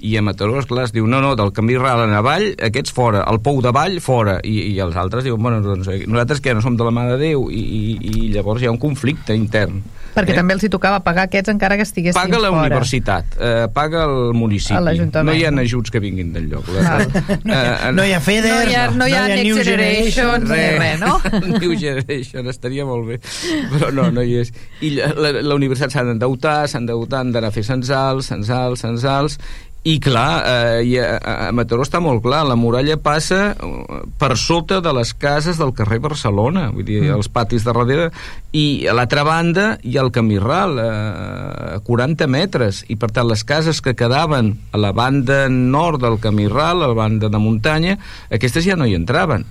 i 0.00 0.14
a 0.16 0.22
Mataró, 0.24 0.56
esclar, 0.62 0.86
es 0.88 0.94
diu, 0.96 1.04
no, 1.04 1.20
no, 1.20 1.34
del 1.36 1.52
camí 1.52 1.76
ral 1.76 2.06
a 2.06 2.08
avall, 2.22 2.46
aquests 2.70 2.96
fora, 2.96 3.26
el 3.28 3.42
pou 3.44 3.60
d'avall, 3.60 3.98
fora, 4.00 4.38
i, 4.40 4.56
i 4.72 4.78
els 4.80 4.96
altres 4.96 5.26
diuen, 5.28 5.42
bueno, 5.44 5.60
doncs, 5.60 5.90
nosaltres 6.08 6.40
que 6.40 6.56
no 6.56 6.64
som 6.64 6.80
de 6.80 6.88
la 6.88 6.94
mà 6.96 7.10
de 7.12 7.20
Déu, 7.20 7.50
i, 7.52 7.60
i, 7.60 7.96
i 8.00 8.32
llavors 8.32 8.64
hi 8.64 8.70
ha 8.70 8.72
un 8.72 8.80
conflicte 8.80 9.36
intern 9.36 9.82
Perquè 10.14 10.34
eh? 10.34 10.38
també 10.38 10.56
els 10.56 10.64
hi 10.66 10.70
tocava 10.72 11.00
pagar 11.06 11.28
aquests 11.28 11.52
encara 11.52 11.78
que 11.78 11.86
estiguessin 11.86 12.18
paga 12.18 12.40
la 12.42 12.50
fora. 12.50 12.66
universitat, 12.66 13.36
eh, 13.38 13.66
paga 13.74 14.04
el 14.08 14.34
municipi. 14.34 14.78
No 15.24 15.34
hi 15.34 15.44
ha 15.46 15.52
ajuts 15.62 15.92
que 15.94 16.02
vinguin 16.02 16.32
del 16.34 16.48
lloc. 16.50 16.68
Val. 16.74 17.06
No, 17.44 17.60
no 17.96 18.04
hi 18.06 18.14
ha 18.16 18.20
FEDER, 18.20 18.50
No 18.50 18.70
hi 18.70 18.74
ha, 18.74 18.84
no 18.90 19.08
hi 19.08 19.14
ha, 19.16 19.26
New 19.28 19.56
Next 19.56 19.70
Generation, 19.70 20.48
ni 20.48 20.60
res, 20.80 21.00
no? 21.00 21.20
New 21.62 21.76
Generation, 21.78 22.50
estaria 22.50 22.86
molt 22.88 23.08
bé. 23.08 23.20
Però 23.72 23.90
no, 23.94 24.10
no 24.14 24.24
hi 24.26 24.40
és. 24.42 24.52
I 24.84 24.94
la, 24.98 25.12
la, 25.16 25.32
la 25.46 25.58
universitat 25.58 25.94
s'ha 25.94 26.06
d'endeutar, 26.06 26.58
s'han 26.70 26.88
d'endeutar, 26.88 27.24
han 27.24 27.34
d'anar 27.34 27.52
a 27.52 27.54
fer 27.54 27.64
censals, 27.66 28.30
censals, 28.32 28.82
censals, 28.84 29.38
i 29.82 29.96
clar, 30.02 30.42
eh, 30.44 30.80
i 30.84 30.96
a, 31.00 31.16
a 31.48 31.52
Mataró 31.56 31.84
està 31.86 32.02
molt 32.04 32.20
clar, 32.24 32.42
la 32.44 32.56
muralla 32.58 32.98
passa 33.00 33.54
eh, 33.54 34.00
per 34.20 34.34
sota 34.36 34.82
de 34.84 34.92
les 34.92 35.14
cases 35.16 35.56
del 35.60 35.72
carrer 35.76 36.02
Barcelona, 36.04 36.66
vull 36.74 36.84
dir, 36.84 37.00
mm. 37.06 37.14
els 37.16 37.30
patis 37.32 37.64
de 37.64 37.72
darrere, 37.72 38.10
i 38.52 38.84
a 38.90 38.96
l'altra 38.96 39.24
banda 39.24 39.70
hi 39.80 39.96
ha 39.96 40.04
el 40.04 40.12
camí 40.12 40.36
ral, 40.42 40.76
eh, 40.82 41.78
a 41.78 41.80
40 41.86 42.28
metres, 42.28 42.82
i 42.92 42.98
per 43.00 43.08
tant 43.16 43.30
les 43.30 43.44
cases 43.48 43.80
que 43.80 43.96
quedaven 43.96 44.52
a 44.72 44.82
la 44.82 44.92
banda 44.92 45.46
nord 45.48 46.04
del 46.04 46.20
camí 46.20 46.50
ral, 46.50 46.84
a 46.84 46.90
la 46.92 46.98
banda 46.98 47.32
de 47.32 47.40
muntanya, 47.40 47.96
aquestes 48.28 48.68
ja 48.68 48.76
no 48.76 48.84
hi 48.84 48.98
entraven 48.98 49.48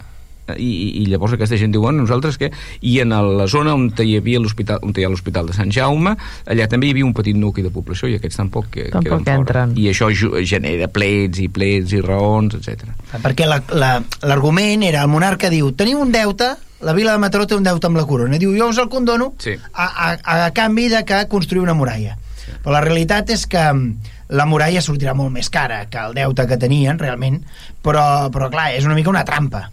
i, 0.57 1.01
i 1.01 1.05
llavors 1.05 1.33
aquesta 1.33 1.57
gent 1.57 1.71
diu, 1.71 1.81
bueno, 1.81 2.01
nosaltres 2.03 2.37
què? 2.39 2.51
I 2.81 2.99
en 3.03 3.09
la 3.09 3.47
zona 3.47 3.73
on 3.75 3.91
hi 3.99 4.15
havia 4.17 4.39
l'hospital 4.39 4.79
on 4.81 4.93
hi 4.95 5.03
ha 5.05 5.09
l'hospital 5.09 5.47
de 5.47 5.53
Sant 5.53 5.71
Jaume, 5.71 6.15
allà 6.45 6.67
també 6.71 6.87
hi 6.87 6.91
havia 6.95 7.05
un 7.05 7.13
petit 7.13 7.35
nucli 7.37 7.63
de 7.63 7.69
població 7.71 8.07
i 8.09 8.15
aquests 8.15 8.37
tampoc, 8.37 8.69
que, 8.71 8.87
Tampoc 8.89 9.23
queden 9.25 9.39
entren. 9.43 9.69
fora. 9.75 9.81
I 9.81 9.89
això 9.91 10.09
genera 10.45 10.87
plets 10.87 11.39
i 11.39 11.47
plets 11.49 11.93
i 11.93 12.01
raons, 12.01 12.55
etc. 12.55 12.89
Perquè 13.21 13.45
la- 13.47 13.63
la- 13.73 14.03
l'argument 14.23 14.83
era, 14.83 15.01
el 15.03 15.07
monarca 15.11 15.49
diu, 15.49 15.71
teniu 15.73 15.99
un 15.99 16.11
deute, 16.11 16.55
la 16.81 16.93
vila 16.93 17.11
de 17.11 17.19
Mataró 17.19 17.45
té 17.45 17.55
un 17.55 17.63
deute 17.63 17.87
amb 17.87 17.97
la 17.97 18.05
corona. 18.07 18.37
Diu, 18.39 18.53
jo 18.55 18.69
us 18.69 18.77
el 18.77 18.87
condono 18.89 19.33
Sí. 19.37 19.51
a, 19.73 19.85
a, 20.13 20.45
a 20.45 20.51
canvi 20.55 20.87
de 20.89 21.03
que 21.03 21.25
construir 21.27 21.61
una 21.63 21.73
muralla. 21.73 22.17
Però 22.63 22.71
la 22.71 22.81
realitat 22.81 23.29
és 23.29 23.45
que 23.45 23.59
la 24.29 24.45
muralla 24.45 24.81
sortirà 24.85 25.15
molt 25.17 25.31
més 25.33 25.49
cara 25.49 25.83
que 25.89 25.97
el 25.97 26.13
deute 26.13 26.45
que 26.47 26.57
tenien, 26.61 26.99
realment, 27.01 27.39
però, 27.81 28.29
però 28.33 28.49
clar, 28.53 28.67
és 28.77 28.85
una 28.85 28.93
mica 28.97 29.09
una 29.09 29.25
trampa. 29.25 29.63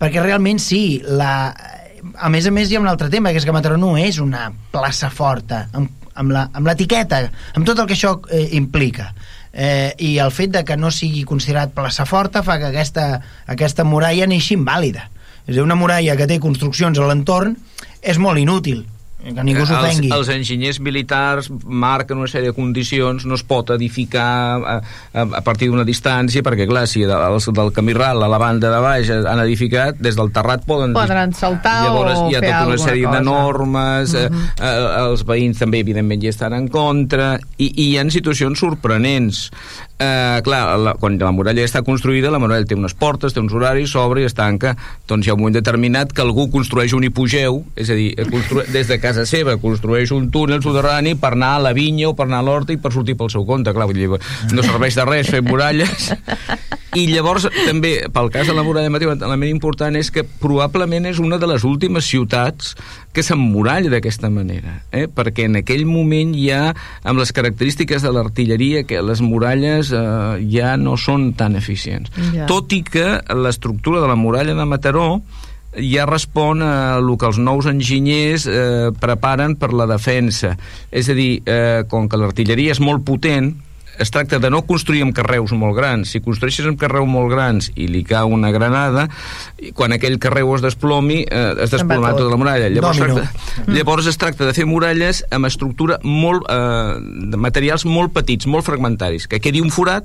Perquè 0.00 0.22
realment 0.24 0.60
sí, 0.62 1.02
la... 1.04 1.52
a 2.14 2.28
més 2.32 2.46
a 2.46 2.52
més 2.54 2.70
hi 2.70 2.76
ha 2.78 2.80
un 2.80 2.88
altre 2.88 3.10
tema, 3.12 3.32
que 3.34 3.40
és 3.42 3.44
que 3.44 3.52
Mataró 3.52 3.76
no 3.76 3.96
és 4.00 4.18
una 4.22 4.46
plaça 4.72 5.10
forta, 5.10 5.66
amb, 5.76 5.90
amb 6.14 6.32
la- 6.32 6.48
amb 6.52 6.66
l'etiqueta, 6.70 7.20
amb 7.54 7.66
tot 7.68 7.78
el 7.82 7.86
que 7.90 7.96
això 7.98 8.16
eh, 8.30 8.48
implica. 8.56 9.12
Eh, 9.52 9.92
I 9.98 10.18
el 10.22 10.30
fet 10.30 10.52
de 10.54 10.64
que 10.64 10.76
no 10.76 10.90
sigui 10.94 11.24
considerat 11.26 11.72
plaça 11.74 12.04
forta 12.06 12.42
fa 12.46 12.58
que 12.60 12.68
aquesta, 12.70 13.20
aquesta 13.46 13.84
muralla 13.84 14.26
neixi 14.30 14.54
invàlida. 14.56 15.08
És 15.48 15.52
a 15.52 15.56
dir, 15.58 15.62
una 15.64 15.76
muralla 15.76 16.14
que 16.16 16.26
té 16.30 16.38
construccions 16.40 16.98
a 17.00 17.06
l'entorn 17.08 17.56
és 18.00 18.18
molt 18.20 18.38
inútil, 18.38 18.84
que 19.18 19.44
ningú 19.44 19.64
els, 19.64 19.70
s'ofengui. 19.70 20.10
els 20.14 20.28
enginyers 20.30 20.78
militars 20.84 21.48
marquen 21.50 22.20
una 22.22 22.30
sèrie 22.30 22.52
de 22.52 22.56
condicions, 22.56 23.24
no 23.26 23.34
es 23.34 23.42
pot 23.46 23.72
edificar 23.74 24.28
a, 24.58 24.76
a, 24.78 25.24
a 25.40 25.42
partir 25.44 25.68
d'una 25.72 25.84
distància, 25.86 26.44
perquè 26.46 26.68
clar, 26.70 26.86
si 26.90 27.02
els 27.02 27.48
del 27.54 27.72
camí 27.74 27.96
ral 27.98 28.22
a 28.22 28.30
la 28.30 28.38
banda 28.38 28.70
de 28.70 28.80
baix 28.84 29.10
han 29.18 29.42
edificat, 29.42 29.98
des 29.98 30.18
del 30.18 30.30
terrat 30.34 30.62
poden... 30.68 30.94
Poden 30.96 31.34
saltar 31.34 31.80
Llavors 31.88 32.22
o 32.22 32.28
hi 32.30 32.38
ha 32.38 32.44
tota 32.44 32.62
una 32.70 32.78
sèrie 32.78 33.06
de 33.06 33.10
cosa. 33.10 33.24
normes, 33.26 34.14
uh 34.14 34.28
-huh. 34.28 34.44
eh, 34.60 34.70
eh, 34.70 35.02
els 35.08 35.26
veïns 35.26 35.58
també 35.58 35.82
evidentment 35.82 36.22
hi 36.22 36.28
estan 36.28 36.54
en 36.54 36.68
contra, 36.68 37.38
i, 37.58 37.66
i 37.74 37.90
hi 37.90 37.98
ha 37.98 38.08
situacions 38.10 38.58
sorprenents. 38.58 39.50
Eh, 39.98 40.40
clar, 40.46 40.78
la, 40.78 40.92
quan 40.94 41.16
la 41.18 41.32
muralla 41.34 41.64
està 41.66 41.80
construïda, 41.82 42.30
la 42.30 42.38
muralla 42.38 42.66
té 42.68 42.76
unes 42.78 42.94
portes, 42.94 43.34
té 43.34 43.40
uns 43.42 43.54
horaris, 43.54 43.90
s'obre 43.90 44.22
i 44.22 44.28
es 44.28 44.36
tanca. 44.38 44.76
Doncs 45.10 45.26
hi 45.26 45.32
ha 45.32 45.34
un 45.34 45.42
moment 45.42 45.56
determinat 45.56 46.12
que 46.14 46.22
algú 46.22 46.46
construeix 46.52 46.94
un 46.94 47.06
hipogeu, 47.08 47.64
és 47.74 47.90
a 47.90 47.96
dir, 47.98 48.12
constru... 48.30 48.62
des 48.70 48.86
de 48.86 49.00
casa 49.02 49.26
seva 49.26 49.56
construeix 49.58 50.12
un 50.14 50.30
túnel 50.30 50.62
soterrani 50.62 51.16
per 51.18 51.32
anar 51.34 51.56
a 51.56 51.64
la 51.66 51.74
vinya 51.74 52.12
o 52.12 52.14
per 52.14 52.28
anar 52.28 52.44
a 52.44 52.46
l'horta 52.46 52.76
i 52.76 52.78
per 52.78 52.94
sortir 52.94 53.18
pel 53.18 53.32
seu 53.34 53.42
compte. 53.48 53.74
Clar, 53.74 53.88
vull 53.90 53.98
dir, 53.98 54.22
no 54.54 54.66
serveix 54.66 55.00
de 55.00 55.08
res 55.08 55.32
fer 55.34 55.42
muralles. 55.42 56.12
I 56.96 57.04
llavors, 57.10 57.48
també, 57.66 57.96
pel 58.14 58.30
cas 58.32 58.46
de 58.48 58.54
la 58.56 58.62
muralla 58.64 58.86
de 58.88 58.94
Mateu, 58.94 59.10
l'element 59.12 59.50
important 59.50 59.98
és 59.98 60.12
que 60.14 60.22
probablement 60.24 61.10
és 61.10 61.18
una 61.20 61.36
de 61.42 61.50
les 61.50 61.66
últimes 61.66 62.06
ciutats 62.06 62.72
que 63.12 63.24
s'emmuralla 63.24 63.90
d'aquesta 63.90 64.30
manera, 64.30 64.82
eh? 64.92 65.06
perquè 65.10 65.48
en 65.48 65.58
aquell 65.62 65.84
moment 65.88 66.34
ja, 66.38 66.74
amb 67.02 67.20
les 67.22 67.32
característiques 67.34 68.04
de 68.04 68.12
l'artilleria, 68.14 68.84
que 68.86 69.00
les 69.02 69.22
muralles 69.24 69.92
eh, 69.92 70.00
ja 70.52 70.76
no 70.80 70.96
són 71.00 71.32
tan 71.38 71.56
eficients. 71.58 72.12
Ja. 72.34 72.46
Tot 72.50 72.72
i 72.76 72.82
que 72.86 73.18
l'estructura 73.34 74.02
de 74.04 74.10
la 74.10 74.18
muralla 74.18 74.54
de 74.54 74.68
Mataró 74.68 75.08
ja 75.76 76.06
respon 76.08 76.62
a 76.64 76.98
el 76.98 77.10
que 77.20 77.28
els 77.28 77.38
nous 77.38 77.68
enginyers 77.68 78.46
eh, 78.48 78.90
preparen 79.00 79.56
per 79.60 79.72
la 79.76 79.86
defensa. 79.90 80.54
És 80.90 81.08
a 81.08 81.16
dir, 81.16 81.42
eh, 81.46 81.84
com 81.88 82.08
que 82.08 82.20
l'artilleria 82.20 82.74
és 82.74 82.80
molt 82.80 83.04
potent, 83.06 83.54
es 83.98 84.10
tracta 84.14 84.38
de 84.38 84.50
no 84.50 84.62
construir 84.66 85.02
amb 85.04 85.14
carreus 85.16 85.52
molt 85.52 85.76
grans. 85.76 86.12
Si 86.12 86.22
construeixes 86.24 86.66
amb 86.68 86.78
carreus 86.80 87.08
molt 87.10 87.30
grans 87.32 87.70
i 87.76 87.88
li 87.90 88.04
cau 88.06 88.32
una 88.34 88.50
granada, 88.54 89.08
i 89.58 89.72
quan 89.76 89.94
aquell 89.96 90.18
carreu 90.22 90.54
es 90.56 90.64
desplomi, 90.64 91.24
eh, 91.24 91.54
es 91.64 91.74
desploma 91.74 92.12
tot. 92.12 92.24
tota 92.24 92.30
la 92.30 92.40
muralla. 92.40 92.68
Llavors, 92.68 92.98
Dòmino. 92.98 93.22
tracta, 93.22 93.72
llavors 93.72 94.06
es 94.06 94.18
tracta 94.18 94.46
de 94.48 94.54
fer 94.54 94.66
muralles 94.66 95.24
amb 95.30 95.46
estructura 95.46 95.98
molt, 96.02 96.46
eh, 96.48 96.98
de 97.32 97.36
materials 97.36 97.84
molt 97.84 98.12
petits, 98.12 98.46
molt 98.46 98.64
fragmentaris, 98.64 99.28
que 99.28 99.40
quedi 99.40 99.60
un 99.60 99.70
forat, 99.70 100.04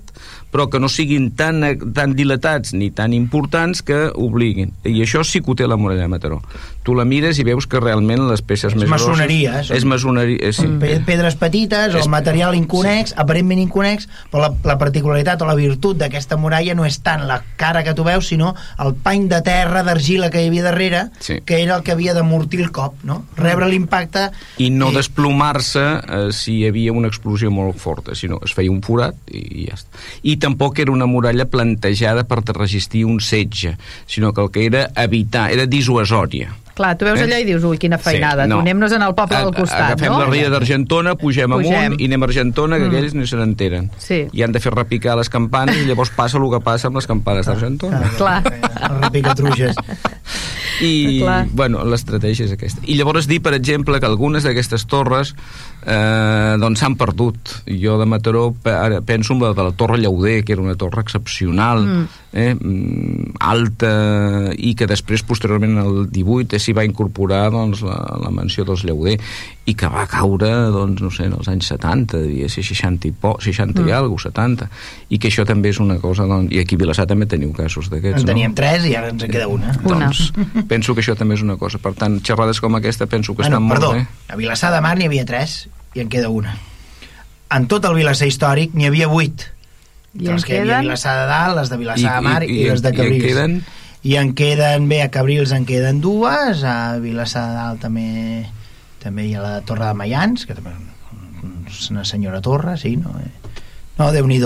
però 0.53 0.67
que 0.69 0.79
no 0.79 0.87
siguin 0.89 1.31
tan, 1.35 1.63
tan 1.97 2.13
dilatats 2.15 2.75
ni 2.77 2.91
tan 2.93 3.11
importants 3.17 3.81
que 3.81 4.11
obliguin. 4.13 4.71
I 4.85 4.99
això 5.01 5.23
sí 5.25 5.41
que 5.41 5.51
ho 5.51 5.55
té 5.57 5.65
la 5.67 5.75
muralla 5.81 6.05
de 6.05 6.11
Mataró. 6.13 6.41
Tu 6.83 6.93
la 6.93 7.05
mires 7.07 7.39
i 7.39 7.43
veus 7.47 7.65
que 7.65 7.79
realment 7.79 8.27
les 8.29 8.41
peces 8.43 8.73
És 8.73 8.77
més 8.79 8.89
maçoneria, 8.91 9.53
grosses... 9.57 9.71
eh? 9.71 9.77
És 9.79 9.85
maçoneria, 9.87 10.37
eh, 10.49 10.53
sí. 10.53 10.67
Pe- 10.79 10.99
pedres 11.07 11.35
petites, 11.39 11.95
És- 11.95 12.03
el 12.05 12.09
material 12.11 12.53
inconex, 12.55 13.15
aparentment 13.17 13.61
inconex, 13.63 14.07
però 14.31 14.43
la, 14.45 14.51
la 14.67 14.77
particularitat 14.77 15.41
o 15.41 15.47
la 15.49 15.55
virtut 15.57 15.97
d'aquesta 15.97 16.37
muralla 16.37 16.75
no 16.75 16.85
és 16.85 16.99
tant 17.01 17.25
la 17.27 17.41
cara 17.57 17.83
que 17.83 17.93
tu 17.97 18.03
veus, 18.05 18.27
sinó 18.27 18.53
el 18.83 18.93
pany 18.93 19.27
de 19.31 19.41
terra, 19.41 19.81
d'argila 19.83 20.29
que 20.29 20.43
hi 20.43 20.51
havia 20.51 20.63
darrere, 20.69 21.05
Sí. 21.23 21.39
que 21.45 21.61
era 21.63 21.77
el 21.77 21.83
que 21.83 21.93
havia 21.95 22.13
d'amortir 22.13 22.61
el 22.61 22.71
cop, 22.75 22.99
no? 23.03 23.23
Rebre 23.37 23.67
l'impacte... 23.71 24.29
i 24.59 24.69
no 24.69 24.91
i- 24.91 24.95
desplomar-se 24.99 25.81
eh, 25.81 26.31
si 26.35 26.59
hi 26.59 26.67
havia 26.67 26.91
una 26.93 27.07
explosió 27.07 27.49
molt 27.51 27.79
forta, 27.79 28.13
sinó 28.15 28.39
es 28.43 28.53
feia 28.53 28.69
un 28.71 28.81
forat 28.83 29.15
i, 29.31 29.39
i 29.63 29.65
ja 29.71 29.79
està. 29.79 30.03
I 30.23 30.35
tampoc 30.43 30.79
era 30.83 30.91
una 30.91 31.07
muralla 31.07 31.45
plantejada 31.49 32.25
per 32.27 32.43
resistir 32.53 33.05
un 33.07 33.21
setge, 33.23 33.77
sinó 34.05 34.33
que 34.33 34.41
el 34.43 34.51
que 34.51 34.65
era 34.67 34.89
evitar, 34.99 35.47
era 35.55 35.65
dissuasòria. 35.65 36.51
Clar, 36.73 36.95
tu 36.97 37.05
veus 37.05 37.19
Eh? 37.21 37.25
allò 37.27 37.37
i 37.37 37.43
dius, 37.45 37.61
ui, 37.69 37.77
quina 37.77 37.99
feinada, 38.01 38.43
Sí, 38.47 38.49
no. 38.49 38.55
no. 38.55 38.61
anem-nos 38.63 38.91
al 38.97 39.13
poble 39.13 39.37
del 39.37 39.51
costat, 39.53 39.91
Agafem 39.93 40.09
no? 40.11 40.19
la 40.23 40.25
ria 40.31 40.49
d'Argentona, 40.49 41.13
pugem, 41.13 41.51
Pugem. 41.51 41.75
amunt 41.93 42.01
i 42.01 42.05
anem 42.09 42.23
a 42.23 42.25
Argentona, 42.25 42.77
que 42.81 42.87
Mm. 42.87 42.95
aquells 42.95 43.13
ni 43.13 43.27
se 43.27 43.35
n'enteren. 43.37 43.91
Sí. 44.01 44.23
I 44.33 44.41
han 44.41 44.51
de 44.51 44.59
fer 44.59 44.73
repicar 44.73 45.15
les 45.15 45.29
campanes 45.29 45.77
i 45.77 45.85
llavors 45.85 46.09
passa 46.09 46.39
el 46.41 46.49
que 46.49 46.59
passa 46.65 46.87
amb 46.89 46.95
les 46.97 47.05
campanes 47.05 47.45
d'Argentona. 47.45 48.09
Clar. 48.17 48.41
El 48.89 49.01
repicatruixes. 49.05 49.75
I, 50.81 51.19
Clar. 51.21 51.45
bueno, 51.53 51.83
l'estratègia 51.85 52.47
és 52.47 52.51
aquesta. 52.55 52.81
I 52.89 52.95
llavors 52.97 53.27
dir, 53.29 53.39
per 53.45 53.53
exemple, 53.53 53.99
que 54.01 54.07
algunes 54.09 54.43
d'aquestes 54.43 54.87
torres 54.89 55.35
eh, 55.85 56.55
doncs 56.59 56.79
s'han 56.79 56.95
perdut. 56.95 57.37
Jo 57.67 57.97
de 57.99 58.05
Mataró 58.05 58.53
penso 59.05 59.33
en 59.33 59.41
la 59.41 59.53
de 59.53 59.63
la 59.63 59.71
Torre 59.71 59.97
Llauder, 59.99 60.43
que 60.43 60.53
era 60.53 60.61
una 60.61 60.75
torre 60.75 61.01
excepcional, 61.01 61.83
Mm. 61.85 62.07
eh, 62.33 62.55
mm, 62.55 63.33
alta, 63.39 64.51
i 64.57 64.73
que 64.75 64.87
després, 64.87 65.23
posteriorment, 65.23 65.77
el 65.77 66.07
18, 66.11 66.59
s'hi 66.59 66.73
va 66.73 66.85
incorporar 66.85 67.49
doncs, 67.53 67.81
la, 67.85 67.97
la 68.21 68.31
mansió 68.33 68.65
dels 68.65 68.83
Llauder, 68.87 69.19
i 69.65 69.75
que 69.79 69.87
va 69.87 70.05
caure, 70.07 70.49
doncs, 70.73 71.01
no 71.01 71.11
sé, 71.13 71.25
en 71.29 71.33
els 71.37 71.47
anys 71.47 71.67
70, 71.71 72.17
devia 72.25 72.49
ser 72.51 72.63
60 72.67 73.07
i, 73.07 73.11
po, 73.11 73.35
60 73.39 73.81
Mm. 73.83 73.87
i 73.87 73.91
alguna 73.91 74.21
70, 74.23 74.69
i 75.09 75.17
que 75.19 75.29
això 75.29 75.45
també 75.45 75.69
és 75.69 75.79
una 75.79 75.97
cosa... 75.99 76.25
Doncs, 76.25 76.51
I 76.53 76.59
aquí 76.59 76.75
a 76.75 76.81
Vilassar 76.83 77.05
també 77.07 77.25
teniu 77.25 77.51
casos 77.53 77.89
d'aquests, 77.89 78.21
En 78.21 78.27
no? 78.27 78.31
teníem 78.33 78.53
tres 78.53 78.85
i 78.85 78.95
ara 78.95 79.09
ens 79.09 79.23
en 79.23 79.31
queda 79.31 79.47
una. 79.47 79.71
Una. 79.83 80.07
Doncs 80.09 80.31
penso 80.67 80.93
que 80.95 81.01
això 81.01 81.15
també 81.17 81.35
és 81.35 81.41
una 81.41 81.55
cosa. 81.57 81.77
Per 81.79 81.93
tant, 81.93 82.19
xerrades 82.21 82.59
com 82.61 82.75
aquesta 82.75 83.07
penso 83.07 83.33
que 83.35 83.43
Bueno, 83.43 83.57
estan 83.57 83.69
perdó, 83.69 83.93
molt 83.93 84.03
bé. 84.03 84.33
a 84.33 84.35
Vilassar 84.35 84.71
de 84.73 84.81
Mar 84.81 84.97
n'hi 84.97 85.05
havia 85.05 85.25
tres 85.25 85.67
i 85.93 85.99
en 86.01 86.09
queda 86.09 86.29
una. 86.29 86.55
En 87.53 87.67
tot 87.69 87.85
el 87.85 87.93
Vilassar 87.95 88.27
històric 88.27 88.73
n'hi 88.73 88.87
havia 88.89 89.07
vuit. 89.07 89.47
I 90.13 90.23
De 90.25 90.29
en 90.29 90.35
les 90.37 90.45
que 90.45 90.55
hi 90.55 90.59
havia 90.59 90.63
a 90.63 90.81
queden... 90.81 90.87
Vilassar 90.89 91.15
de 91.21 91.25
Dalt, 91.29 91.57
les 91.59 91.69
de 91.69 91.77
Vilassar 91.77 92.11
I- 92.11 92.15
de 92.15 92.21
Mar 92.29 92.43
i, 92.43 92.47
i- 92.49 92.59
i- 92.63 92.69
les 92.69 92.81
de 92.81 92.89
i 92.89 92.91
en 92.91 92.97
Cabrils. 92.97 93.25
queden? 93.25 93.57
I 94.03 94.15
en 94.19 94.33
queden, 94.35 94.89
bé, 94.89 95.01
a 95.01 95.09
Cabrils 95.11 95.51
en 95.55 95.65
queden 95.65 96.01
dues, 96.01 96.63
a 96.63 96.97
Vilassar 96.99 97.47
de 97.49 97.55
Dalt 97.55 97.81
també 97.81 98.45
també 99.03 99.25
hi 99.27 99.33
ha 99.35 99.41
la 99.43 99.61
Torre 99.67 99.85
de 99.89 99.93
Mayans, 99.99 100.45
que 100.47 100.55
també 100.55 100.71
és 101.67 101.89
una 101.91 102.05
senyora 102.05 102.39
torre, 102.41 102.77
sí, 102.77 102.95
no? 102.95 103.11
No, 103.97 104.11
déu 104.15 104.27
nhi 104.27 104.39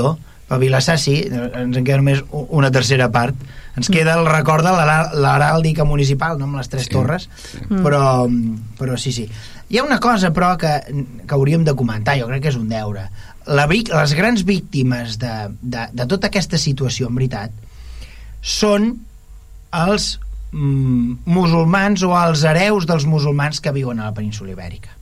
a 0.49 0.57
Vilassar 0.57 0.97
sí, 0.97 1.27
ens 1.29 1.75
en 1.77 1.83
queda 1.83 1.97
només 1.97 2.23
una 2.31 2.71
tercera 2.71 3.09
part. 3.11 3.35
Ens 3.75 3.89
queda 3.91 4.13
el 4.17 4.25
record 4.25 4.63
de 4.65 4.71
l'heràldica 4.71 5.83
municipal, 5.85 6.37
no?, 6.39 6.45
amb 6.45 6.55
les 6.57 6.69
tres 6.69 6.85
Sí, 6.87 6.89
torres, 6.93 7.27
sí. 7.51 7.59
però, 7.83 8.25
però 8.79 8.95
sí, 8.97 9.11
sí. 9.11 9.27
Hi 9.67 9.79
ha 9.79 9.83
una 9.83 9.99
cosa, 9.99 10.31
però, 10.35 10.53
que, 10.59 10.71
que 11.27 11.35
hauríem 11.35 11.65
de 11.67 11.75
comentar, 11.75 12.15
jo 12.19 12.29
crec 12.29 12.45
que 12.45 12.51
és 12.53 12.59
un 12.59 12.69
deure. 12.71 13.07
La, 13.47 13.65
les 13.67 14.13
grans 14.15 14.43
víctimes 14.47 15.17
de, 15.19 15.33
de, 15.61 15.87
de 15.91 16.07
tota 16.07 16.31
aquesta 16.31 16.59
situació, 16.61 17.09
en 17.09 17.19
veritat, 17.19 17.55
són 18.41 18.93
els 19.75 20.13
mm, 20.51 21.17
musulmans 21.27 22.05
o 22.07 22.13
els 22.15 22.45
hereus 22.47 22.87
dels 22.87 23.07
musulmans 23.09 23.59
que 23.59 23.75
viuen 23.75 23.99
a 23.99 24.11
la 24.11 24.15
península 24.15 24.55
ibèrica. 24.55 24.93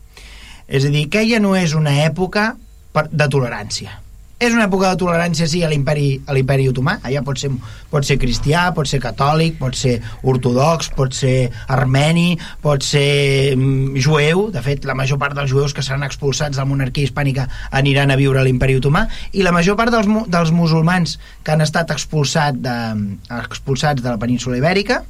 És 0.65 0.87
a 0.87 0.89
dir, 0.89 1.05
aquella 1.05 1.41
no 1.43 1.53
és 1.57 1.77
una 1.77 1.99
època 2.07 2.55
per, 2.95 3.05
de 3.11 3.29
tolerància 3.29 3.99
és 4.39 4.51
una 4.51 4.65
època 4.67 4.89
de 4.91 4.99
tolerància, 4.99 5.47
sí, 5.47 5.61
a 5.63 5.69
l'imperi 5.71 6.09
a 6.27 6.35
l'imperi 6.35 6.67
otomà, 6.67 6.97
allà 7.07 7.21
pot 7.23 7.39
ser, 7.39 7.51
pot 7.91 8.03
ser 8.07 8.17
cristià, 8.19 8.65
pot 8.75 8.89
ser 8.89 8.99
catòlic, 9.03 9.55
pot 9.61 9.77
ser 9.79 9.95
ortodox, 10.27 10.89
pot 10.97 11.15
ser 11.15 11.51
armeni, 11.71 12.35
pot 12.63 12.83
ser 12.83 13.55
mm, 13.55 13.95
jueu, 14.03 14.49
de 14.51 14.63
fet 14.65 14.85
la 14.85 14.97
major 14.97 15.19
part 15.21 15.37
dels 15.37 15.51
jueus 15.51 15.73
que 15.73 15.85
seran 15.85 16.03
expulsats 16.03 16.57
de 16.57 16.63
la 16.63 16.67
monarquia 16.67 17.07
hispànica 17.07 17.47
aniran 17.71 18.11
a 18.11 18.19
viure 18.19 18.41
a 18.41 18.45
l'imperi 18.45 18.75
otomà, 18.81 19.05
i 19.31 19.45
la 19.45 19.55
major 19.55 19.79
part 19.79 19.95
dels, 19.95 20.11
dels 20.27 20.51
musulmans 20.55 21.17
que 21.43 21.55
han 21.55 21.63
estat 21.63 21.95
expulsat 21.95 22.59
de, 22.59 22.77
expulsats 23.39 24.03
de 24.03 24.11
la 24.11 24.19
península 24.19 24.59
ibèrica, 24.59 25.05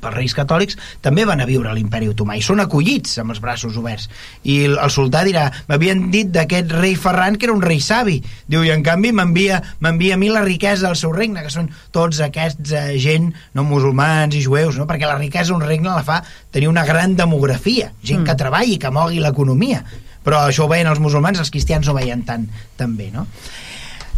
pels 0.00 0.16
reis 0.16 0.34
catòlics 0.36 0.78
també 1.04 1.26
van 1.28 1.42
a 1.42 1.48
viure 1.48 1.70
a 1.70 1.74
l'imperi 1.76 2.10
otomà 2.12 2.36
i 2.38 2.44
són 2.44 2.62
acollits 2.64 3.18
amb 3.22 3.34
els 3.34 3.42
braços 3.42 3.76
oberts 3.80 4.08
i 4.44 4.62
el, 4.68 4.78
el 4.78 4.92
sultà 4.92 5.24
dirà 5.26 5.48
m'havien 5.68 6.06
dit 6.14 6.32
d'aquest 6.32 6.72
rei 6.78 6.96
Ferran 7.00 7.36
que 7.36 7.48
era 7.48 7.56
un 7.56 7.64
rei 7.64 7.80
savi 7.80 8.18
diu 8.46 8.64
i 8.66 8.72
en 8.74 8.84
canvi 8.86 9.12
m'envia 9.16 9.60
a 9.60 10.20
mi 10.20 10.32
la 10.32 10.44
riquesa 10.46 10.88
del 10.88 10.98
seu 11.00 11.14
regne 11.16 11.44
que 11.44 11.52
són 11.52 11.70
tots 11.94 12.20
aquests 12.24 12.72
eh, 12.72 12.96
gent 13.02 13.32
no 13.54 13.66
musulmans 13.66 14.34
i 14.36 14.42
jueus 14.44 14.80
no? 14.80 14.88
perquè 14.88 15.08
la 15.08 15.20
riquesa 15.20 15.52
d'un 15.52 15.64
regne 15.66 15.92
la 15.92 16.04
fa 16.06 16.22
tenir 16.52 16.68
una 16.72 16.86
gran 16.88 17.16
demografia 17.16 17.92
gent 18.02 18.22
mm. 18.22 18.26
que 18.26 18.38
treballi, 18.38 18.80
que 18.80 18.92
mogui 18.92 19.22
l'economia 19.22 19.84
però 20.26 20.42
això 20.48 20.66
ho 20.66 20.70
veien 20.70 20.90
els 20.90 20.98
musulmans, 21.02 21.38
els 21.38 21.52
cristians 21.54 21.86
no 21.86 21.94
veien 21.94 22.24
tant 22.26 22.48
també, 22.78 23.12
no? 23.14 23.28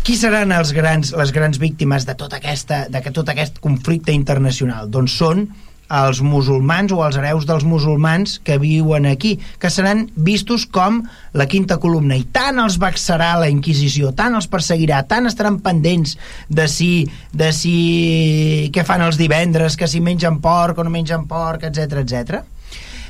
Qui 0.06 0.14
seran 0.16 0.54
els 0.56 0.70
grans, 0.72 1.10
les 1.12 1.32
grans 1.36 1.58
víctimes 1.60 2.06
de 2.08 2.14
tot, 2.16 2.32
aquesta, 2.32 2.86
de 2.88 3.02
tot 3.12 3.28
aquest 3.28 3.58
conflicte 3.60 4.14
internacional? 4.16 4.88
Doncs 4.88 5.18
són 5.20 5.44
els 5.88 6.20
musulmans 6.20 6.92
o 6.92 7.00
els 7.04 7.16
hereus 7.16 7.46
dels 7.48 7.64
musulmans 7.64 8.36
que 8.44 8.58
viuen 8.60 9.06
aquí, 9.08 9.38
que 9.58 9.70
seran 9.72 10.06
vistos 10.14 10.66
com 10.68 11.00
la 11.32 11.48
quinta 11.48 11.78
columna 11.80 12.18
i 12.18 12.26
tant 12.32 12.60
els 12.60 12.76
vexarà 12.80 13.34
la 13.40 13.48
Inquisició, 13.48 14.12
tant 14.12 14.36
els 14.36 14.50
perseguirà, 14.52 15.00
tant 15.08 15.26
estaran 15.30 15.58
pendents 15.64 16.18
de 16.48 16.68
si, 16.68 16.92
de 17.32 17.50
si 17.56 18.70
què 18.74 18.84
fan 18.84 19.06
els 19.06 19.18
divendres, 19.20 19.78
que 19.80 19.88
si 19.88 20.04
mengen 20.04 20.42
porc 20.44 20.78
o 20.78 20.84
no 20.84 20.92
mengen 20.92 21.24
porc, 21.30 21.64
etc 21.70 22.04
etc. 22.04 22.44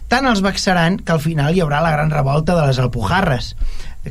Tant 0.08 0.24
els 0.24 0.40
vexaran 0.40 0.96
que 1.04 1.12
al 1.12 1.20
final 1.20 1.52
hi 1.52 1.60
haurà 1.60 1.82
la 1.84 1.92
gran 1.92 2.10
revolta 2.14 2.54
de 2.56 2.64
les 2.64 2.78
Alpujarres, 2.80 3.52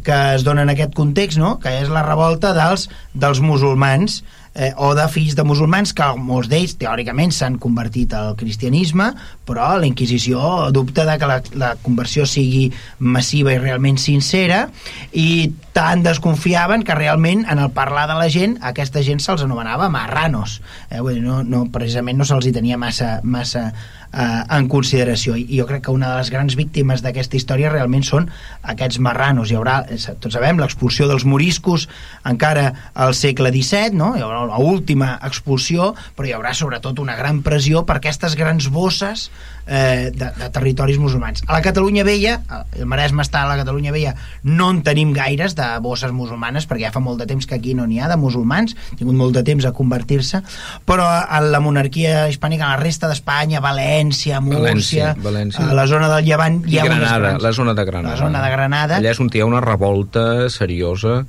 que 0.04 0.18
es 0.36 0.44
dona 0.46 0.62
en 0.62 0.70
aquest 0.70 0.94
context, 0.94 1.40
no? 1.42 1.56
que 1.64 1.72
és 1.80 1.90
la 1.90 2.04
revolta 2.06 2.52
dels, 2.54 2.86
dels 3.18 3.42
musulmans 3.42 4.22
eh, 4.58 4.74
o 4.76 4.94
de 4.98 5.06
fills 5.14 5.38
de 5.38 5.46
musulmans 5.48 5.94
que 5.96 6.08
molts 6.18 6.50
d'ells 6.52 6.76
teòricament 6.82 7.32
s'han 7.32 7.60
convertit 7.62 8.14
al 8.18 8.36
cristianisme 8.40 9.12
però 9.48 9.70
la 9.80 9.88
Inquisició 9.88 10.68
dubta 10.76 11.06
de 11.08 11.16
que 11.22 11.30
la, 11.30 11.40
la 11.56 11.72
conversió 11.82 12.26
sigui 12.28 12.68
massiva 13.00 13.54
i 13.54 13.62
realment 13.62 14.02
sincera 14.02 14.66
i 15.14 15.54
tant 15.78 16.02
desconfiaven 16.04 16.84
que 16.84 16.98
realment 16.98 17.46
en 17.46 17.62
el 17.62 17.70
parlar 17.72 18.08
de 18.10 18.18
la 18.18 18.28
gent 18.34 18.58
aquesta 18.66 19.04
gent 19.06 19.22
se'ls 19.22 19.46
anomenava 19.46 19.92
marranos. 19.94 20.58
Eh, 20.90 21.00
vull 21.00 21.20
dir, 21.20 21.24
no, 21.24 21.44
no, 21.46 21.68
precisament 21.74 22.18
no 22.18 22.26
se'ls 22.26 22.50
hi 22.50 22.54
tenia 22.56 22.80
massa, 22.82 23.20
massa 23.22 23.68
eh, 23.70 24.42
en 24.58 24.68
consideració. 24.72 25.36
I 25.38 25.60
jo 25.60 25.68
crec 25.70 25.86
que 25.86 25.94
una 25.94 26.10
de 26.12 26.18
les 26.18 26.32
grans 26.34 26.58
víctimes 26.58 27.04
d'aquesta 27.06 27.38
història 27.38 27.72
realment 27.74 28.06
són 28.08 28.30
aquests 28.74 28.98
marranos. 29.04 29.52
Hi 29.52 29.60
haurà, 29.60 29.78
tots 30.10 30.34
sabem, 30.34 30.58
l'expulsió 30.62 31.08
dels 31.12 31.28
moriscos 31.30 31.88
encara 32.26 32.72
al 32.96 33.14
segle 33.18 33.54
XVII 33.54 33.94
no? 33.98 34.16
hi 34.18 34.26
haurà 34.26 34.47
l'última 34.48 35.18
expulsió 35.28 35.94
però 36.16 36.28
hi 36.28 36.34
haurà 36.38 36.54
sobretot 36.58 37.00
una 37.04 37.16
gran 37.20 37.44
pressió 37.46 37.84
per 37.86 38.00
aquestes 38.00 38.36
grans 38.40 38.70
bosses 38.74 39.28
eh, 39.68 40.12
de, 40.14 40.32
de 40.38 40.50
territoris 40.50 40.98
musulmans. 40.98 41.44
A 41.48 41.54
la 41.54 41.62
Catalunya 41.62 42.04
Vella, 42.08 42.40
el 42.78 42.88
Maresme 42.90 43.24
està 43.26 43.44
a 43.44 43.50
la 43.50 43.58
Catalunya 43.60 43.92
Vella, 43.92 44.16
no 44.44 44.70
en 44.74 44.82
tenim 44.86 45.12
gaires 45.16 45.56
de 45.58 45.68
bosses 45.84 46.14
musulmanes, 46.16 46.68
perquè 46.68 46.88
ja 46.88 46.94
fa 46.96 47.04
molt 47.04 47.22
de 47.22 47.28
temps 47.30 47.46
que 47.46 47.58
aquí 47.58 47.76
no 47.78 47.86
n'hi 47.88 48.00
ha 48.00 48.10
de 48.10 48.18
musulmans, 48.20 48.76
ha 48.94 49.00
tingut 49.00 49.18
molt 49.18 49.36
de 49.38 49.44
temps 49.48 49.68
a 49.68 49.74
convertir-se, 49.76 50.42
però 50.88 51.08
a 51.08 51.42
la 51.44 51.62
monarquia 51.64 52.28
hispànica, 52.32 52.68
a 52.68 52.78
la 52.78 52.82
resta 52.82 53.12
d'Espanya, 53.12 53.62
València, 53.64 54.42
Múrcia, 54.42 54.64
València, 54.64 55.12
València. 55.24 55.68
a 55.68 55.78
la 55.78 55.88
zona 55.90 56.10
del 56.16 56.26
Llevant... 56.26 56.64
I 56.68 56.82
Granada, 56.88 57.38
la 57.42 57.54
zona 57.54 57.76
de 57.76 57.86
Granada. 57.86 58.16
La 58.16 58.24
zona 58.24 58.42
de 58.44 58.56
Granada. 58.56 58.98
Allà 59.02 59.14
és 59.14 59.22
on 59.24 59.32
hi 59.34 59.44
ha 59.44 59.50
una 59.50 59.62
revolta 59.64 60.48
seriosa 60.54 61.24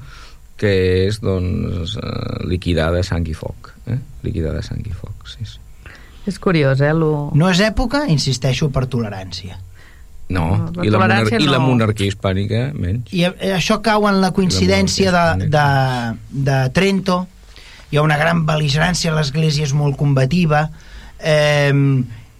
que 0.58 0.72
és 1.06 1.20
doncs, 1.22 1.94
eh, 1.96 2.42
liquidar 2.50 2.90
de 2.94 3.04
sang 3.06 3.26
i 3.28 3.36
foc. 3.36 3.72
Eh? 3.86 3.98
Liquidar 4.26 4.56
de 4.56 4.64
sang 4.66 4.82
i 4.82 4.92
foc, 4.92 5.28
sí, 5.30 5.46
sí. 5.46 5.62
És 6.28 6.36
curiós, 6.42 6.82
eh? 6.84 6.92
Lo... 6.92 7.30
No 7.38 7.48
és 7.48 7.62
època, 7.64 8.02
insisteixo, 8.12 8.68
per 8.74 8.84
tolerància. 8.90 9.56
No, 10.28 10.44
la 10.76 10.84
I, 10.84 10.90
la 10.92 10.98
tolerància 10.98 11.38
i 11.40 11.46
la 11.48 11.56
no. 11.56 11.70
monarquia 11.70 12.10
hispànica 12.10 12.66
menys. 12.76 13.14
I 13.16 13.24
eh, 13.30 13.54
això 13.56 13.78
cau 13.84 14.04
en 14.10 14.20
la 14.20 14.32
coincidència 14.36 15.14
La 15.14 15.24
de, 15.40 15.48
de, 15.54 15.64
de 16.50 16.58
Trento, 16.76 17.22
hi 17.88 17.96
ha 17.96 18.04
una 18.04 18.18
gran 18.20 18.44
bel·ligerància, 18.48 19.14
l'església 19.16 19.64
és 19.64 19.72
molt 19.72 19.96
combativa, 19.96 20.66
eh, 21.16 21.72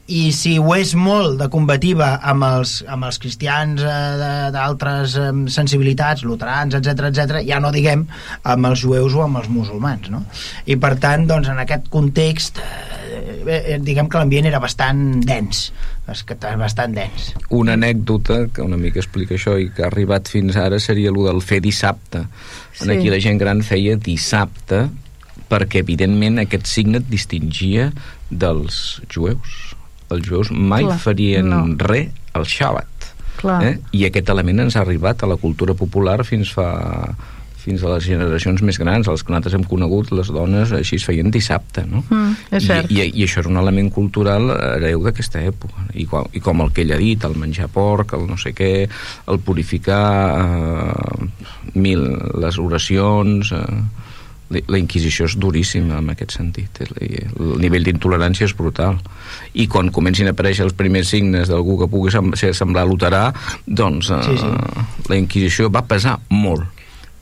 i 0.09 0.30
si 0.32 0.54
ho 0.56 0.70
és 0.72 0.94
molt 0.96 1.36
de 1.40 1.50
combativa 1.52 2.14
amb 2.24 2.46
els, 2.46 2.78
amb 2.88 3.04
els 3.04 3.18
cristians 3.20 3.82
eh, 3.84 3.96
de- 4.20 4.50
d'altres 4.54 5.16
eh, 5.20 5.26
sensibilitats, 5.52 6.24
luterans, 6.24 6.72
etc 6.78 7.11
etc, 7.11 7.42
ja 7.44 7.59
no 7.61 7.68
diguem 7.74 8.06
amb 8.48 8.70
els 8.70 8.80
jueus 8.80 9.12
o 9.18 9.26
amb 9.26 9.36
els 9.42 9.50
musulmans, 9.52 10.09
no? 10.09 10.22
I 10.64 10.78
per 10.80 10.94
tant, 11.02 11.26
doncs, 11.28 11.50
en 11.52 11.61
aquest 11.61 11.90
context, 11.92 12.56
eh, 12.62 13.59
eh, 13.74 13.78
diguem 13.84 14.09
que 14.09 14.16
l'ambient 14.22 14.48
era 14.48 14.61
bastant 14.64 15.20
dens, 15.28 15.66
és 16.09 16.22
que 16.24 16.38
era 16.40 16.56
bastant 16.56 16.94
dens. 16.96 17.34
Una 17.52 17.74
anècdota 17.76 18.46
que 18.48 18.64
una 18.64 18.78
mica 18.80 19.02
explica 19.02 19.36
això 19.36 19.59
i 19.61 19.68
que 19.68 19.84
ha 19.84 19.90
arribat 19.92 20.32
fins 20.32 20.56
ara 20.56 20.80
seria 20.80 21.12
el 21.12 21.20
del 21.28 21.42
fer 21.44 21.61
dissabte. 21.61 22.24
Sí. 22.72 22.86
Sí. 22.86 22.90
Aquí 22.96 23.12
la 23.12 23.20
gent 23.20 23.36
gran 23.40 23.61
feia 23.61 23.96
dissabte 24.00 24.86
perquè, 25.48 25.80
evidentment, 25.84 26.40
aquest 26.40 26.66
signe 26.68 26.98
et 27.00 27.06
distingia 27.09 27.90
dels 28.30 29.00
jueus. 29.12 29.67
Els 30.14 30.26
jueus 30.26 30.52
mai 30.52 30.86
Clar, 30.86 30.98
farien 31.02 31.50
no. 31.50 31.64
res 31.88 32.12
al 32.38 32.46
xàbat. 32.48 33.11
Clar. 33.38 33.59
Eh? 33.66 33.74
I 33.94 34.06
aquest 34.09 34.30
element 34.34 34.66
ens 34.66 34.76
ha 34.76 34.82
arribat 34.82 35.22
a 35.22 35.30
la 35.30 35.38
cultura 35.38 35.76
popular 35.78 36.20
fins 36.26 36.50
fa 36.54 36.70
fins 37.68 37.82
a 37.84 37.90
les 37.92 38.06
generacions 38.06 38.62
més 38.64 38.78
grans, 38.80 39.09
els 39.11 39.24
que 39.24 39.32
nosaltres 39.32 39.56
hem 39.59 39.64
conegut, 39.68 40.12
les 40.16 40.30
dones 40.32 40.72
així 40.76 40.96
es 40.96 41.04
feien 41.04 41.28
dissabte, 41.34 41.84
no? 41.90 42.04
Mm, 42.06 42.36
és 42.56 42.68
cert. 42.68 42.92
I, 42.94 43.02
i, 43.02 43.09
I 43.20 43.26
això 43.26 43.42
és 43.42 43.50
un 43.50 43.61
element 43.61 43.90
cultural 43.92 44.48
hereu 44.54 45.04
d'aquesta 45.04 45.42
època. 45.50 45.88
I, 45.92 46.06
com, 46.09 46.28
I 46.32 46.42
com 46.44 46.64
el 46.64 46.72
que 46.72 46.86
ell 46.86 46.94
ha 46.96 47.00
dit, 47.02 47.26
el 47.28 47.36
menjar 47.36 47.68
porc, 47.74 48.14
el 48.16 48.24
no 48.30 48.38
sé 48.40 48.54
què, 48.56 48.72
el 49.28 49.42
purificar 49.44 50.02
eh, 50.40 51.30
mil, 51.76 52.06
les 52.40 52.62
oracions... 52.62 53.52
Eh, 53.52 54.06
la- 54.51 54.78
Inquisició 54.80 55.26
és 55.28 55.34
duríssima 55.36 55.99
en 56.01 56.11
aquest 56.14 56.32
sentit 56.38 56.80
el, 56.84 56.94
el 57.03 57.53
nivell 57.61 57.84
d'intolerància 57.84 58.46
és 58.49 58.55
brutal 58.57 58.96
i 59.55 59.66
quan 59.68 59.90
comencin 59.92 60.30
a 60.30 60.32
aparèixer 60.36 60.64
els 60.64 60.76
primers 60.78 61.11
signes 61.12 61.49
d'algú 61.53 61.78
que 61.82 61.90
pugui 61.92 62.11
semblar 62.12 62.86
luterà 62.88 63.28
doncs 63.66 64.11
eh, 64.11 64.22
Sí, 64.28 64.38
sí. 64.40 64.51
la 65.12 65.16
Inquisició 65.20 65.68
va 65.70 65.84
pesar 65.88 66.18
molt 66.30 66.64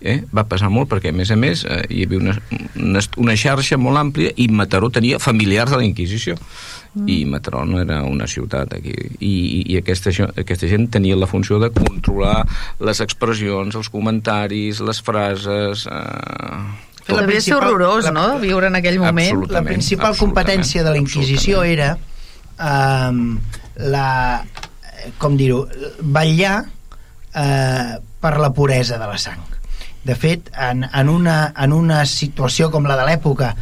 eh? 0.01 0.21
va 0.35 0.45
pesar 0.47 0.69
molt 0.71 0.89
perquè 0.93 1.11
a 1.11 1.17
més 1.17 1.31
a 1.35 1.37
més 1.41 1.65
eh, 1.67 1.83
hi 1.91 2.05
havia 2.07 2.19
una, 2.23 2.35
una, 2.79 3.03
una 3.17 3.35
xarxa 3.37 3.79
molt 3.81 3.99
àmplia 3.99 4.31
i 4.37 4.47
Mataró 4.53 4.91
tenia 4.95 5.19
familiars 5.19 5.73
de 5.73 5.81
la 5.81 5.87
Inquisició 5.89 6.37
mm. 6.37 7.09
i 7.11 7.25
Mataró 7.27 7.65
no 7.67 7.81
era 7.83 8.03
una 8.07 8.29
ciutat 8.31 8.77
aquí 8.79 8.93
i, 9.19 9.33
i, 9.33 9.61
i 9.73 9.79
aquesta, 9.81 10.13
aquesta 10.37 10.69
gent 10.71 10.87
tenia 10.95 11.17
la 11.19 11.27
funció 11.27 11.59
de 11.59 11.73
controlar 11.75 12.45
les 12.85 13.01
expressions, 13.03 13.75
els 13.75 13.89
comentaris 13.91 14.79
les 14.85 15.01
frases 15.03 15.87
eh, 15.91 16.61
La 17.09 17.23
Devia 17.23 17.41
ser 17.41 17.55
horrorós, 17.55 18.05
la- 18.05 18.13
no?, 18.13 18.27
viure 18.43 18.67
en 18.67 18.77
aquell 18.81 18.99
moment. 18.99 19.45
La 19.51 19.63
principal 19.63 20.17
competència 20.19 20.83
de 20.83 20.91
la 20.91 20.99
Inquisició 20.99 21.63
era 21.63 21.93
um, 22.59 23.39
la 23.77 24.09
com 25.19 25.37
dir-ho 25.39 25.67
vetllar 26.01 26.57
eh, 27.37 27.95
per 28.21 28.35
la 28.43 28.51
puresa 28.53 28.99
de 28.99 29.07
la 29.07 29.19
sang. 29.23 29.43
De 30.07 30.15
fet 30.19 30.51
en, 30.55 30.85
en, 30.87 31.09
una, 31.09 31.53
en 31.59 31.73
una 31.73 32.05
situació 32.07 32.71
com 32.71 32.87
la 32.87 32.97
de 32.99 33.07
l'època 33.09 33.55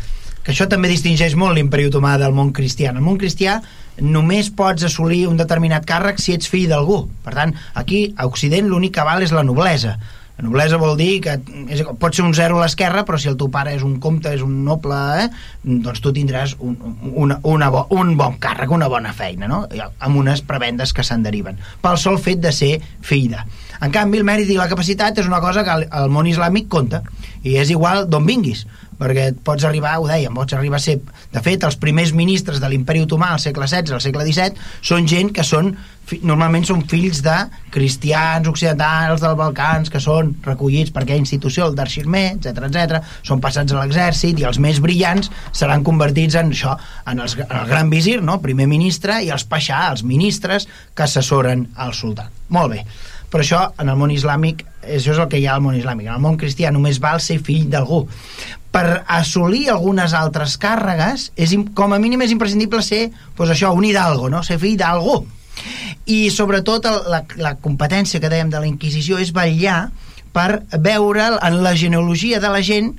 que 0.44 0.52
això 0.52 0.66
també 0.68 0.90
distingeix 0.90 1.36
molt 1.40 1.56
l'imperi 1.56 1.86
otomà 1.88 2.18
del 2.20 2.34
món 2.36 2.50
cristià. 2.52 2.90
En 2.92 3.00
el 3.00 3.04
món 3.04 3.16
cristià 3.20 3.62
només 4.04 4.50
pots 4.52 4.84
assolir 4.84 5.22
un 5.28 5.38
determinat 5.40 5.86
càrrec 5.88 6.20
si 6.20 6.34
ets 6.36 6.50
fill 6.52 6.68
d'algú. 6.68 6.98
Per 7.24 7.32
tant, 7.32 7.54
aquí 7.80 8.06
a 8.16 8.26
Occident 8.28 8.68
l'únic 8.68 8.92
que 8.98 9.06
val 9.08 9.24
és 9.24 9.32
la 9.32 9.44
noblesa 9.46 9.96
la 10.36 10.44
noblesa 10.48 10.80
vol 10.82 10.96
dir 10.98 11.20
que 11.22 11.36
és, 11.70 11.84
pot 12.00 12.16
ser 12.16 12.24
un 12.26 12.32
zero 12.34 12.58
a 12.58 12.64
l'esquerra, 12.64 13.04
però 13.06 13.20
si 13.22 13.28
el 13.30 13.36
teu 13.38 13.50
pare 13.54 13.74
és 13.76 13.84
un 13.86 14.00
comte, 14.02 14.32
és 14.34 14.42
un 14.42 14.56
noble, 14.66 14.98
eh, 15.22 15.28
doncs 15.62 16.02
tu 16.02 16.10
tindràs 16.16 16.56
un, 16.58 16.74
una, 17.12 17.38
una 17.46 17.70
bo, 17.70 17.84
un 17.94 18.16
bon 18.18 18.40
càrrec, 18.42 18.72
una 18.74 18.90
bona 18.90 19.14
feina, 19.14 19.46
no? 19.50 19.62
Amb 20.02 20.18
unes 20.18 20.42
prebendes 20.42 20.92
que 20.92 21.06
se'n 21.06 21.22
deriven, 21.22 21.60
pel 21.84 22.00
sol 22.02 22.18
fet 22.18 22.42
de 22.42 22.50
ser 22.52 22.72
fill 23.00 23.30
de. 23.30 23.44
En 23.84 23.94
canvi, 23.94 24.18
el 24.18 24.26
mèrit 24.26 24.50
i 24.50 24.58
la 24.58 24.70
capacitat 24.70 25.22
és 25.22 25.30
una 25.30 25.42
cosa 25.44 25.62
que 25.62 25.70
al, 25.70 25.86
al 25.90 26.10
món 26.10 26.26
islàmic 26.26 26.66
compta, 26.72 27.04
i 27.44 27.54
és 27.60 27.70
igual 27.70 28.08
d'on 28.10 28.26
vinguis 28.26 28.64
perquè 28.98 29.30
pots 29.44 29.64
arribar, 29.66 29.96
ho 30.00 30.08
dèiem, 30.08 30.34
pots 30.34 30.56
arribar 30.56 30.80
a 30.80 30.84
ser 30.84 30.98
de 31.34 31.42
fet, 31.42 31.64
els 31.66 31.76
primers 31.80 32.12
ministres 32.14 32.60
de 32.62 32.70
l'imperi 32.70 33.02
otomà 33.04 33.32
al 33.34 33.42
segle 33.42 33.66
XVI, 33.66 33.96
al 33.96 34.02
segle 34.04 34.26
XVII 34.28 34.84
són 34.86 35.08
gent 35.10 35.32
que 35.34 35.44
són, 35.46 35.72
normalment 36.22 36.66
són 36.68 36.84
fills 36.90 37.22
de 37.24 37.34
cristians 37.74 38.46
occidentals 38.50 39.24
dels 39.24 39.38
Balcans 39.40 39.90
que 39.90 40.02
són 40.02 40.34
recollits 40.44 40.92
per 40.94 41.02
aquella 41.02 41.22
institució 41.22 41.66
el 41.68 41.78
d'Arxirmé, 41.78 42.26
etc 42.36 42.68
etc. 42.68 43.00
són 43.26 43.42
passats 43.44 43.74
a 43.74 43.80
l'exèrcit 43.80 44.38
i 44.38 44.46
els 44.50 44.60
més 44.62 44.78
brillants 44.84 45.32
seran 45.52 45.86
convertits 45.86 46.38
en 46.38 46.52
això, 46.54 46.76
en, 47.10 47.24
els, 47.24 47.38
en 47.40 47.58
el 47.62 47.66
gran 47.72 47.90
visir, 47.90 48.20
no? 48.22 48.38
primer 48.44 48.68
ministre 48.70 49.18
i 49.24 49.32
els 49.34 49.48
paixà, 49.48 49.88
els 49.90 50.04
ministres 50.06 50.68
que 50.94 51.08
assessoren 51.08 51.68
al 51.74 51.96
sultà. 51.96 52.30
Molt 52.54 52.76
bé 52.76 52.84
però 53.34 53.42
això 53.42 53.64
en 53.82 53.88
el 53.90 53.96
món 53.98 54.12
islàmic 54.14 54.62
això 54.84 55.10
és 55.10 55.18
el 55.18 55.26
que 55.26 55.40
hi 55.42 55.48
ha 55.48 55.56
al 55.58 55.62
món 55.64 55.74
islàmic 55.74 56.06
en 56.06 56.14
el 56.14 56.22
món 56.22 56.36
cristià 56.38 56.70
només 56.70 57.00
val 57.02 57.18
ser 57.18 57.40
fill 57.42 57.64
d'algú 57.72 58.04
per 58.74 59.04
assolir 59.06 59.68
algunes 59.70 60.14
altres 60.18 60.56
càrregues, 60.58 61.28
és, 61.38 61.54
com 61.78 61.94
a 61.94 62.00
mínim 62.02 62.24
és 62.24 62.34
imprescindible 62.34 62.82
ser, 62.82 63.04
doncs 63.38 63.54
això, 63.54 63.70
un 63.70 63.86
hidalgo, 63.86 64.26
no? 64.32 64.42
ser 64.42 64.58
fill 64.58 64.74
d'algú. 64.80 65.20
I 66.10 66.18
sobretot 66.34 66.88
el, 66.90 66.96
la, 67.12 67.20
la 67.38 67.54
competència 67.62 68.18
que 68.18 68.30
dèiem 68.32 68.50
de 68.50 68.58
la 68.58 68.66
Inquisició 68.66 69.20
és 69.22 69.30
vetllar 69.36 69.92
per 70.34 70.64
veure 70.82 71.28
en 71.38 71.60
la 71.62 71.76
genealogia 71.78 72.42
de 72.42 72.50
la 72.50 72.64
gent 72.66 72.96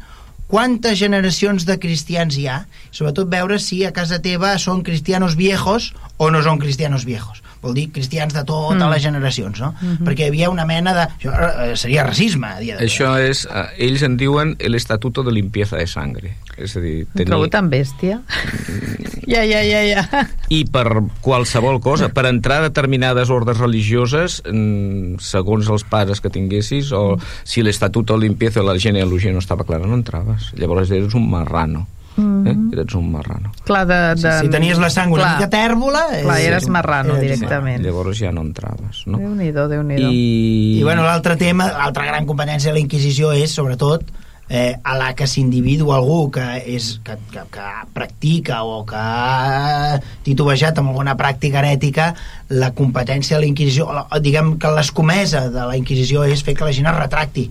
quantes 0.47 0.95
generacions 0.99 1.67
de 1.67 1.75
cristians 1.81 2.38
hi 2.39 2.47
ha, 2.47 2.61
sobretot 2.95 3.27
veure 3.27 3.59
si 3.59 3.83
a 3.83 3.91
casa 3.91 4.21
teva 4.23 4.55
són 4.61 4.83
cristianos 4.86 5.36
viejos 5.36 5.91
o 6.15 6.31
no 6.31 6.43
són 6.45 6.61
cristianos 6.61 7.03
viejos 7.03 7.43
vol 7.66 7.76
dir 7.78 7.89
cristians 7.93 8.34
de 8.36 8.43
totes 8.45 8.78
mm. 8.78 8.91
les 8.93 9.03
generacions, 9.03 9.59
no? 9.59 9.74
Mm 9.74 9.88
-hmm. 9.88 10.05
Perquè 10.07 10.26
hi 10.26 10.32
havia 10.34 10.49
una 10.49 10.66
mena 10.66 10.93
de... 10.93 11.05
Això 11.18 11.34
eh, 11.34 11.76
seria 11.76 12.03
racisme 12.03 12.47
a 12.47 12.59
dia 12.59 12.78
Això 12.80 13.16
és... 13.20 13.45
Eh, 13.45 13.86
ells 13.88 14.03
en 14.03 14.18
diuen 14.18 14.55
el 14.59 14.76
estatuto 14.76 15.24
de 15.24 15.32
limpieza 15.32 15.78
de 15.78 15.88
sangre. 15.88 16.36
És 16.57 16.76
a 16.78 16.80
dir, 16.80 17.05
tenir... 17.13 17.30
Trobo 17.32 17.49
tan 17.49 17.70
bèstia. 17.70 18.22
Mm. 18.22 19.32
ja, 19.34 19.43
ja, 19.43 19.61
ja, 19.63 19.82
ja. 19.84 20.28
I 20.49 20.66
per 20.66 21.01
qualsevol 21.22 21.82
cosa, 21.82 22.09
per 22.09 22.26
entrar 22.26 22.59
a 22.59 22.70
determinades 22.70 23.30
ordres 23.30 23.57
religioses, 23.57 24.41
mm, 24.45 25.20
segons 25.20 25.70
els 25.70 25.84
pares 25.84 26.22
que 26.22 26.30
tinguessis, 26.30 26.91
o 26.91 27.18
si 27.43 27.63
l'estatuto 27.63 28.13
de 28.13 28.28
limpieza 28.28 28.61
o 28.61 28.63
la 28.63 28.80
genealogia 28.80 29.34
no 29.34 29.39
estava 29.39 29.66
clara, 29.66 29.88
no 29.88 29.95
entraves. 29.95 30.53
Llavors 30.55 30.91
eres 30.91 31.13
un 31.13 31.30
marrano. 31.30 31.88
Mm 32.16 32.45
-hmm. 32.45 32.72
eh? 32.74 32.80
eres 32.80 32.95
un 32.95 33.11
marrano. 33.11 33.51
Clar, 33.63 33.88
de, 33.88 34.16
de... 34.16 34.32
Si, 34.32 34.39
si 34.45 34.49
tenies 34.49 34.78
la 34.78 34.89
sang 34.89 35.11
una 35.11 35.36
mica 35.36 35.49
tèrbola... 35.49 36.03
Clar, 36.22 36.39
eres 36.39 36.63
sí, 36.63 36.70
marrano 36.70 37.16
eres 37.18 37.39
directament. 37.39 37.80
Sí, 37.80 37.84
llavors 37.84 38.20
ja 38.20 38.32
no 38.32 38.41
entraves. 38.41 39.03
No? 39.05 39.18
Déu-n'hi-do, 39.18 39.68
déu 39.68 39.84
nhi 39.84 39.95
déu 39.95 40.11
I... 40.11 40.80
I 40.80 40.84
bueno, 40.84 41.03
l'altre 41.03 41.36
tema, 41.36 41.72
l'altra 41.72 42.05
gran 42.05 42.26
competència 42.26 42.72
de 42.72 42.80
la 42.80 42.84
Inquisició 42.84 43.34
és, 43.34 43.51
sobretot, 43.51 44.03
eh, 44.49 44.78
a 44.84 44.95
la 44.97 45.13
que 45.16 45.28
s'individu 45.28 45.91
algú 45.91 46.30
que, 46.32 46.43
és, 46.66 46.99
que, 47.03 47.18
que, 47.32 47.43
que 47.51 47.66
practica 47.93 48.61
o 48.63 48.84
que 48.86 48.99
ha 48.99 49.99
titubejat 50.24 50.78
amb 50.78 50.93
alguna 50.93 51.16
pràctica 51.18 51.59
herètica, 51.63 52.13
la 52.49 52.72
competència 52.78 53.38
de 53.38 53.41
la 53.41 53.49
Inquisició, 53.49 53.89
diguem 54.22 54.57
que 54.61 54.72
l'escomesa 54.72 55.47
de 55.49 55.66
la 55.66 55.78
Inquisició 55.78 56.24
és 56.24 56.45
fer 56.45 56.55
que 56.55 56.68
la 56.68 56.74
gent 56.76 56.88
es 56.91 56.97
retracti. 56.99 57.49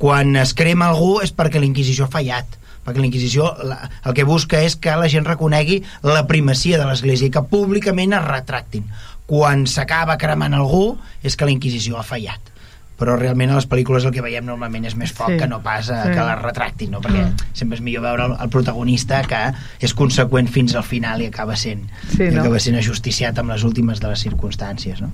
Quan 0.00 0.34
es 0.36 0.54
crema 0.56 0.90
algú 0.90 1.20
és 1.22 1.32
perquè 1.32 1.60
la 1.60 1.68
Inquisició 1.68 2.08
ha 2.08 2.12
fallat 2.12 2.58
perquè 2.84 3.00
la 3.00 3.08
Inquisició 3.08 3.50
el 3.64 4.14
que 4.16 4.28
busca 4.28 4.60
és 4.62 4.76
que 4.76 4.94
la 5.00 5.10
gent 5.10 5.26
reconegui 5.28 5.82
la 6.06 6.26
primacia 6.30 6.80
de 6.80 6.88
l'Església 6.88 7.28
i 7.28 7.34
que 7.34 7.44
públicament 7.48 8.16
es 8.16 8.26
retractin. 8.26 8.88
Quan 9.26 9.64
s'acaba 9.70 10.18
cremant 10.20 10.56
algú 10.56 10.98
és 11.24 11.36
que 11.36 11.48
la 11.48 11.54
Inquisició 11.54 11.96
ha 12.00 12.06
fallat 12.06 12.54
però 12.94 13.16
realment 13.18 13.50
a 13.50 13.56
les 13.58 13.66
pel·lícules 13.66 14.04
el 14.06 14.12
que 14.14 14.22
veiem 14.22 14.46
normalment 14.46 14.86
és 14.86 14.94
més 14.98 15.10
foc 15.14 15.32
sí. 15.32 15.38
que 15.40 15.48
no 15.50 15.58
pas 15.64 15.88
a, 15.90 16.04
sí. 16.04 16.12
que 16.14 16.26
la 16.26 16.36
retractin 16.38 16.94
no? 16.94 17.00
perquè 17.02 17.24
mm. 17.24 17.48
sempre 17.58 17.78
és 17.78 17.82
millor 17.82 18.04
veure 18.06 18.28
el, 18.28 18.36
el 18.44 18.52
protagonista 18.54 19.20
que 19.26 19.40
és 19.82 19.94
conseqüent 19.98 20.50
fins 20.54 20.76
al 20.78 20.86
final 20.86 21.24
i 21.24 21.28
acaba 21.32 21.58
sent, 21.58 21.88
sí, 22.12 22.28
no? 22.28 22.44
acaba 22.44 22.62
sent 22.62 22.78
ajusticiat 22.78 23.42
amb 23.42 23.54
les 23.54 23.66
últimes 23.66 24.02
de 24.02 24.12
les 24.12 24.24
circumstàncies 24.28 25.02
no? 25.02 25.10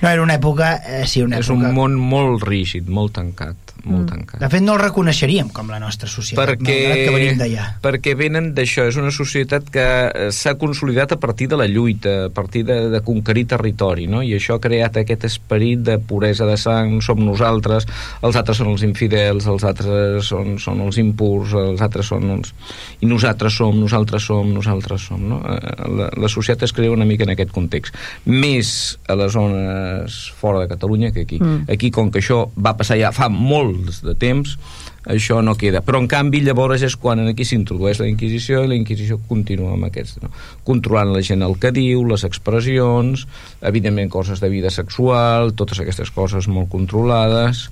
No, 0.00 0.10
era 0.10 0.20
una 0.24 0.34
època... 0.36 0.74
Eh, 0.84 1.04
sí, 1.08 1.22
una 1.24 1.38
és 1.40 1.48
època... 1.48 1.68
un 1.70 1.76
món 1.76 1.94
molt 1.96 2.42
rígid, 2.48 2.88
molt 2.92 3.14
tancat 3.16 3.63
molt 3.84 4.04
mm. 4.04 4.10
tancat. 4.10 4.40
De 4.40 4.50
fet, 4.52 4.64
no 4.64 4.74
el 4.76 4.80
reconeixeríem 4.82 5.50
com 5.54 5.70
la 5.72 5.80
nostra 5.82 6.08
societat, 6.10 6.54
perquè, 6.54 6.76
que 7.04 7.14
venim 7.14 7.38
d'allà. 7.40 7.66
Perquè 7.84 8.14
venen 8.18 8.52
d'això, 8.56 8.86
és 8.90 8.98
una 9.00 9.12
societat 9.14 9.68
que 9.72 9.84
eh, 9.84 10.28
s'ha 10.34 10.54
consolidat 10.60 11.14
a 11.16 11.18
partir 11.20 11.48
de 11.52 11.58
la 11.60 11.66
lluita, 11.70 12.14
a 12.28 12.32
partir 12.34 12.64
de, 12.68 12.78
de 12.92 13.00
conquerir 13.04 13.46
territori, 13.54 14.06
no? 14.10 14.22
i 14.24 14.34
això 14.36 14.58
ha 14.58 14.62
creat 14.62 15.00
aquest 15.02 15.26
esperit 15.28 15.84
de 15.86 15.98
puresa 15.98 16.48
de 16.48 16.56
sang, 16.60 17.00
som 17.04 17.20
nosaltres, 17.24 17.88
els 18.24 18.38
altres 18.40 18.60
són 18.60 18.72
els 18.72 18.84
infidels, 18.86 19.48
els 19.50 19.66
altres 19.66 20.28
són, 20.28 20.56
són 20.62 20.84
els 20.86 21.00
impurs, 21.02 21.56
els 21.58 21.84
altres 21.84 22.12
són 22.12 22.30
els... 22.38 22.54
i 23.00 23.10
nosaltres 23.10 23.58
som, 23.60 23.76
nosaltres 23.80 24.28
som, 24.30 24.52
nosaltres 24.54 25.08
som. 25.10 25.22
No? 25.34 25.40
Eh, 25.48 25.74
la, 25.98 26.10
la 26.24 26.32
societat 26.32 26.68
es 26.68 26.76
crea 26.76 26.92
una 26.94 27.08
mica 27.08 27.26
en 27.26 27.34
aquest 27.34 27.52
context. 27.54 27.96
Més 28.30 28.74
a 29.08 29.18
les 29.18 29.34
zones 29.34 30.18
fora 30.38 30.62
de 30.62 30.70
Catalunya 30.70 31.12
que 31.12 31.24
aquí. 31.24 31.40
Mm. 31.40 31.66
Aquí, 31.72 31.90
com 31.94 32.10
que 32.12 32.22
això 32.22 32.44
va 32.54 32.74
passar 32.78 32.98
ja 33.00 33.12
fa 33.14 33.28
molt 33.32 33.63
molts 33.64 34.02
de 34.04 34.14
temps 34.18 34.58
això 35.04 35.42
no 35.44 35.52
queda, 35.60 35.82
però 35.84 35.98
en 36.00 36.06
canvi 36.08 36.40
llavors 36.44 36.82
és 36.86 36.96
quan 36.96 37.20
aquí 37.26 37.44
s'introdueix 37.44 38.00
la 38.00 38.08
Inquisició 38.08 38.62
i 38.64 38.70
la 38.70 38.78
Inquisició 38.78 39.18
continua 39.28 39.74
amb 39.74 39.88
aquests 39.90 40.22
no? 40.22 40.30
controlant 40.64 41.12
la 41.12 41.20
gent 41.24 41.44
el 41.44 41.58
que 41.60 41.72
diu, 41.76 42.06
les 42.08 42.24
expressions 42.24 43.26
evidentment 43.60 44.08
coses 44.12 44.40
de 44.40 44.48
vida 44.52 44.72
sexual 44.72 45.52
totes 45.58 45.82
aquestes 45.84 46.12
coses 46.14 46.48
molt 46.48 46.70
controlades 46.72 47.66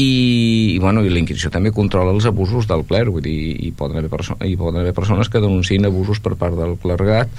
i, 0.00 0.74
i, 0.74 0.78
bueno, 0.80 1.02
i 1.04 1.12
la 1.12 1.20
Inquisició 1.20 1.50
també 1.52 1.72
controla 1.76 2.12
els 2.12 2.26
abusos 2.28 2.68
del 2.68 2.84
cler 2.88 3.06
vull 3.08 3.24
dir, 3.24 3.36
hi, 3.56 3.70
poden 3.76 4.00
haver 4.00 4.20
hi 4.44 4.56
poden 4.60 4.82
haver 4.82 4.92
persones 4.96 5.32
que 5.32 5.40
denunciïn 5.42 5.88
abusos 5.88 6.20
per 6.24 6.36
part 6.40 6.56
del 6.58 6.76
clergat 6.80 7.32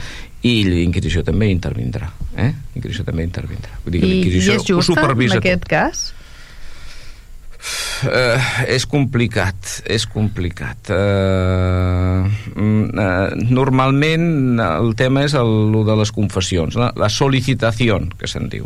i 0.46 0.56
la 0.66 0.82
Inquisició 0.82 1.22
també 1.28 1.52
intervindrà 1.54 2.10
eh? 2.36 2.50
la 2.50 2.82
Inquisició 2.82 3.06
també 3.06 3.26
intervindrà 3.28 3.78
vull 3.86 3.98
dir, 3.98 4.02
I, 4.02 4.18
i 4.26 4.42
és 4.42 4.66
justa 4.66 4.98
en 5.06 5.38
aquest 5.38 5.68
tot. 5.68 5.70
cas? 5.70 6.04
Uh, 8.02 8.42
és 8.66 8.88
complicat, 8.90 9.76
és 9.86 10.08
complicat. 10.10 10.90
Uh, 10.90 12.26
uh, 12.58 13.36
normalment 13.54 14.58
el 14.66 14.96
tema 14.98 15.28
és 15.28 15.36
el, 15.38 15.54
el 15.70 15.86
de 15.86 15.98
les 16.00 16.14
confessions, 16.16 16.80
la, 16.82 16.90
la 16.98 17.12
sol·licitació, 17.14 18.00
que 18.18 18.30
se'n 18.30 18.50
diu. 18.50 18.66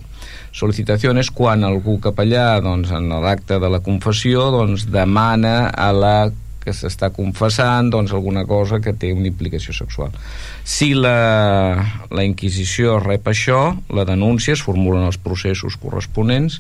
Sol·licitació 0.56 1.12
és 1.20 1.34
quan 1.36 1.68
algú 1.68 1.98
capellà, 2.00 2.62
doncs, 2.64 2.96
en 2.96 3.12
l'acte 3.12 3.60
de 3.60 3.72
la 3.72 3.84
confessió, 3.84 4.48
doncs, 4.56 4.88
demana 4.88 5.58
a 5.68 5.92
la 5.92 6.18
que 6.66 6.74
s'està 6.74 7.12
confessant 7.14 7.92
doncs, 7.94 8.14
alguna 8.16 8.44
cosa 8.50 8.80
que 8.82 8.96
té 8.98 9.12
una 9.14 9.30
implicació 9.30 9.76
sexual. 9.78 10.16
Si 10.66 10.94
la, 10.98 11.78
la 12.10 12.26
Inquisició 12.26 12.98
rep 13.04 13.30
això, 13.30 13.76
la 13.94 14.08
denúncia, 14.10 14.56
es 14.58 14.64
formulen 14.66 15.06
els 15.06 15.20
processos 15.22 15.78
corresponents 15.78 16.58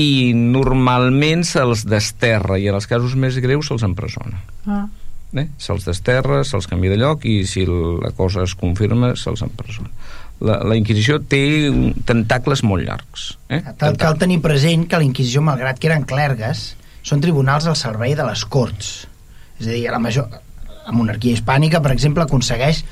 i 0.00 0.34
normalment 0.34 1.44
se'ls 1.46 1.84
desterra 1.86 2.58
i 2.58 2.68
en 2.70 2.78
els 2.78 2.88
casos 2.90 3.14
més 3.18 3.38
greus 3.42 3.70
se'ls 3.70 3.84
empresona 3.86 4.40
ah. 4.66 4.84
eh? 5.38 5.46
se'ls 5.58 5.86
desterra, 5.86 6.42
se'ls 6.46 6.68
canvia 6.70 6.94
de 6.94 7.00
lloc 7.02 7.26
i 7.30 7.42
si 7.46 7.66
la 7.66 8.10
cosa 8.16 8.42
es 8.42 8.56
confirma 8.58 9.14
se'ls 9.18 9.44
empresona 9.46 9.90
la, 10.44 10.58
la 10.66 10.76
Inquisició 10.76 11.20
té 11.22 11.44
tentacles 12.06 12.64
molt 12.66 12.86
llargs 12.88 13.28
eh? 13.48 13.62
cal, 13.78 13.98
cal 14.00 14.18
tenir 14.18 14.40
present 14.42 14.88
que 14.90 14.98
la 14.98 15.06
Inquisició 15.06 15.44
malgrat 15.46 15.78
que 15.78 15.92
eren 15.92 16.06
clergues 16.08 16.72
són 17.06 17.22
tribunals 17.22 17.68
al 17.70 17.78
servei 17.78 18.18
de 18.18 18.26
les 18.26 18.42
corts 18.50 18.94
és 19.60 19.68
a 19.68 19.70
dir, 19.70 19.86
la 19.94 20.02
major, 20.02 20.26
monarquia 20.92 21.32
hispànica, 21.32 21.80
per 21.80 21.92
exemple, 21.94 22.24
aconsegueix, 22.24 22.82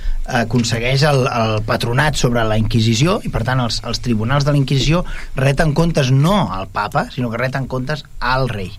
aconsegueix 0.43 1.05
el, 1.09 1.27
el 1.29 1.57
patronat 1.69 2.17
sobre 2.17 2.45
la 2.49 2.59
Inquisició 2.61 3.19
i, 3.25 3.33
per 3.33 3.45
tant, 3.49 3.61
els, 3.65 3.83
els 3.89 4.01
tribunals 4.05 4.47
de 4.47 4.55
la 4.55 4.61
Inquisició 4.61 5.03
reten 5.37 5.75
comptes 5.77 6.13
no 6.15 6.47
al 6.53 6.69
papa, 6.73 7.09
sinó 7.13 7.31
que 7.31 7.41
reten 7.41 7.67
comptes 7.69 8.07
al 8.21 8.49
rei. 8.49 8.71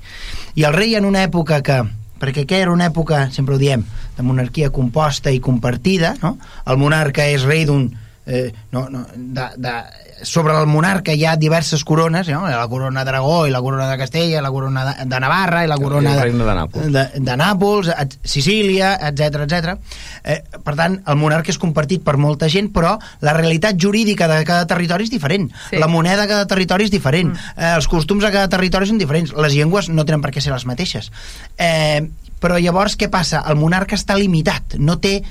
I 0.56 0.66
el 0.70 0.74
rei 0.74 0.96
en 0.96 1.06
una 1.10 1.26
època 1.28 1.62
que 1.66 1.84
perquè 2.24 2.46
què 2.48 2.62
era 2.64 2.72
una 2.72 2.88
època, 2.88 3.26
sempre 3.36 3.58
ho 3.58 3.60
diem, 3.60 3.84
de 4.16 4.24
monarquia 4.24 4.72
composta 4.72 5.32
i 5.34 5.42
compartida, 5.44 6.14
no? 6.22 6.38
El 6.70 6.80
monarca 6.80 7.26
és 7.28 7.44
rei 7.44 7.66
d'un 7.68 7.90
eh, 8.26 8.54
no, 8.72 8.88
no, 8.90 9.06
de, 9.16 9.48
de, 9.58 9.74
sobre 10.22 10.54
el 10.60 10.68
monarca 10.68 11.14
hi 11.14 11.26
ha 11.26 11.36
diverses 11.36 11.84
corones, 11.84 12.30
no? 12.30 12.44
la 12.48 12.68
corona 12.72 13.04
d'Aragó 13.04 13.44
i 13.48 13.52
la 13.54 13.62
corona 13.62 13.90
de 13.90 13.98
Castella, 13.98 14.42
la 14.42 14.52
corona 14.54 14.86
de, 14.88 15.08
de 15.10 15.20
Navarra 15.20 15.64
i 15.66 15.70
la 15.72 15.78
corona 15.82 16.16
de, 16.20 16.32
de, 16.32 16.56
Nàpols, 16.60 16.90
de, 16.94 17.04
de 17.20 17.38
Nàpols 17.40 17.92
Sicília, 18.24 18.94
etc 19.10 19.44
etc. 19.46 19.76
Eh, 20.24 20.40
per 20.64 20.76
tant, 20.80 21.00
el 21.10 21.20
monarca 21.20 21.52
és 21.54 21.60
compartit 21.62 22.04
per 22.06 22.16
molta 22.22 22.50
gent, 22.52 22.72
però 22.76 22.96
la 23.26 23.36
realitat 23.38 23.80
jurídica 23.80 24.30
de 24.32 24.42
cada 24.48 24.68
territori 24.70 25.08
és 25.08 25.14
diferent. 25.14 25.50
Sí. 25.70 25.80
La 25.82 25.92
moneda 25.92 26.24
de 26.24 26.32
cada 26.32 26.50
territori 26.50 26.88
és 26.88 26.94
diferent. 26.94 27.34
Mm. 27.34 27.56
Eh, 27.58 27.72
els 27.78 27.90
costums 27.92 28.24
de 28.24 28.34
cada 28.34 28.52
territori 28.52 28.90
són 28.90 29.02
diferents. 29.02 29.34
Les 29.36 29.56
llengües 29.58 29.90
no 29.90 30.06
tenen 30.08 30.24
per 30.24 30.34
què 30.36 30.44
ser 30.44 30.54
les 30.56 30.68
mateixes. 30.70 31.12
Eh, 31.58 32.04
però 32.44 32.58
llavors 32.60 32.98
què 33.00 33.08
passa? 33.08 33.40
El 33.48 33.56
monarca 33.56 33.96
està 33.96 34.18
limitat, 34.20 34.76
no 34.76 34.98
té 35.00 35.22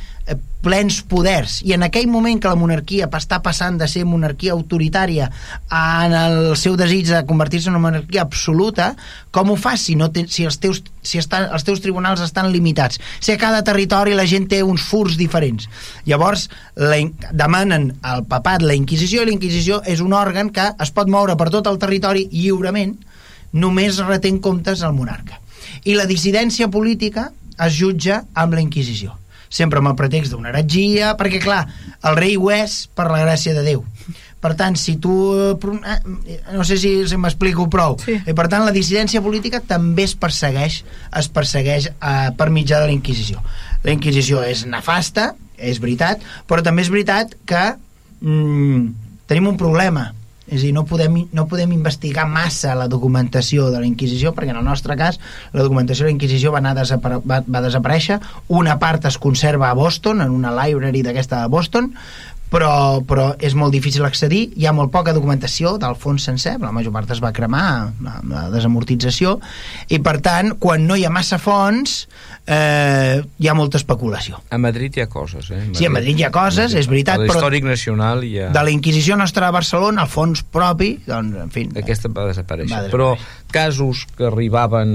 plens 0.62 1.01
poders. 1.03 1.59
I 1.66 1.75
en 1.75 1.83
aquell 1.83 2.07
moment 2.07 2.39
que 2.41 2.51
la 2.51 2.59
monarquia 2.59 3.09
està 3.18 3.41
passant 3.43 3.77
de 3.81 3.89
ser 3.91 4.05
monarquia 4.07 4.55
autoritària 4.55 5.27
en 5.75 6.14
el 6.14 6.37
seu 6.57 6.77
desig 6.79 7.09
de 7.11 7.25
convertir-se 7.27 7.68
en 7.68 7.75
una 7.75 7.83
monarquia 7.89 8.23
absoluta 8.23 8.93
com 9.35 9.51
ho 9.51 9.57
fas 9.59 9.83
si, 9.89 9.97
no 9.99 10.12
te, 10.14 10.25
si, 10.31 10.47
els, 10.47 10.61
teus, 10.62 10.83
si 11.03 11.18
estan, 11.18 11.49
els 11.51 11.66
teus 11.66 11.83
tribunals 11.83 12.23
estan 12.23 12.53
limitats? 12.55 13.01
Si 13.20 13.35
a 13.35 13.41
cada 13.41 13.64
territori 13.66 14.14
la 14.14 14.27
gent 14.31 14.47
té 14.53 14.62
uns 14.62 14.87
furs 14.87 15.18
diferents. 15.18 15.66
Llavors 16.07 16.47
la, 16.79 17.01
demanen 17.33 17.91
al 18.07 18.23
papat 18.31 18.62
la 18.62 18.79
Inquisició 18.79 19.25
i 19.25 19.31
la 19.33 19.35
Inquisició 19.35 19.81
és 19.83 20.01
un 20.05 20.14
òrgan 20.14 20.53
que 20.55 20.68
es 20.79 20.95
pot 20.95 21.11
moure 21.11 21.37
per 21.37 21.51
tot 21.51 21.66
el 21.66 21.81
territori 21.83 22.29
lliurement 22.31 22.95
només 23.53 23.99
retén 24.07 24.39
comptes 24.41 24.87
al 24.87 24.95
monarca. 24.95 25.43
I 25.85 25.99
la 25.99 26.07
dissidència 26.07 26.70
política 26.70 27.33
es 27.59 27.75
jutja 27.75 28.23
amb 28.39 28.55
la 28.55 28.62
Inquisició 28.62 29.18
sempre 29.53 29.82
amb 29.82 29.92
el 29.92 29.96
pretext 29.98 30.32
d'una 30.32 30.50
heretgia, 30.50 31.12
perquè 31.20 31.40
clar, 31.42 31.66
el 32.09 32.18
rei 32.18 32.38
ho 32.40 32.48
és 32.55 32.86
per 32.96 33.11
la 33.12 33.20
gràcia 33.26 33.53
de 33.57 33.64
Déu. 33.66 33.84
Per 34.42 34.57
tant, 34.59 34.74
si 34.74 34.96
tu... 34.98 35.12
Eh, 35.38 35.98
no 36.57 36.64
sé 36.66 36.78
si, 36.80 36.90
si 37.07 37.18
m'explico 37.20 37.68
prou. 37.70 37.94
Sí. 38.03 38.16
I 38.26 38.34
per 38.34 38.48
tant, 38.50 38.64
la 38.66 38.74
dissidència 38.74 39.22
política 39.22 39.61
també 39.62 40.09
es 40.09 40.16
persegueix 40.18 40.80
es 41.20 41.28
persegueix 41.30 41.92
eh, 41.92 42.32
per 42.38 42.48
mitjà 42.50 42.80
de 42.82 42.88
la 42.90 42.96
Inquisició. 42.96 43.44
La 43.84 43.94
Inquisició 43.94 44.42
és 44.42 44.64
nefasta, 44.66 45.32
és 45.62 45.78
veritat, 45.82 46.24
però 46.50 46.64
també 46.66 46.82
és 46.82 46.90
veritat 46.90 47.36
que 47.46 47.62
mm, 48.24 48.82
tenim 49.30 49.53
un 49.53 49.61
problema 49.61 50.09
és 50.53 50.61
a 50.61 50.66
dir, 50.66 50.72
no 50.76 50.84
podem, 50.88 51.22
no 51.32 51.46
podem 51.48 51.72
investigar 51.72 52.26
massa 52.28 52.74
la 52.76 52.88
documentació 52.92 53.70
de 53.72 53.80
la 53.80 53.88
Inquisició, 53.88 54.34
perquè 54.36 54.53
en 54.53 54.61
el 54.61 54.68
nostre 54.68 54.96
cas 55.00 55.18
la 55.53 55.64
documentació 55.64 56.05
de 56.05 56.12
la 56.12 56.16
Inquisició 56.18 56.53
va, 56.53 56.61
anar 56.61 56.74
desapare 56.76 57.22
va, 57.24 57.40
va 57.42 57.64
desaparèixer, 57.64 58.20
una 58.53 58.76
part 58.82 59.09
es 59.09 59.16
conserva 59.22 59.70
a 59.70 59.78
Boston, 59.78 60.20
en 60.20 60.36
una 60.36 60.53
library 60.53 61.03
d'aquesta 61.07 61.40
de 61.42 61.53
Boston, 61.53 61.92
però, 62.53 63.00
però 63.09 63.30
és 63.40 63.57
molt 63.57 63.72
difícil 63.72 64.05
accedir, 64.05 64.42
hi 64.61 64.68
ha 64.68 64.74
molt 64.76 64.92
poca 64.92 65.14
documentació 65.16 65.76
del 65.80 65.96
fons 65.98 66.26
sencer, 66.28 66.59
la 66.61 66.72
major 66.74 66.92
part 66.92 67.11
es 67.14 67.22
va 67.24 67.32
cremar 67.32 67.64
amb 67.88 68.32
la 68.34 68.46
desamortització, 68.53 69.38
i 69.88 70.03
per 70.05 70.18
tant, 70.24 70.55
quan 70.61 70.84
no 70.86 70.98
hi 70.98 71.07
ha 71.09 71.12
massa 71.12 71.40
fons, 71.40 72.03
eh, 72.44 73.22
hi 73.22 73.48
ha 73.48 73.55
molta 73.57 73.80
especulació. 73.80 74.42
A 74.53 74.59
Madrid 74.61 74.98
hi 74.98 75.05
ha 75.05 75.09
coses, 75.09 75.48
eh? 75.50 75.62
Madrid, 75.62 75.78
sí, 75.80 75.88
a 75.88 75.94
Madrid 75.94 76.20
hi 76.20 76.26
ha 76.28 76.32
coses, 76.34 76.76
és 76.76 76.90
veritat, 76.90 77.22
però... 77.22 77.38
l'històric 77.38 77.68
nacional 77.68 78.26
hi 78.26 78.34
ha... 78.42 78.50
De 78.53 78.66
la 78.66 78.74
Inquisició 78.74 79.16
nostra 79.16 79.48
a 79.48 79.55
Barcelona, 79.55 80.05
el 80.05 80.12
fons 80.12 80.44
propi, 80.44 80.96
doncs, 81.07 81.38
en 81.46 81.55
fi... 81.55 81.66
Aquesta 81.82 82.12
va 82.12 82.28
desaparèixer. 82.28 82.76
Va 82.76 82.84
desaparèixer. 82.88 82.92
Però 82.92 83.42
casos 83.53 84.07
que 84.16 84.26
arribaven 84.26 84.92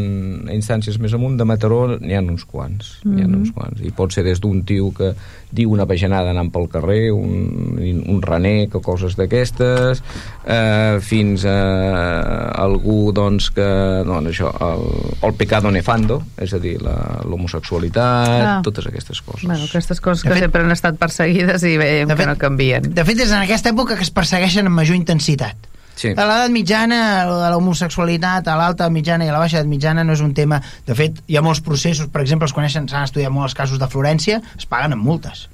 a 0.50 0.54
instàncies 0.56 0.98
més 1.00 1.14
amunt 1.16 1.38
de 1.40 1.46
Mataró 1.48 1.84
n'hi 1.96 2.18
ha 2.18 2.22
uns 2.26 2.44
quants, 2.46 2.98
mm 3.04 3.14
-hmm. 3.14 3.24
ha 3.24 3.38
uns 3.38 3.52
quants. 3.54 3.82
I 3.86 3.92
pot 3.92 4.12
ser 4.12 4.24
des 4.26 4.42
d'un 4.42 4.64
tio 4.66 4.92
que 4.92 5.14
diu 5.52 5.72
una 5.72 5.86
bajanada 5.86 6.32
anant 6.34 6.52
pel 6.52 6.68
carrer, 6.68 7.12
un, 7.16 7.47
un 7.48 8.22
renec 8.22 8.76
o 8.78 8.82
coses 8.84 9.16
d'aquestes, 9.18 10.02
eh, 10.46 10.98
fins 11.04 11.46
a 11.48 11.58
algú 12.58 13.12
doncs, 13.16 13.50
que, 13.56 13.68
doncs, 14.08 14.32
això, 14.34 14.52
el, 14.68 14.86
el 15.28 15.38
pecado 15.40 15.72
nefando, 15.72 16.22
és 16.38 16.54
a 16.54 16.62
dir, 16.64 16.78
l'homosexualitat, 16.82 18.36
ah. 18.38 18.60
totes 18.66 18.90
aquestes 18.92 19.22
coses. 19.22 19.48
Bueno, 19.48 19.66
aquestes 19.70 20.02
coses 20.04 20.26
que 20.26 20.36
fet, 20.36 20.48
sempre 20.48 20.66
han 20.66 20.76
estat 20.76 21.00
perseguides 21.00 21.66
i 21.68 21.78
veiem 21.80 22.12
fet, 22.14 22.22
que 22.22 22.30
no 22.30 22.38
canvien. 22.42 22.92
De 22.94 23.08
fet, 23.08 23.26
és 23.26 23.34
en 23.34 23.42
aquesta 23.42 23.74
època 23.74 23.98
que 23.98 24.06
es 24.08 24.14
persegueixen 24.14 24.70
amb 24.70 24.80
major 24.84 24.98
intensitat. 24.98 25.74
Sí. 25.98 26.12
A 26.14 26.28
l'edat 26.30 26.54
mitjana, 26.54 27.00
de 27.26 27.50
l'homosexualitat, 27.50 28.46
a 28.46 28.58
l'alta 28.60 28.86
mitjana 28.94 29.26
i 29.26 29.32
a 29.32 29.34
la 29.34 29.42
baixa 29.42 29.58
edat 29.58 29.70
mitjana 29.70 30.06
no 30.06 30.14
és 30.14 30.22
un 30.22 30.36
tema... 30.38 30.62
De 30.86 30.94
fet, 30.98 31.24
hi 31.26 31.40
ha 31.40 31.42
molts 31.42 31.64
processos, 31.66 32.12
per 32.14 32.22
exemple, 32.22 32.46
es 32.46 32.54
coneixen, 32.54 32.86
s'han 32.92 33.10
estudiat 33.10 33.34
molt 33.34 33.50
els 33.50 33.58
casos 33.58 33.82
de 33.82 33.90
Florència, 33.90 34.44
es 34.60 34.70
paguen 34.70 34.94
amb 34.94 35.08
multes 35.10 35.48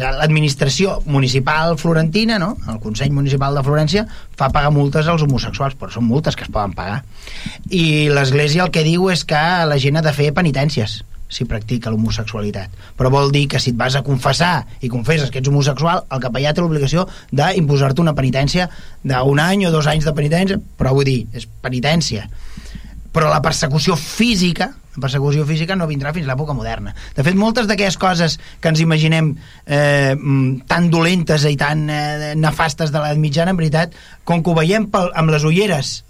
l'administració 0.00 1.00
municipal 1.04 1.76
florentina, 1.76 2.38
no? 2.40 2.56
el 2.70 2.80
Consell 2.80 3.12
Municipal 3.12 3.54
de 3.54 3.64
Florència, 3.66 4.06
fa 4.38 4.48
pagar 4.54 4.72
multes 4.72 5.08
als 5.08 5.24
homosexuals, 5.26 5.76
però 5.76 5.92
són 5.92 6.06
multes 6.08 6.36
que 6.36 6.46
es 6.46 6.52
poden 6.52 6.72
pagar. 6.72 7.02
I 7.68 8.08
l'Església 8.08 8.64
el 8.64 8.72
que 8.72 8.86
diu 8.86 9.10
és 9.12 9.26
que 9.28 9.42
la 9.68 9.78
gent 9.82 10.00
ha 10.00 10.04
de 10.04 10.14
fer 10.16 10.32
penitències 10.32 11.02
si 11.32 11.46
practica 11.48 11.90
l'homosexualitat. 11.90 12.72
Però 12.96 13.08
vol 13.12 13.32
dir 13.32 13.46
que 13.48 13.60
si 13.60 13.72
et 13.72 13.78
vas 13.78 13.96
a 13.96 14.02
confessar 14.04 14.66
i 14.84 14.90
confesses 14.92 15.32
que 15.32 15.40
ets 15.40 15.48
homosexual, 15.48 16.04
el 16.12 16.20
capellà 16.20 16.52
té 16.52 16.60
l'obligació 16.60 17.06
d'imposar-te 17.32 18.04
una 18.04 18.12
penitència 18.16 18.68
d'un 19.02 19.40
any 19.40 19.64
o 19.64 19.72
dos 19.72 19.88
anys 19.88 20.04
de 20.08 20.12
penitència, 20.16 20.60
però 20.76 20.92
vull 20.92 21.08
dir, 21.08 21.22
és 21.32 21.48
penitència. 21.64 22.28
Però 23.12 23.32
la 23.32 23.40
persecució 23.44 23.96
física 23.96 24.72
persecució 25.00 25.46
física 25.48 25.76
no 25.78 25.88
vindrà 25.88 26.12
fins 26.12 26.26
a 26.26 26.32
l'època 26.32 26.56
moderna. 26.56 26.94
De 27.16 27.24
fet, 27.24 27.36
moltes 27.38 27.68
d'aquelles 27.68 27.96
coses 28.00 28.38
que 28.60 28.72
ens 28.72 28.82
imaginem 28.84 29.32
eh, 29.64 30.14
mm, 30.14 30.66
tan 30.68 30.90
dolentes 30.92 31.46
i 31.48 31.56
tan 31.60 31.86
eh, 31.88 32.32
nefastes 32.36 32.92
de 32.92 33.00
l'edat 33.00 33.20
mitjana, 33.20 33.54
en 33.54 33.60
veritat, 33.60 33.96
com 34.28 34.42
que 34.42 34.52
ho 34.52 34.58
veiem 34.58 34.90
pel, 34.92 35.12
amb 35.16 35.32
les 35.32 35.46
ulleres 35.48 36.02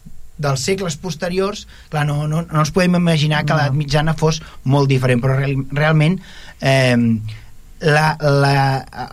dels 0.42 0.64
segles 0.64 0.96
posteriors, 0.98 1.66
clar, 1.92 2.06
no, 2.08 2.26
no, 2.26 2.42
no 2.42 2.64
ens 2.64 2.72
podem 2.74 2.98
imaginar 2.98 3.44
que 3.46 3.54
l'edat 3.54 3.76
mitjana 3.76 4.16
fos 4.18 4.40
molt 4.64 4.90
diferent, 4.90 5.22
però 5.22 5.38
real, 5.38 5.60
realment 5.76 6.18
eh, 6.58 6.96
la, 7.82 8.16
la, 8.20 8.54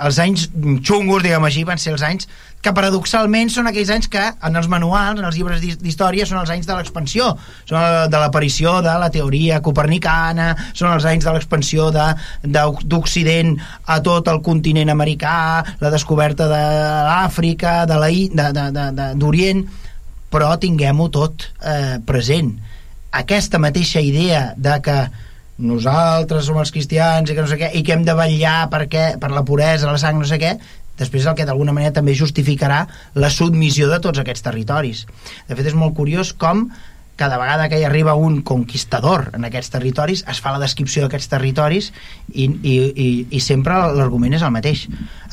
els 0.05 0.19
anys 0.21 0.47
xungos, 0.85 1.23
diguem 1.25 1.45
així, 1.45 1.65
van 1.67 1.81
ser 1.81 1.93
els 1.95 2.05
anys 2.05 2.29
que 2.59 2.73
paradoxalment 2.75 3.51
són 3.53 3.69
aquells 3.69 3.91
anys 3.93 4.09
que 4.11 4.21
en 4.45 4.59
els 4.59 4.67
manuals, 4.71 5.19
en 5.19 5.27
els 5.27 5.37
llibres 5.37 5.61
d'història 5.79 6.25
són 6.27 6.41
els 6.41 6.51
anys 6.51 6.67
de 6.67 6.75
l'expansió, 6.75 7.29
són 7.69 8.11
de 8.11 8.19
l'aparició 8.19 8.79
de 8.83 8.95
la 8.99 9.09
teoria 9.13 9.61
copernicana 9.63 10.49
són 10.73 10.91
els 10.91 11.07
anys 11.07 11.27
de 11.27 11.35
l'expansió 11.35 11.89
d'Occident 11.93 13.55
a 13.87 13.99
tot 14.03 14.27
el 14.31 14.41
continent 14.45 14.91
americà 14.91 15.63
la 15.79 15.93
descoberta 15.93 16.49
de 16.51 16.63
l'Àfrica 17.07 17.85
d'Orient. 17.89 19.63
Però 20.29 20.51
tinguem-ho 20.61 21.07
tot 21.09 21.47
eh, 21.65 21.97
present. 22.05 22.51
Aquesta 23.17 23.57
mateixa 23.57 23.97
idea 24.05 24.51
de 24.53 24.75
que 24.85 24.97
nosaltres 25.59 26.45
som 26.47 26.59
els 26.61 26.71
cristians 26.71 27.29
i 27.29 27.35
que 27.35 27.43
no 27.43 27.49
sé 27.49 27.57
què, 27.59 27.71
i 27.75 27.81
que 27.83 27.95
hem 27.95 28.05
de 28.07 28.15
vetllar 28.15 28.69
perquè, 28.71 29.17
per 29.19 29.31
la 29.33 29.43
puresa, 29.47 29.89
la 29.89 29.99
sang, 30.01 30.19
no 30.21 30.27
sé 30.29 30.37
què, 30.39 30.53
després 30.99 31.25
el 31.25 31.35
que 31.39 31.47
d'alguna 31.47 31.73
manera 31.75 31.95
també 31.95 32.15
justificarà 32.17 32.83
la 33.15 33.31
submissió 33.33 33.89
de 33.89 33.99
tots 34.03 34.21
aquests 34.21 34.45
territoris. 34.45 35.05
De 35.47 35.55
fet, 35.55 35.71
és 35.71 35.77
molt 35.77 35.95
curiós 35.97 36.33
com 36.35 36.67
cada 37.19 37.37
vegada 37.37 37.67
que 37.67 37.81
hi 37.81 37.83
arriba 37.83 38.15
un 38.15 38.39
conquistador 38.47 39.33
en 39.35 39.43
aquests 39.43 39.73
territoris, 39.73 40.23
es 40.31 40.39
fa 40.39 40.53
la 40.55 40.61
descripció 40.61 41.03
d'aquests 41.03 41.27
territoris 41.33 41.89
i, 42.31 42.45
i, 42.47 42.75
i, 42.89 43.07
i 43.35 43.41
sempre 43.43 43.75
l'argument 43.97 44.37
és 44.37 44.45
el 44.45 44.53
mateix. 44.55 44.85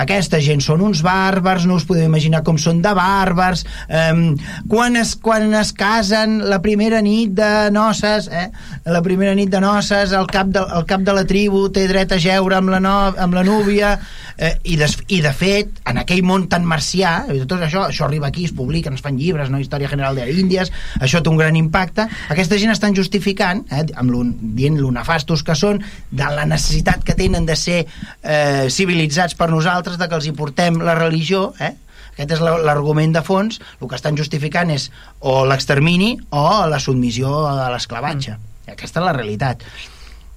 Aquesta 0.03 0.41
gent 0.43 0.65
són 0.65 0.83
uns 0.83 1.05
bàrbars, 1.07 1.65
no 1.69 1.79
us 1.79 1.87
podeu 1.87 2.09
imaginar 2.09 2.43
com 2.45 2.59
són 2.59 2.83
de 2.83 2.91
bàrbars, 2.97 3.63
um, 3.87 4.25
quan, 4.69 4.99
es, 4.99 5.15
quan 5.23 5.55
es 5.55 5.71
casen 5.77 6.41
la 6.51 6.59
primera 6.65 7.01
nit 7.07 7.37
de 7.39 7.53
noces, 7.73 8.27
eh? 8.35 8.49
la 8.91 9.03
primera 9.07 9.37
nit 9.39 9.55
de 9.55 9.63
noces, 9.63 10.13
el 10.17 10.27
cap 10.27 10.51
de, 10.51 10.67
el 10.77 10.89
cap 10.91 11.07
de 11.07 11.15
la 11.15 11.25
tribu 11.29 11.69
té 11.71 11.87
dret 11.87 12.17
a 12.17 12.21
jeure 12.21 12.59
amb 12.59 12.75
la, 12.75 12.83
no, 12.83 12.97
amb 13.15 13.39
la 13.39 13.47
núvia, 13.47 13.95
eh, 14.37 14.57
i, 14.65 14.75
des, 14.81 14.99
i 15.15 15.23
de 15.23 15.33
fet, 15.37 15.79
en 15.87 16.03
aquell 16.03 16.27
món 16.27 16.49
tan 16.51 16.67
marcià, 16.67 17.15
tot 17.47 17.61
això, 17.63 17.87
això 17.93 18.11
arriba 18.11 18.33
aquí, 18.33 18.51
es 18.51 18.57
publica, 18.57 18.91
es 18.91 19.07
fan 19.07 19.23
llibres, 19.23 19.55
no? 19.55 19.63
Història 19.63 19.89
General 19.93 20.19
d'Índies, 20.19 20.75
això 20.99 21.23
té 21.23 21.31
un 21.31 21.39
gran 21.39 21.55
impacte 21.57 21.76
impacte, 21.77 22.07
aquesta 22.33 22.57
gent 22.59 22.73
estan 22.73 22.95
justificant, 22.97 23.65
eh, 23.71 23.85
amb 23.97 24.11
lo, 24.11 24.23
dient 24.57 24.79
lo 24.81 24.91
nefastos 24.95 25.43
que 25.45 25.55
són, 25.55 25.83
de 26.11 26.29
la 26.33 26.47
necessitat 26.49 27.05
que 27.05 27.15
tenen 27.15 27.47
de 27.47 27.57
ser 27.57 27.85
eh, 28.23 28.69
civilitzats 28.71 29.37
per 29.37 29.51
nosaltres, 29.51 29.99
de 29.99 30.09
que 30.09 30.17
els 30.17 30.27
hi 30.27 30.33
portem 30.33 30.81
la 30.81 30.97
religió, 30.97 31.53
eh? 31.61 31.75
aquest 32.17 32.33
és 32.39 32.41
l'argument 32.41 33.13
de 33.13 33.21
fons, 33.21 33.61
el 33.81 33.91
que 33.91 33.97
estan 33.99 34.17
justificant 34.17 34.71
és 34.73 34.89
o 35.21 35.45
l'extermini 35.45 36.15
o 36.33 36.65
la 36.67 36.81
submissió 36.81 37.45
a 37.45 37.69
l'esclavatge. 37.75 38.39
Mm. 38.39 38.73
Aquesta 38.73 39.03
és 39.03 39.05
la 39.05 39.13
realitat. 39.13 39.67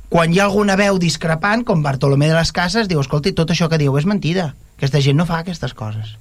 Quan 0.09 0.33
hi 0.33 0.41
ha 0.41 0.49
alguna 0.49 0.75
veu 0.75 0.99
discrepant, 0.99 1.63
com 1.63 1.85
Bartolomé 1.85 2.27
de 2.27 2.35
les 2.35 2.51
Cases, 2.51 2.89
diu, 2.89 2.99
escolti, 2.99 3.31
tot 3.31 3.53
això 3.53 3.69
que 3.69 3.79
diu 3.79 3.95
és 3.97 4.09
mentida. 4.09 4.51
Aquesta 4.75 4.99
gent 5.05 5.15
no 5.15 5.27
fa 5.29 5.39
aquestes 5.39 5.75
coses. 5.77 6.17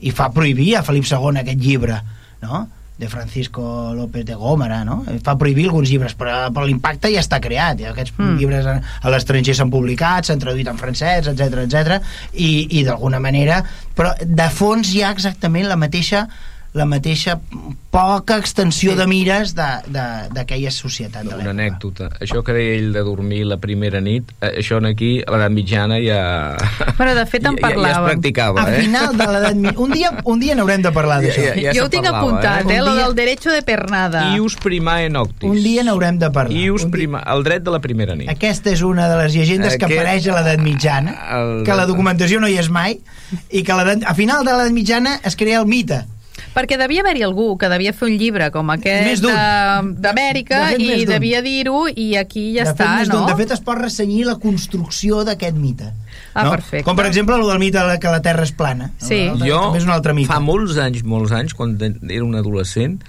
I 0.00 0.14
fa 0.16 0.30
prohibir 0.32 0.76
a 0.78 0.84
Felip 0.86 1.04
II 1.04 1.42
aquest 1.42 1.60
llibre, 1.60 2.00
no? 2.40 2.64
De 3.00 3.08
Francisco 3.08 3.62
López 3.96 4.26
de 4.28 4.36
Gómara, 4.36 4.82
no? 4.84 5.00
Fa 5.24 5.38
prohibir 5.40 5.70
alguns 5.70 5.88
llibres, 5.88 6.12
però, 6.14 6.50
però 6.52 6.66
l'impacte 6.68 7.10
ja 7.12 7.22
està 7.24 7.40
creat. 7.42 7.80
Ja 7.80 7.94
aquests 7.94 8.12
mm. 8.18 8.36
llibres 8.38 8.68
a, 8.68 8.76
a 9.00 9.12
l'estranger 9.14 9.56
s'han 9.56 9.72
publicat, 9.72 10.28
s'han 10.28 10.42
traduït 10.42 10.68
en 10.68 10.78
francès, 10.80 11.32
etc 11.32 11.64
etc 11.64 11.98
i, 12.32 12.68
i 12.78 12.84
d'alguna 12.86 13.22
manera... 13.22 13.62
Però 14.00 14.14
de 14.20 14.46
fons 14.54 14.94
hi 14.94 15.02
ha 15.04 15.10
exactament 15.12 15.66
la 15.68 15.76
mateixa 15.76 16.22
la 16.72 16.84
mateixa 16.86 17.40
poca 17.90 18.36
extensió 18.38 18.94
de 18.94 19.04
mires 19.10 19.56
de- 19.56 19.82
de- 19.90 20.28
d'aquella 20.30 20.70
societat 20.70 21.24
de 21.26 21.34
Una 21.34 21.50
anècdota. 21.50 22.06
Això 22.22 22.44
que 22.46 22.52
deia 22.54 22.76
ell 22.78 22.92
de 22.94 23.00
dormir 23.02 23.40
la 23.44 23.56
primera 23.58 23.98
nit, 24.00 24.30
eh, 24.40 24.52
això 24.62 24.78
en 24.78 24.86
aquí, 24.86 25.18
a 25.26 25.32
l'edat 25.32 25.50
mitjana, 25.50 25.98
ja... 25.98 26.54
Bueno, 26.96 27.16
de 27.16 27.26
fet, 27.26 27.44
en 27.44 27.56
ja, 27.58 27.60
ja, 27.66 27.66
ja 27.66 27.74
es 27.74 27.74
parlàvem. 27.74 28.04
practicava, 28.12 28.62
A 28.62 28.70
eh? 28.76 28.82
final 28.84 29.16
de 29.18 29.26
l'edat 29.26 29.56
mitjana... 29.56 29.80
Un 29.82 29.90
dia, 29.90 30.12
un 30.24 30.38
dia 30.38 30.54
n'haurem 30.54 30.82
de 30.86 30.92
parlar 30.92 31.18
d'això. 31.24 31.42
Ja, 31.42 31.54
ja 31.58 31.72
jo 31.74 31.80
se 31.80 31.86
ho 31.86 31.90
tinc 31.90 32.04
parlava, 32.06 32.22
apuntat, 32.28 32.70
eh? 32.70 32.76
eh? 32.76 32.80
Lo 32.86 32.94
dia- 32.94 33.04
del 33.08 33.14
derecho 33.18 33.50
de 33.50 33.62
pernada. 33.62 34.22
Ius 34.36 34.54
primae 34.62 35.10
noctis. 35.10 35.50
Un 35.50 35.58
dia 35.64 35.82
n'haurem 35.82 36.18
de 36.22 36.30
parlar. 36.30 36.54
Ius 36.54 36.86
prima... 36.86 37.24
El 37.34 37.42
dret 37.42 37.64
de 37.66 37.74
la 37.74 37.80
primera 37.82 38.14
nit. 38.14 38.30
Aquesta 38.30 38.70
és 38.70 38.82
una 38.86 39.08
de 39.10 39.18
les 39.24 39.34
llegendes 39.34 39.74
que 39.76 39.86
Aquest- 39.90 39.98
apareix 39.98 40.28
a 40.30 40.38
l'edat 40.38 40.62
mitjana, 40.62 41.16
el- 41.34 41.64
que 41.66 41.74
la 41.74 41.86
documentació 41.90 42.38
no 42.38 42.46
hi 42.46 42.58
és 42.62 42.70
mai, 42.70 43.00
i 43.50 43.64
que 43.66 43.72
a 43.74 44.14
final 44.14 44.44
de 44.46 44.52
l'edat 44.54 44.70
mitjana 44.70 45.18
es 45.24 45.34
crea 45.34 45.58
el 45.58 45.66
mite. 45.66 46.04
Perquè 46.54 46.76
devia 46.80 47.04
haver-hi 47.04 47.22
algú 47.22 47.56
que 47.58 47.68
devia 47.70 47.92
fer 47.94 48.08
un 48.08 48.16
llibre 48.18 48.48
com 48.50 48.70
aquest 48.74 49.22
d'Amèrica 49.22 50.60
De 50.72 50.82
i 50.82 51.04
devia 51.06 51.42
dir-ho 51.46 51.84
i 51.88 52.16
aquí 52.18 52.48
ja 52.56 52.64
de 52.64 52.72
està, 52.72 52.88
fet, 52.98 53.12
no? 53.12 53.24
De 53.28 53.36
fet, 53.38 53.52
es 53.54 53.62
pot 53.64 53.78
ressenyir 53.78 54.24
la 54.26 54.34
construcció 54.42 55.22
d'aquest 55.24 55.56
mite. 55.56 55.92
Ah, 56.34 56.44
no? 56.44 56.50
perfecte. 56.56 56.84
Com, 56.86 56.96
per 56.98 57.06
exemple, 57.06 57.36
el 57.38 57.46
del 57.46 57.58
mite 57.62 57.84
que 58.02 58.10
la 58.12 58.20
Terra 58.22 58.42
és 58.46 58.52
plana. 58.52 58.90
Sí. 58.98 59.22
El- 59.30 59.42
Jo, 59.46 59.60
També 59.70 59.78
és 59.78 59.84
un 59.86 59.94
altre 59.94 60.14
mite. 60.14 60.30
fa 60.32 60.40
molts 60.40 60.76
anys, 60.78 61.04
molts 61.04 61.32
anys, 61.32 61.54
quan 61.54 61.76
era 61.80 62.24
un 62.24 62.34
adolescent, 62.34 63.00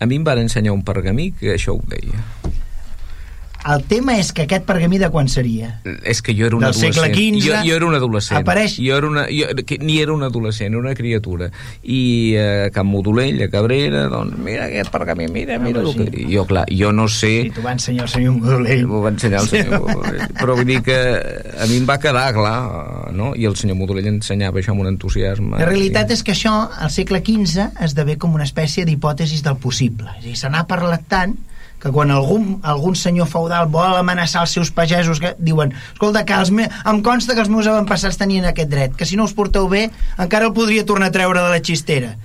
a 0.00 0.06
mi 0.06 0.16
em 0.16 0.24
van 0.24 0.38
ensenyar 0.38 0.72
un 0.72 0.82
pergamí 0.84 1.32
que 1.32 1.54
això 1.54 1.76
ho 1.76 1.82
deia. 1.88 2.24
El 3.66 3.82
tema 3.84 4.14
és 4.20 4.28
que 4.32 4.44
aquest 4.46 4.62
pergamí 4.64 4.98
de 5.02 5.08
quan 5.10 5.26
seria? 5.28 5.80
És 6.06 6.20
que 6.22 6.34
jo 6.38 6.46
era 6.46 6.54
un 6.54 6.62
Del 6.62 6.70
adolescent. 6.70 6.94
segle 6.94 7.08
XV, 7.16 7.46
jo, 7.48 7.54
jo 7.66 7.76
era 7.76 7.86
un 7.86 7.94
adolescent. 7.96 8.38
apareix- 8.46 8.76
Jo 8.78 8.96
era 8.96 9.08
una, 9.08 9.24
jo, 9.26 9.46
ni 9.80 9.98
era 10.00 10.12
un 10.12 10.22
adolescent, 10.22 10.70
era 10.70 10.78
una 10.78 10.94
criatura. 10.94 11.50
I 11.82 12.34
eh, 12.36 12.64
a 12.66 12.70
Can 12.70 12.86
Modolell, 12.86 13.42
a 13.42 13.48
Cabrera, 13.50 14.04
doncs, 14.12 14.38
mira 14.38 14.66
aquest 14.66 14.90
pergamí, 14.94 15.26
mira, 15.28 15.58
mira. 15.58 15.80
Ah, 15.80 15.82
el 15.82 15.92
sí. 15.92 16.04
que... 16.10 16.20
I 16.22 16.36
jo, 16.36 16.44
clar, 16.46 16.64
jo 16.70 16.92
no 16.92 17.08
sé... 17.08 17.32
I 17.48 17.50
t'ho 17.50 17.62
va 17.64 17.72
ensenyar 17.72 18.04
el 18.06 18.12
senyor 18.12 18.36
Modolell. 18.38 18.86
M'ho 18.86 19.02
va 19.02 19.10
ensenyar 19.10 19.40
el 19.42 19.48
senyor 19.48 19.80
Modolell. 19.82 20.22
Però 20.38 20.54
vull 20.56 20.66
dir 20.70 20.80
que 20.86 20.98
a 21.58 21.66
mi 21.66 21.76
em 21.80 21.88
va 21.90 21.98
quedar 21.98 22.28
clar, 22.38 23.10
no? 23.18 23.32
I 23.34 23.46
el 23.50 23.56
senyor 23.58 23.76
Modolell 23.80 24.06
ensenyava 24.12 24.60
això 24.62 24.76
amb 24.76 24.84
un 24.86 24.92
entusiasme. 24.94 25.58
La 25.58 25.66
realitat 25.66 26.10
és 26.14 26.22
que 26.22 26.32
això, 26.36 26.54
al 26.70 26.90
segle 26.94 27.18
XV, 27.26 27.72
esdevé 27.82 28.16
com 28.16 28.34
una 28.38 28.44
espècie 28.46 28.84
d'hipòtesis 28.86 29.42
del 29.42 29.56
possible. 29.58 30.06
És 30.18 30.22
a 30.22 30.26
dir, 30.28 30.36
se 30.38 30.50
n'ha 30.54 30.66
parlat 30.70 31.02
tant 31.10 31.34
que 31.82 31.92
quan 31.92 32.10
algun, 32.10 32.56
algun 32.64 32.96
senyor 32.96 33.28
feudal 33.30 33.68
vol 33.72 33.98
amenaçar 33.98 34.46
els 34.46 34.54
seus 34.56 34.70
pagesos 34.72 35.20
que 35.20 35.34
diuen, 35.38 35.74
escolta, 35.92 36.24
que 36.24 36.34
els 36.34 36.50
me... 36.50 36.68
em 36.68 37.02
consta 37.04 37.34
que 37.34 37.44
els 37.44 37.52
meus 37.52 37.68
avantpassats 37.68 38.16
tenien 38.20 38.48
aquest 38.48 38.72
dret, 38.72 38.96
que 38.96 39.08
si 39.08 39.18
no 39.18 39.28
us 39.28 39.36
porteu 39.36 39.68
bé 39.68 39.90
encara 40.18 40.48
el 40.48 40.56
podria 40.56 40.86
tornar 40.88 41.12
a 41.12 41.16
treure 41.18 41.42
de 41.42 41.52
la 41.52 41.60
xistera 41.60 42.16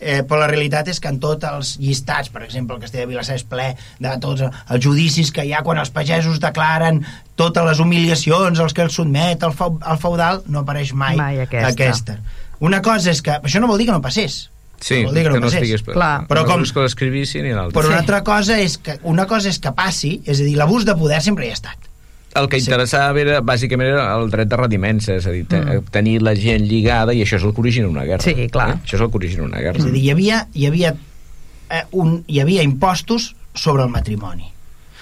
eh, 0.00 0.22
però 0.24 0.40
la 0.40 0.48
realitat 0.50 0.88
és 0.90 1.00
que 1.00 1.10
en 1.12 1.20
tots 1.22 1.46
els 1.46 1.74
llistats, 1.80 2.30
per 2.32 2.42
exemple, 2.46 2.76
el 2.76 2.82
castell 2.82 3.04
de 3.04 3.10
Vilassar 3.10 3.36
és 3.38 3.44
ple 3.46 3.68
de 4.00 4.14
tots 4.22 4.46
els 4.48 4.84
judicis 4.84 5.32
que 5.34 5.44
hi 5.46 5.52
ha 5.54 5.64
quan 5.66 5.80
els 5.82 5.92
pagesos 5.94 6.40
declaren 6.42 7.02
totes 7.40 7.66
les 7.66 7.82
humiliacions 7.82 8.60
als 8.60 8.76
que 8.76 8.86
els 8.86 8.96
sotmet 8.96 9.44
el, 9.46 9.52
feu, 9.56 9.76
el 9.80 10.00
feudal, 10.00 10.42
no 10.48 10.64
apareix 10.64 10.94
mai, 10.94 11.18
Mai 11.20 11.42
aquesta. 11.44 11.74
aquesta. 11.74 12.16
Una 12.60 12.82
cosa 12.84 13.12
és 13.12 13.22
que... 13.24 13.38
Això 13.40 13.60
no 13.60 13.68
vol 13.70 13.80
dir 13.80 13.88
que 13.88 13.96
no 13.96 14.04
passés. 14.04 14.48
Sí, 14.80 15.04
vol 15.04 15.14
dir 15.14 15.24
que 15.24 15.30
no, 15.34 15.40
passés. 15.46 15.60
estigués... 15.60 15.82
Clar. 15.84 16.26
Però 16.26 16.46
com- 16.48 16.62
que 16.64 16.80
l'escrivissin 16.80 17.44
i 17.46 17.52
l'altra. 17.52 17.76
Però 17.78 17.86
una 17.88 17.98
Sí. 17.98 18.00
altra 18.00 18.22
cosa 18.24 18.58
és 18.60 18.78
que 18.78 18.98
una 19.02 19.26
cosa 19.26 19.48
és 19.50 19.58
que 19.60 19.72
passi, 19.72 20.22
és 20.24 20.40
a 20.40 20.42
dir, 20.44 20.56
l'abús 20.56 20.84
de 20.88 20.94
poder 20.96 21.20
sempre 21.22 21.46
hi 21.46 21.50
ha 21.50 21.58
estat. 21.58 21.76
El 22.34 22.48
que 22.48 22.60
Sí. 22.60 22.66
interessava 22.70 23.18
era, 23.20 23.40
bàsicament, 23.42 23.88
era 23.90 24.14
el 24.16 24.30
dret 24.30 24.48
de 24.48 24.56
redimença, 24.56 25.16
és 25.16 25.26
a 25.26 25.30
dir, 25.32 25.44
Mm. 25.50 25.84
tenir 25.90 26.22
la 26.22 26.34
gent 26.36 26.62
lligada, 26.64 27.12
i 27.12 27.22
això 27.22 27.36
és 27.36 27.42
el 27.42 27.52
que 27.52 27.60
origina 27.60 27.88
una 27.88 28.04
guerra. 28.04 28.22
Sí, 28.22 28.48
clar. 28.48 28.70
Eh? 28.70 28.78
Això 28.86 28.94
és 28.94 29.00
el 29.00 29.10
que 29.10 29.16
origina 29.16 29.42
una 29.42 29.58
guerra. 29.58 29.78
És 29.78 29.84
a 29.84 29.88
dir, 29.90 30.02
hi 30.04 30.10
havia, 30.10 30.48
hi 30.54 30.66
havia, 30.66 30.94
eh, 31.70 31.82
un, 31.90 32.24
hi 32.28 32.38
havia 32.40 32.62
impostos 32.62 33.34
sobre 33.54 33.82
el 33.82 33.88
matrimoni. 33.90 34.52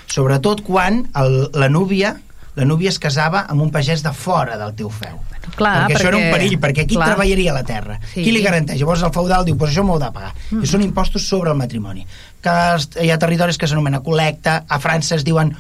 Sobretot 0.07 0.62
quan 0.62 1.09
el, 1.14 1.51
la 1.53 1.68
núvia 1.68 2.16
la 2.59 2.67
núvia 2.67 2.91
es 2.91 2.99
casava 2.99 3.45
amb 3.49 3.63
un 3.63 3.71
pagès 3.75 4.03
de 4.05 4.13
fora 4.13 4.59
del 4.59 4.75
teu 4.75 4.91
feu. 4.91 5.17
clar, 5.57 5.87
perquè, 5.89 5.97
això 5.97 6.09
era 6.11 6.17
un 6.19 6.23
perquè- 6.25 6.33
perill, 6.37 6.59
perquè 6.61 6.85
qui 6.87 6.95
clar. 6.99 7.07
treballaria 7.13 7.53
la 7.55 7.63
terra? 7.65 7.99
Sí. 8.13 8.23
Qui 8.23 8.33
li 8.35 8.43
garanteix? 8.45 8.79
Llavors 8.81 9.03
el 9.07 9.13
feudal 9.15 9.45
diu, 9.47 9.57
pues 9.57 9.73
això 9.73 9.83
m'ho 9.87 9.95
heu 9.97 10.03
de 10.03 10.11
pagar. 10.13 10.35
Mm. 10.51 10.63
I 10.63 10.67
són 10.67 10.83
impostos 10.83 11.25
sobre 11.27 11.51
el 11.51 11.57
matrimoni. 11.57 12.05
Que 12.43 12.57
es- 12.77 12.91
hi 13.01 13.11
ha 13.11 13.19
territoris 13.19 13.57
que 13.59 13.67
s'anomena 13.67 14.03
col·lecta, 14.03 14.65
a 14.69 14.79
França 14.79 15.17
es 15.17 15.25
diuen, 15.25 15.55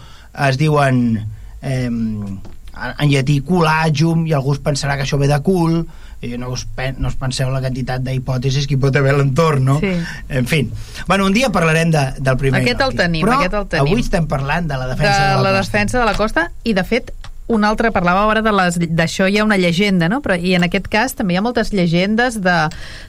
es 0.48 0.58
diuen 0.58 1.26
eh, 1.62 1.88
en 1.88 3.08
llatí 3.10 3.40
culagium, 3.40 4.26
i 4.26 4.32
algú 4.36 4.54
pensarà 4.62 4.94
que 4.96 5.02
això 5.06 5.18
ve 5.18 5.26
de 5.26 5.40
cul, 5.42 5.80
i 6.20 6.32
no 6.38 6.48
us, 6.50 6.64
pen, 6.74 6.96
no 6.98 7.08
us 7.12 7.14
penseu 7.14 7.50
la 7.54 7.60
quantitat 7.62 8.02
d'hipòtesis 8.02 8.66
que 8.66 8.74
hi 8.74 8.80
pot 8.82 8.96
haver 8.98 9.12
a 9.14 9.18
l'entorn, 9.20 9.64
no? 9.64 9.78
Sí. 9.78 9.92
En 10.28 10.46
fi. 10.50 10.64
Bueno, 11.06 11.26
un 11.26 11.32
dia 11.36 11.50
parlarem 11.54 11.92
de, 11.94 12.04
del 12.18 12.36
primer 12.40 12.62
Aquest 12.64 12.80
el 12.82 12.96
tenim, 12.98 13.22
Però 13.26 13.38
aquest 13.38 13.54
el 13.54 13.68
tenim. 13.70 13.92
avui 13.92 14.02
estem 14.02 14.26
parlant 14.26 14.66
de 14.66 14.76
la 14.80 14.88
de 14.88 14.96
defensa 14.96 15.14
de, 15.14 15.42
la 15.42 15.52
costa. 15.52 15.56
defensa 15.62 15.98
de 16.00 16.04
la 16.10 16.14
costa 16.18 16.50
i 16.64 16.74
de 16.74 16.84
fet 16.84 17.12
un 17.48 17.62
altre 17.64 17.88
parlava 17.94 18.26
ara 18.28 18.42
de 18.44 18.52
les 18.52 18.74
d'això 18.76 19.24
hi 19.24 19.38
ha 19.38 19.44
una 19.46 19.56
llegenda, 19.56 20.08
no? 20.12 20.18
Però, 20.20 20.34
i 20.36 20.52
en 20.58 20.66
aquest 20.66 20.88
cas 20.92 21.14
també 21.16 21.32
hi 21.32 21.38
ha 21.38 21.42
moltes 21.46 21.70
llegendes 21.72 22.42
de, 22.44 22.56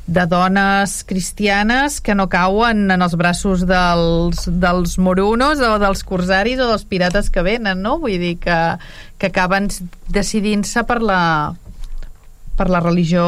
de 0.08 0.24
dones 0.32 0.94
cristianes 1.04 1.98
que 2.00 2.16
no 2.16 2.30
cauen 2.32 2.86
en 2.92 3.02
els 3.04 3.18
braços 3.20 3.66
dels, 3.68 4.46
dels 4.48 4.96
morunos 4.98 5.60
o 5.60 5.74
dels 5.82 6.06
corsaris 6.08 6.62
o 6.64 6.70
dels 6.70 6.86
pirates 6.88 7.28
que 7.30 7.44
venen, 7.44 7.82
no? 7.84 7.98
Vull 8.00 8.16
dir 8.22 8.38
que, 8.40 8.60
que 9.20 9.28
acaben 9.28 9.68
decidint-se 10.08 10.86
per 10.88 11.02
la 11.04 11.22
per 12.60 12.70
la 12.70 12.84
religió 12.84 13.26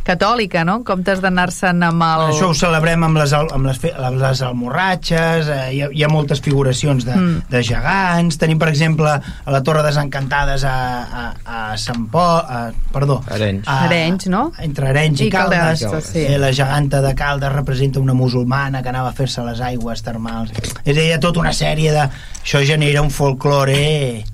catòlica, 0.00 0.62
no? 0.64 0.78
En 0.80 0.84
comptes 0.88 1.20
d'anar-se'n 1.20 1.82
amb 1.84 2.02
el... 2.02 2.22
Això 2.32 2.46
ho 2.50 2.54
celebrem 2.56 3.02
amb 3.04 3.18
les, 3.20 3.34
amb 3.36 3.66
les, 3.68 3.78
amb 3.92 4.16
les 4.18 4.40
almorratxes, 4.46 5.50
eh, 5.52 5.58
hi, 5.76 5.80
ha, 5.84 5.90
hi 5.92 6.02
ha 6.02 6.08
moltes 6.10 6.40
figuracions 6.42 7.04
de, 7.04 7.12
Mm. 7.20 7.42
de 7.52 7.60
gegants, 7.68 8.38
tenim 8.40 8.58
per 8.58 8.70
exemple 8.72 9.12
a 9.12 9.52
la 9.52 9.60
Torre 9.62 9.82
Desencantades 9.84 10.64
a, 10.64 10.72
a, 11.04 11.26
a 11.44 11.76
Sant 11.78 12.08
Po, 12.10 12.24
a, 12.40 12.62
perdó, 12.94 13.20
Arenys. 13.28 13.68
a, 13.68 13.76
Arenys, 13.90 14.26
no? 14.32 14.46
Entre 14.64 14.88
Arenys 14.88 15.20
i, 15.20 15.28
I 15.28 15.30
Caldes, 15.36 15.84
sí. 16.08 16.24
Eh, 16.24 16.38
la 16.40 16.50
geganta 16.56 17.02
de 17.04 17.14
Caldes 17.14 17.52
representa 17.52 18.00
una 18.00 18.14
musulmana 18.16 18.82
que 18.82 18.88
anava 18.88 19.12
a 19.12 19.16
fer-se 19.20 19.44
les 19.46 19.60
aigües 19.60 20.02
termals. 20.02 20.56
És 20.56 20.96
a 20.96 20.96
dir, 20.96 21.10
hi 21.10 21.12
ha 21.12 21.20
tota 21.20 21.44
una 21.44 21.52
sèrie 21.52 21.92
de... 21.92 22.08
Això 22.40 22.64
genera 22.64 23.04
un 23.04 23.12
folklore 23.12 23.76
eh, 23.76 24.24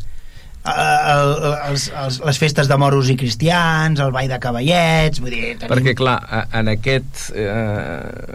el, 0.66 1.32
els, 1.70 1.86
els, 1.94 2.18
les 2.26 2.40
festes 2.40 2.68
de 2.70 2.78
moros 2.80 3.10
i 3.12 3.16
cristians, 3.18 4.00
el 4.02 4.12
ball 4.14 4.28
de 4.30 4.38
cavallets, 4.42 5.22
vull 5.22 5.34
dir, 5.34 5.54
tenim... 5.54 5.72
Perquè, 5.72 5.96
clar, 5.98 6.18
en 6.56 6.72
aquest, 6.74 7.28
eh, 7.36 7.46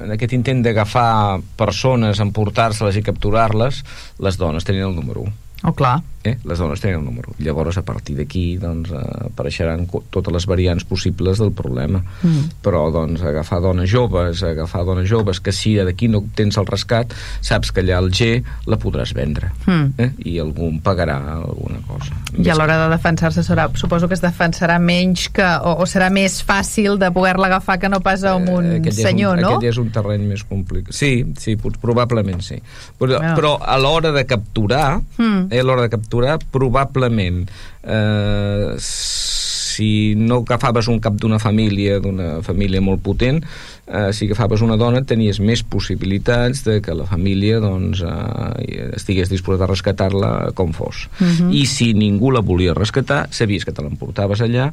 en 0.06 0.16
aquest 0.16 0.36
intent 0.38 0.64
d'agafar 0.66 1.40
persones, 1.60 2.24
emportar-se-les 2.24 3.02
i 3.02 3.06
capturar-les, 3.06 3.84
les 4.24 4.42
dones 4.42 4.68
tenien 4.68 4.90
el 4.90 4.98
número 4.98 5.28
1. 5.28 5.38
Oh, 5.62 5.76
clar. 5.78 6.00
Eh? 6.24 6.38
Les 6.46 6.60
dones 6.60 6.82
tenen 6.82 7.00
el 7.00 7.06
número. 7.06 7.34
Llavors, 7.40 7.78
a 7.78 7.84
partir 7.86 8.16
d'aquí, 8.18 8.58
doncs, 8.62 8.92
eh, 8.92 9.28
apareixeran 9.32 9.88
totes 10.10 10.34
les 10.34 10.46
variants 10.46 10.84
possibles 10.86 11.40
del 11.42 11.52
problema. 11.52 12.04
Mm. 12.22 12.62
Però, 12.62 12.84
doncs, 12.94 13.24
agafar 13.26 13.62
dones 13.62 13.90
joves, 13.90 14.44
agafar 14.44 14.84
dones 14.86 15.10
joves, 15.10 15.40
que 15.42 15.52
si 15.52 15.76
d'aquí 15.76 16.08
no 16.08 16.24
tens 16.36 16.58
el 16.62 16.68
rescat, 16.70 17.14
saps 17.42 17.72
que 17.72 17.82
allà 17.82 17.98
al 17.98 18.12
G 18.12 18.44
la 18.70 18.78
podràs 18.78 19.14
vendre. 19.18 19.52
Mm. 19.66 19.88
Eh? 19.98 20.10
I 20.34 20.38
algú 20.44 20.70
en 20.70 20.80
pagarà 20.82 21.18
alguna 21.40 21.82
cosa. 21.88 22.16
I 22.38 22.50
a 22.50 22.56
l'hora 22.56 22.78
de 22.84 22.90
defensar-se 22.94 23.44
serà, 23.44 23.70
suposo 23.76 24.08
que 24.08 24.18
es 24.18 24.22
defensarà 24.24 24.78
menys 24.80 25.28
que, 25.34 25.48
o, 25.66 25.78
o 25.82 25.90
serà 25.90 26.12
més 26.14 26.42
fàcil 26.46 27.00
de 27.02 27.10
poder-la 27.12 27.50
agafar 27.52 27.80
que 27.82 27.90
no 27.90 28.00
pas 28.04 28.24
amb 28.30 28.50
un 28.50 28.72
Eh, 28.72 28.80
ja 28.86 28.92
és 28.92 29.02
senyor, 29.02 29.36
un, 29.38 29.42
no? 29.42 29.50
Aquest 29.56 29.66
ja 29.66 29.72
és 29.74 29.80
un 29.82 29.90
terreny 29.94 30.28
més 30.30 30.44
complicat. 30.48 30.94
Sí, 30.96 31.26
sí, 31.42 31.56
probablement 31.82 32.42
sí. 32.46 32.60
Però, 33.00 33.20
però 33.36 33.56
a 33.60 33.78
l'hora 33.82 34.12
de 34.14 34.26
capturar, 34.30 35.02
Mm. 35.18 35.48
eh, 35.52 35.60
a 35.60 35.64
l'hora 35.64 35.82
de 35.82 35.90
capturar, 35.90 36.11
probablement 36.52 37.48
eh, 37.84 38.76
si 39.72 40.16
no 40.16 40.42
agafaves 40.44 40.90
un 40.92 41.00
cap 41.00 41.16
d'una 41.16 41.40
família, 41.40 42.00
d'una 42.04 42.42
família 42.44 42.82
molt 42.84 43.02
potent, 43.04 43.40
eh, 43.88 44.12
si 44.14 44.28
agafaves 44.28 44.62
una 44.66 44.78
dona 44.78 45.04
tenies 45.08 45.40
més 45.40 45.64
possibilitats 45.64 46.66
de 46.68 46.80
que 46.84 46.96
la 46.98 47.08
família 47.08 47.62
doncs, 47.64 48.04
eh, 48.04 48.92
estigués 48.98 49.32
disposada 49.32 49.66
a 49.66 49.72
rescatar-la 49.72 50.52
com 50.54 50.74
fos. 50.74 51.08
Mhm. 51.20 51.54
I 51.54 51.66
si 51.66 51.94
ningú 51.94 52.32
la 52.32 52.42
volia 52.42 52.76
rescatar, 52.76 53.28
sabies 53.32 53.66
que 53.66 53.72
te 53.72 53.82
l'emportaves 53.82 54.42
allà 54.42 54.72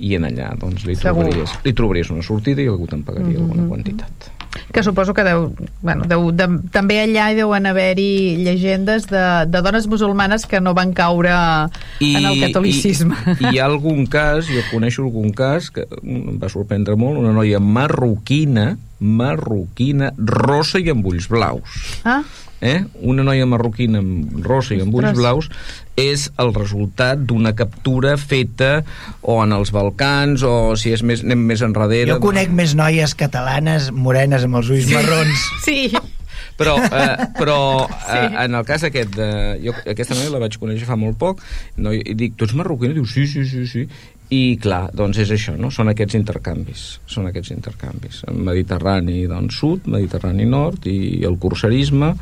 i 0.00 0.14
en 0.16 0.24
allà 0.24 0.50
doncs, 0.58 0.84
li, 0.88 0.96
Segur. 0.96 1.26
trobaries, 1.28 1.54
li 1.64 1.72
trobaries 1.76 2.10
una 2.10 2.22
sortida 2.26 2.62
i 2.64 2.68
algú 2.72 2.88
te'n 2.90 3.02
pagaria 3.06 3.36
Mhm. 3.38 3.44
alguna 3.44 3.68
quantitat. 3.68 4.30
Que 4.72 4.82
suposo 4.82 5.14
que 5.14 5.22
deu, 5.22 5.52
bueno, 5.80 6.06
deu, 6.10 6.32
de, 6.34 6.46
també 6.74 6.96
allà 7.04 7.28
hi 7.30 7.36
deuen 7.38 7.66
haver-hi 7.70 8.34
llegendes 8.42 9.06
de, 9.06 9.46
de 9.46 9.60
dones 9.62 9.86
musulmanes 9.86 10.44
que 10.46 10.58
no 10.60 10.74
van 10.74 10.92
caure 10.92 11.30
en 11.30 12.24
el 12.26 12.40
catolicisme. 12.40 13.14
I, 13.38 13.44
I 13.44 13.52
hi 13.54 13.58
ha 13.60 13.66
algun 13.70 14.06
cas, 14.10 14.48
jo 14.50 14.64
coneixo 14.72 15.04
algun 15.06 15.30
cas, 15.30 15.70
que 15.70 15.86
em 16.02 16.38
va 16.42 16.48
sorprendre 16.50 16.96
molt, 16.98 17.18
una 17.22 17.32
noia 17.36 17.60
marroquina 17.62 18.76
marroquina 19.00 20.10
rossa 20.18 20.78
i 20.82 20.90
amb 20.92 21.06
ulls 21.06 21.28
blaus. 21.30 21.78
Ah, 22.04 22.22
Eh? 22.60 22.84
Una 23.00 23.24
noia 23.24 23.46
marroquina 23.48 24.02
amb 24.02 24.44
rossa 24.44 24.76
i 24.76 24.82
amb 24.84 24.94
ulls 24.94 25.16
blaus 25.16 25.48
és 25.96 26.26
el 26.40 26.52
resultat 26.54 27.22
d'una 27.24 27.54
captura 27.56 28.16
feta 28.20 28.82
o 29.22 29.38
en 29.42 29.56
els 29.56 29.72
Balcans 29.72 30.44
o 30.44 30.76
si 30.76 30.92
és 30.92 31.02
més, 31.02 31.24
anem 31.24 31.40
més 31.50 31.64
enrere... 31.64 32.12
Jo 32.12 32.20
conec 32.20 32.52
més 32.52 32.76
noies 32.76 33.16
catalanes 33.16 33.90
morenes 33.96 34.44
amb 34.44 34.60
els 34.60 34.72
ulls 34.76 34.92
marrons. 34.92 35.48
sí. 35.66 35.90
Però, 36.60 36.76
eh, 36.76 37.16
però 37.38 37.58
Sí. 37.88 38.18
eh, 38.18 38.44
en 38.44 38.54
el 38.54 38.64
cas 38.68 38.84
aquest 38.84 39.14
de, 39.16 39.28
jo 39.64 39.72
aquesta 39.88 40.14
noia 40.18 40.32
la 40.34 40.42
vaig 40.42 40.58
conèixer 40.60 40.84
fa 40.84 40.96
molt 41.00 41.16
poc 41.16 41.40
no, 41.80 41.92
i 41.96 42.12
dic, 42.12 42.36
tu 42.36 42.44
ets 42.44 42.52
marroquina? 42.58 42.92
Diu, 42.92 43.06
sí, 43.08 43.24
sí, 43.30 43.46
sí, 43.48 43.64
sí 43.64 43.86
i 44.30 44.58
clar, 44.62 44.90
doncs 44.94 45.18
és 45.24 45.30
això, 45.34 45.56
no? 45.58 45.72
són 45.74 45.90
aquests 45.90 46.14
intercanvis 46.14 46.84
són 47.10 47.26
aquests 47.30 47.50
intercanvis 47.50 48.20
Mediterrani 48.30 49.24
doncs, 49.30 49.56
sud, 49.58 49.88
Mediterrani 49.90 50.46
nord 50.46 50.86
i 50.86 51.24
el 51.26 51.38
curserisme 51.42 52.12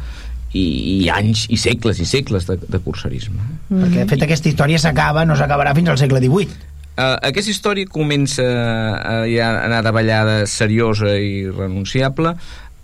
i, 0.53 0.65
i 1.05 1.09
anys, 1.13 1.47
i 1.53 1.59
segles 1.61 2.01
i 2.01 2.07
segles 2.09 2.49
de, 2.49 2.59
de 2.65 2.81
curserisme 2.85 3.43
Mm. 3.69 3.83
Perquè, 3.83 4.01
de 4.01 4.09
fet, 4.09 4.23
aquesta 4.25 4.49
història 4.49 4.79
s'acaba, 4.81 5.27
no 5.29 5.35
s'acabarà 5.37 5.75
fins 5.77 5.91
al 5.93 5.99
segle 6.01 6.23
XVIII. 6.25 6.55
Uh, 6.99 7.19
aquesta 7.29 7.53
història 7.53 7.87
comença 7.93 8.43
a 8.43 9.19
ja 9.29 9.51
anar 9.61 9.83
de 9.85 9.93
ballada 9.93 10.39
seriosa 10.51 11.13
i 11.21 11.45
renunciable 11.51 12.33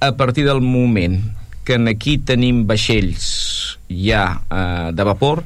a 0.05 0.11
partir 0.12 0.45
del 0.45 0.61
moment 0.61 1.17
que 1.65 1.79
en 1.81 1.89
aquí 1.89 2.19
tenim 2.21 2.67
vaixells 2.69 3.79
ja 3.89 4.27
uh, 4.45 4.93
de 4.93 5.09
vapor 5.09 5.43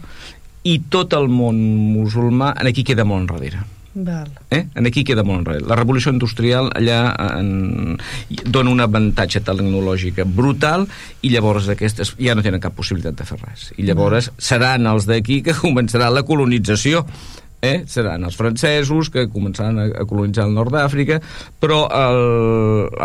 i 0.67 0.81
tot 0.91 1.15
el 1.17 1.31
món 1.31 1.63
musulmà 1.95 2.51
en 2.59 2.69
aquí 2.69 2.85
queda 2.85 3.07
molt 3.07 3.31
enrere. 3.31 3.63
Val. 3.95 4.29
Eh? 4.51 4.67
En 4.77 4.87
aquí 4.87 5.03
queda 5.05 5.25
molt 5.27 5.43
enrere. 5.43 5.65
La 5.67 5.77
revolució 5.79 6.13
industrial 6.15 6.69
allà 6.77 7.01
en, 7.39 7.97
dona 8.45 8.71
un 8.71 8.85
avantatge 8.85 9.43
tecnològic 9.47 10.21
brutal 10.37 10.87
i 11.23 11.33
llavors 11.33 11.71
aquestes 11.73 12.15
ja 12.21 12.37
no 12.37 12.45
tenen 12.45 12.63
cap 12.63 12.77
possibilitat 12.77 13.19
de 13.19 13.27
fer 13.29 13.41
res. 13.41 13.69
I 13.77 13.89
llavors 13.89 14.31
seran 14.39 14.87
els 14.91 15.09
d'aquí 15.09 15.43
que 15.47 15.57
començarà 15.65 16.13
la 16.13 16.25
colonització 16.29 17.05
eh? 17.63 17.85
seran 17.91 18.27
els 18.29 18.37
francesos 18.39 19.11
que 19.15 19.29
començaran 19.33 19.81
a, 19.83 19.87
a 20.03 20.07
colonitzar 20.09 20.47
el 20.47 20.55
nord 20.55 20.75
d'Àfrica 20.75 21.21
però 21.61 21.87
el, 21.89 22.21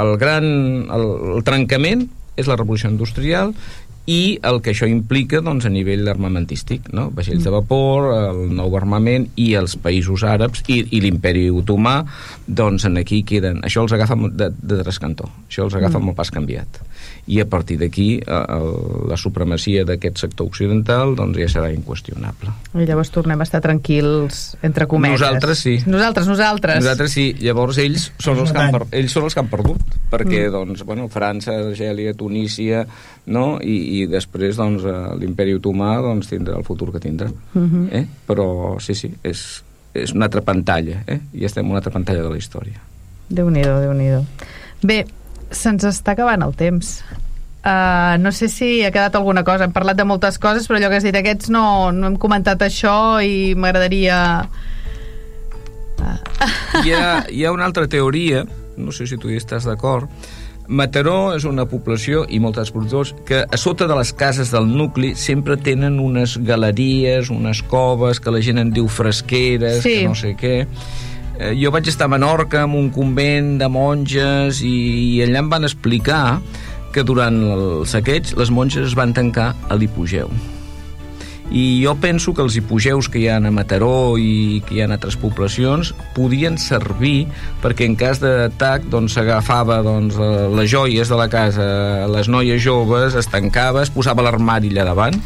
el 0.03 0.17
gran 0.21 0.45
el, 0.93 1.07
el 1.37 1.47
trencament 1.47 2.05
és 2.39 2.49
la 2.49 2.57
revolució 2.57 2.89
industrial 2.89 3.53
i 4.05 4.37
el 4.43 4.57
que 4.61 4.73
això 4.73 4.87
implica 4.89 5.39
doncs, 5.39 5.63
a 5.65 5.69
nivell 5.71 6.07
armamentístic, 6.11 6.89
no? 6.91 7.05
vaixells 7.15 7.45
de 7.45 7.51
vapor, 7.53 8.09
el 8.17 8.41
nou 8.55 8.73
armament 8.75 9.29
i 9.39 9.53
els 9.55 9.77
països 9.79 10.25
àrabs 10.27 10.63
i, 10.67 10.81
i 10.91 10.99
l'imperi 10.99 11.45
otomà, 11.53 12.01
doncs 12.47 12.83
en 12.89 12.97
aquí 12.99 13.21
queden... 13.23 13.61
Això 13.63 13.85
els 13.85 13.93
agafa 13.95 14.17
de, 14.27 14.49
de 14.51 14.81
trascantó, 14.83 15.29
això 15.47 15.63
els 15.69 15.77
agafa 15.79 15.99
mm. 16.01 16.09
molt 16.09 16.17
pas 16.19 16.31
canviat. 16.35 16.81
I 17.31 17.39
a 17.39 17.45
partir 17.47 17.77
d'aquí 17.79 18.17
eh, 18.19 18.27
el- 18.27 19.07
la 19.07 19.15
supremacia 19.15 19.85
d'aquest 19.87 20.19
sector 20.25 20.47
occidental 20.51 21.15
doncs 21.15 21.39
ja 21.39 21.47
serà 21.47 21.69
inqüestionable. 21.71 22.51
I 22.75 22.83
llavors 22.89 23.11
tornem 23.15 23.39
a 23.39 23.47
estar 23.47 23.61
tranquils, 23.63 24.57
entre 24.63 24.87
cometes. 24.91 25.21
Nosaltres 25.21 25.59
sí. 25.63 25.77
Nosaltres, 25.87 26.27
nosaltres. 26.27 26.81
Nosaltres 26.83 27.15
sí, 27.15 27.29
llavors 27.39 27.79
ells 27.79 28.09
són 28.19 28.43
els 28.43 28.51
que 28.51 28.59
han, 28.59 28.75
per, 28.75 28.83
ells 28.99 29.15
són 29.15 29.29
els 29.29 29.35
que 29.37 29.43
han 29.45 29.51
perdut, 29.51 29.95
perquè 30.11 30.43
Mm. 30.49 30.51
doncs, 30.51 30.83
bueno, 30.83 31.07
França, 31.07 31.55
Argèlia, 31.69 32.11
Tunísia, 32.13 32.83
no? 33.31 33.59
I, 33.63 33.92
i 33.93 34.05
després 34.09 34.57
doncs, 34.59 34.85
eh, 34.87 35.15
l'imperi 35.21 35.55
otomà 35.57 35.95
doncs, 36.03 36.31
tindrà 36.31 36.57
el 36.59 36.65
futur 36.67 36.91
que 36.93 37.01
tindrà. 37.03 37.29
Mhm. 37.53 37.87
eh? 37.91 38.05
Però 38.27 38.79
sí, 38.81 38.95
sí, 38.95 39.13
és, 39.23 39.63
és 39.93 40.13
una 40.13 40.25
altra 40.29 40.41
pantalla, 40.41 41.03
eh? 41.07 41.19
i 41.33 41.45
estem 41.45 41.65
en 41.65 41.71
una 41.75 41.81
altra 41.83 41.93
pantalla 41.93 42.23
de 42.23 42.31
la 42.31 42.37
història. 42.37 42.79
Déu-n'hi-do, 43.29 43.79
déu 43.81 43.93
nhi 43.97 44.09
déu 44.11 44.25
Bé, 44.83 45.05
se'ns 45.51 45.85
està 45.87 46.13
acabant 46.17 46.41
el 46.43 46.55
temps. 46.59 46.97
Uh, 47.63 48.19
no 48.19 48.33
sé 48.35 48.49
si 48.51 48.83
ha 48.83 48.91
quedat 48.91 49.15
alguna 49.15 49.45
cosa. 49.47 49.63
Hem 49.63 49.71
parlat 49.71 49.95
de 49.95 50.03
moltes 50.03 50.37
coses, 50.37 50.67
però 50.67 50.81
allò 50.81 50.89
que 50.91 50.99
has 50.99 51.07
dit, 51.07 51.15
aquests 51.15 51.49
no, 51.53 51.91
no 51.95 52.09
hem 52.09 52.17
comentat 52.19 52.65
això 52.65 53.21
i 53.23 53.53
m'agradaria... 53.55 54.19
Hi 56.83 56.91
ha, 56.91 57.23
hi 57.31 57.45
ha 57.45 57.53
una 57.55 57.63
altra 57.63 57.87
teoria, 57.87 58.41
no 58.75 58.91
sé 58.91 59.07
si 59.07 59.15
tu 59.15 59.29
hi 59.31 59.37
estàs 59.39 59.63
d'acord, 59.69 60.09
Mataró 60.73 61.35
és 61.37 61.45
una 61.45 61.67
població 61.69 62.23
i 62.33 62.39
molts 62.41 62.71
productors 62.73 63.11
que 63.27 63.43
a 63.45 63.57
sota 63.61 63.85
de 63.89 63.97
les 63.99 64.09
cases 64.17 64.49
del 64.53 64.65
nucli 64.71 65.13
sempre 65.19 65.57
tenen 65.61 65.99
unes 66.01 66.39
galeries, 66.41 67.29
unes 67.29 67.61
coves 67.69 68.19
que 68.19 68.33
la 68.33 68.41
gent 68.41 68.57
en 68.61 68.71
diu 68.73 68.87
fresqueres, 68.89 69.83
Sí. 69.83 69.99
que 69.99 70.07
no 70.07 70.15
sé 70.17 70.33
què. 70.35 70.55
Eh, 71.37 71.53
jo 71.61 71.71
vaig 71.73 71.87
estar 71.87 72.05
a 72.05 72.13
Menorca 72.13 72.63
amb 72.63 72.75
un 72.75 72.89
convent 72.89 73.57
de 73.61 73.69
monges 73.69 74.61
i, 74.65 74.73
i 75.17 75.21
allà 75.25 75.39
em 75.45 75.49
van 75.49 75.63
explicar 75.69 76.41
que 76.93 77.03
durant 77.03 77.37
el 77.53 77.85
saqueig 77.89 78.33
les 78.37 78.49
monges 78.53 78.85
es 78.89 78.97
van 78.97 79.13
tancar 79.13 79.53
a 79.69 79.75
l'hipogeu 79.77 80.29
i 81.51 81.83
jo 81.83 81.93
penso 81.99 82.33
que 82.33 82.41
els 82.41 82.55
hipogeus 82.57 83.09
que 83.11 83.19
hi 83.19 83.27
ha 83.27 83.37
a 83.37 83.51
Mataró 83.51 84.15
i 84.17 84.61
que 84.65 84.77
hi 84.77 84.81
ha 84.81 84.87
en 84.87 84.95
altres 84.95 85.17
poblacions 85.19 85.93
podien 86.15 86.57
servir 86.57 87.27
perquè 87.63 87.89
en 87.89 87.97
cas 87.99 88.21
d'atac 88.23 88.87
doncs, 88.93 89.17
s'agafava 89.17 89.81
doncs, 89.85 90.15
eh, 90.17 90.47
les 90.55 90.71
joies 90.71 91.09
de 91.09 91.19
la 91.19 91.29
casa. 91.29 92.07
Les 92.09 92.29
noies 92.31 92.61
joves, 92.63 93.15
es 93.19 93.29
tancava 93.29 93.83
es 93.83 93.91
posava 93.93 94.25
l'armari 94.25 94.71
allà 94.71 94.87
davant 94.93 95.19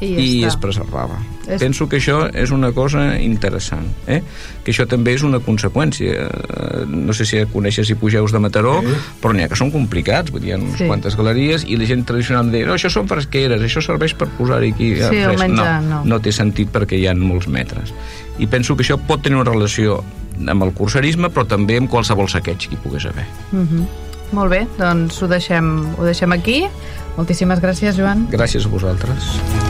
I, 0.00 0.06
i 0.14 0.40
ja 0.40 0.48
es 0.48 0.54
està. 0.54 0.60
preservava. 0.60 1.18
És- 1.46 1.60
Penso 1.60 1.88
que 1.88 1.96
això 1.98 2.30
és 2.32 2.50
una 2.50 2.70
cosa 2.72 3.18
interessant, 3.20 3.86
eh? 4.06 4.22
que 4.64 4.70
això 4.72 4.86
també 4.86 5.14
és 5.14 5.22
una 5.22 5.40
conseqüència. 5.40 6.26
Eh, 6.28 6.86
No 6.86 7.12
sé 7.12 7.24
si 7.26 7.44
coneixes 7.52 7.90
hipogeus 7.90 8.32
de 8.32 8.38
Mataró, 8.38 8.80
sí. 8.80 8.86
però 9.20 9.32
n'hi 9.34 9.42
ha 9.42 9.48
que 9.48 9.56
són 9.56 9.70
complicats, 9.70 10.30
vull 10.30 10.40
dir, 10.40 10.50
hi 10.50 10.52
ha 10.52 10.58
unes 10.58 10.78
Sí. 10.78 10.86
quantes 10.86 11.16
galeries, 11.16 11.64
i 11.66 11.76
la 11.76 11.84
gent 11.86 12.04
tradicional 12.06 12.50
deia, 12.50 12.66
no, 12.66 12.74
això 12.74 12.88
són 12.90 13.08
fresqueres, 13.08 13.60
això 13.60 13.82
serveix 13.82 14.14
per 14.14 14.28
posar-hi 14.38 14.72
aquí 14.72 14.94
Sí, 14.96 15.24
res. 15.24 15.38
menjar, 15.38 15.82
no. 15.82 16.00
no, 16.00 16.04
no 16.04 16.20
té 16.20 16.32
sentit 16.32 16.70
perquè 16.72 16.98
hi 16.98 17.06
ha 17.06 17.14
molts 17.14 17.48
metres. 17.48 17.92
I 18.38 18.46
penso 18.46 18.76
que 18.76 18.82
això 18.84 18.96
pot 18.98 19.22
tenir 19.22 19.36
una 19.36 19.50
relació 19.50 20.02
amb 20.46 20.62
el 20.62 20.72
curserisme, 20.72 21.28
però 21.28 21.46
també 21.46 21.76
amb 21.76 21.90
qualsevol 21.90 22.28
saqueig 22.28 22.68
que 22.68 22.74
hi 22.74 22.78
pogués 22.82 23.04
haver. 23.06 23.26
Mhm. 23.52 23.86
Molt 24.32 24.50
bé, 24.50 24.66
doncs 24.78 25.20
ho 25.22 25.26
deixem, 25.28 25.94
ho 25.98 26.04
deixem 26.04 26.30
aquí. 26.32 26.64
Moltíssimes 27.16 27.60
gràcies, 27.60 27.96
Joan. 27.96 28.28
Gràcies 28.30 28.64
a 28.64 28.68
vosaltres. 28.68 29.69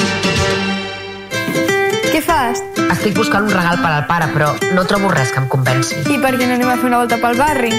Fas? 2.41 2.61
Estic 2.89 3.13
buscant 3.13 3.45
un 3.45 3.53
regal 3.53 3.77
per 3.83 3.91
al 3.93 4.07
pare, 4.09 4.31
però 4.33 4.49
no 4.73 4.85
trobo 4.89 5.11
res 5.13 5.29
que 5.29 5.43
em 5.43 5.49
convenci. 5.51 6.01
I 6.09 6.17
per 6.23 6.33
què 6.39 6.47
no 6.47 6.57
anem 6.57 6.73
a 6.73 6.79
fer 6.79 6.89
una 6.89 7.03
volta 7.03 7.21
pel 7.21 7.37
barri? 7.37 7.75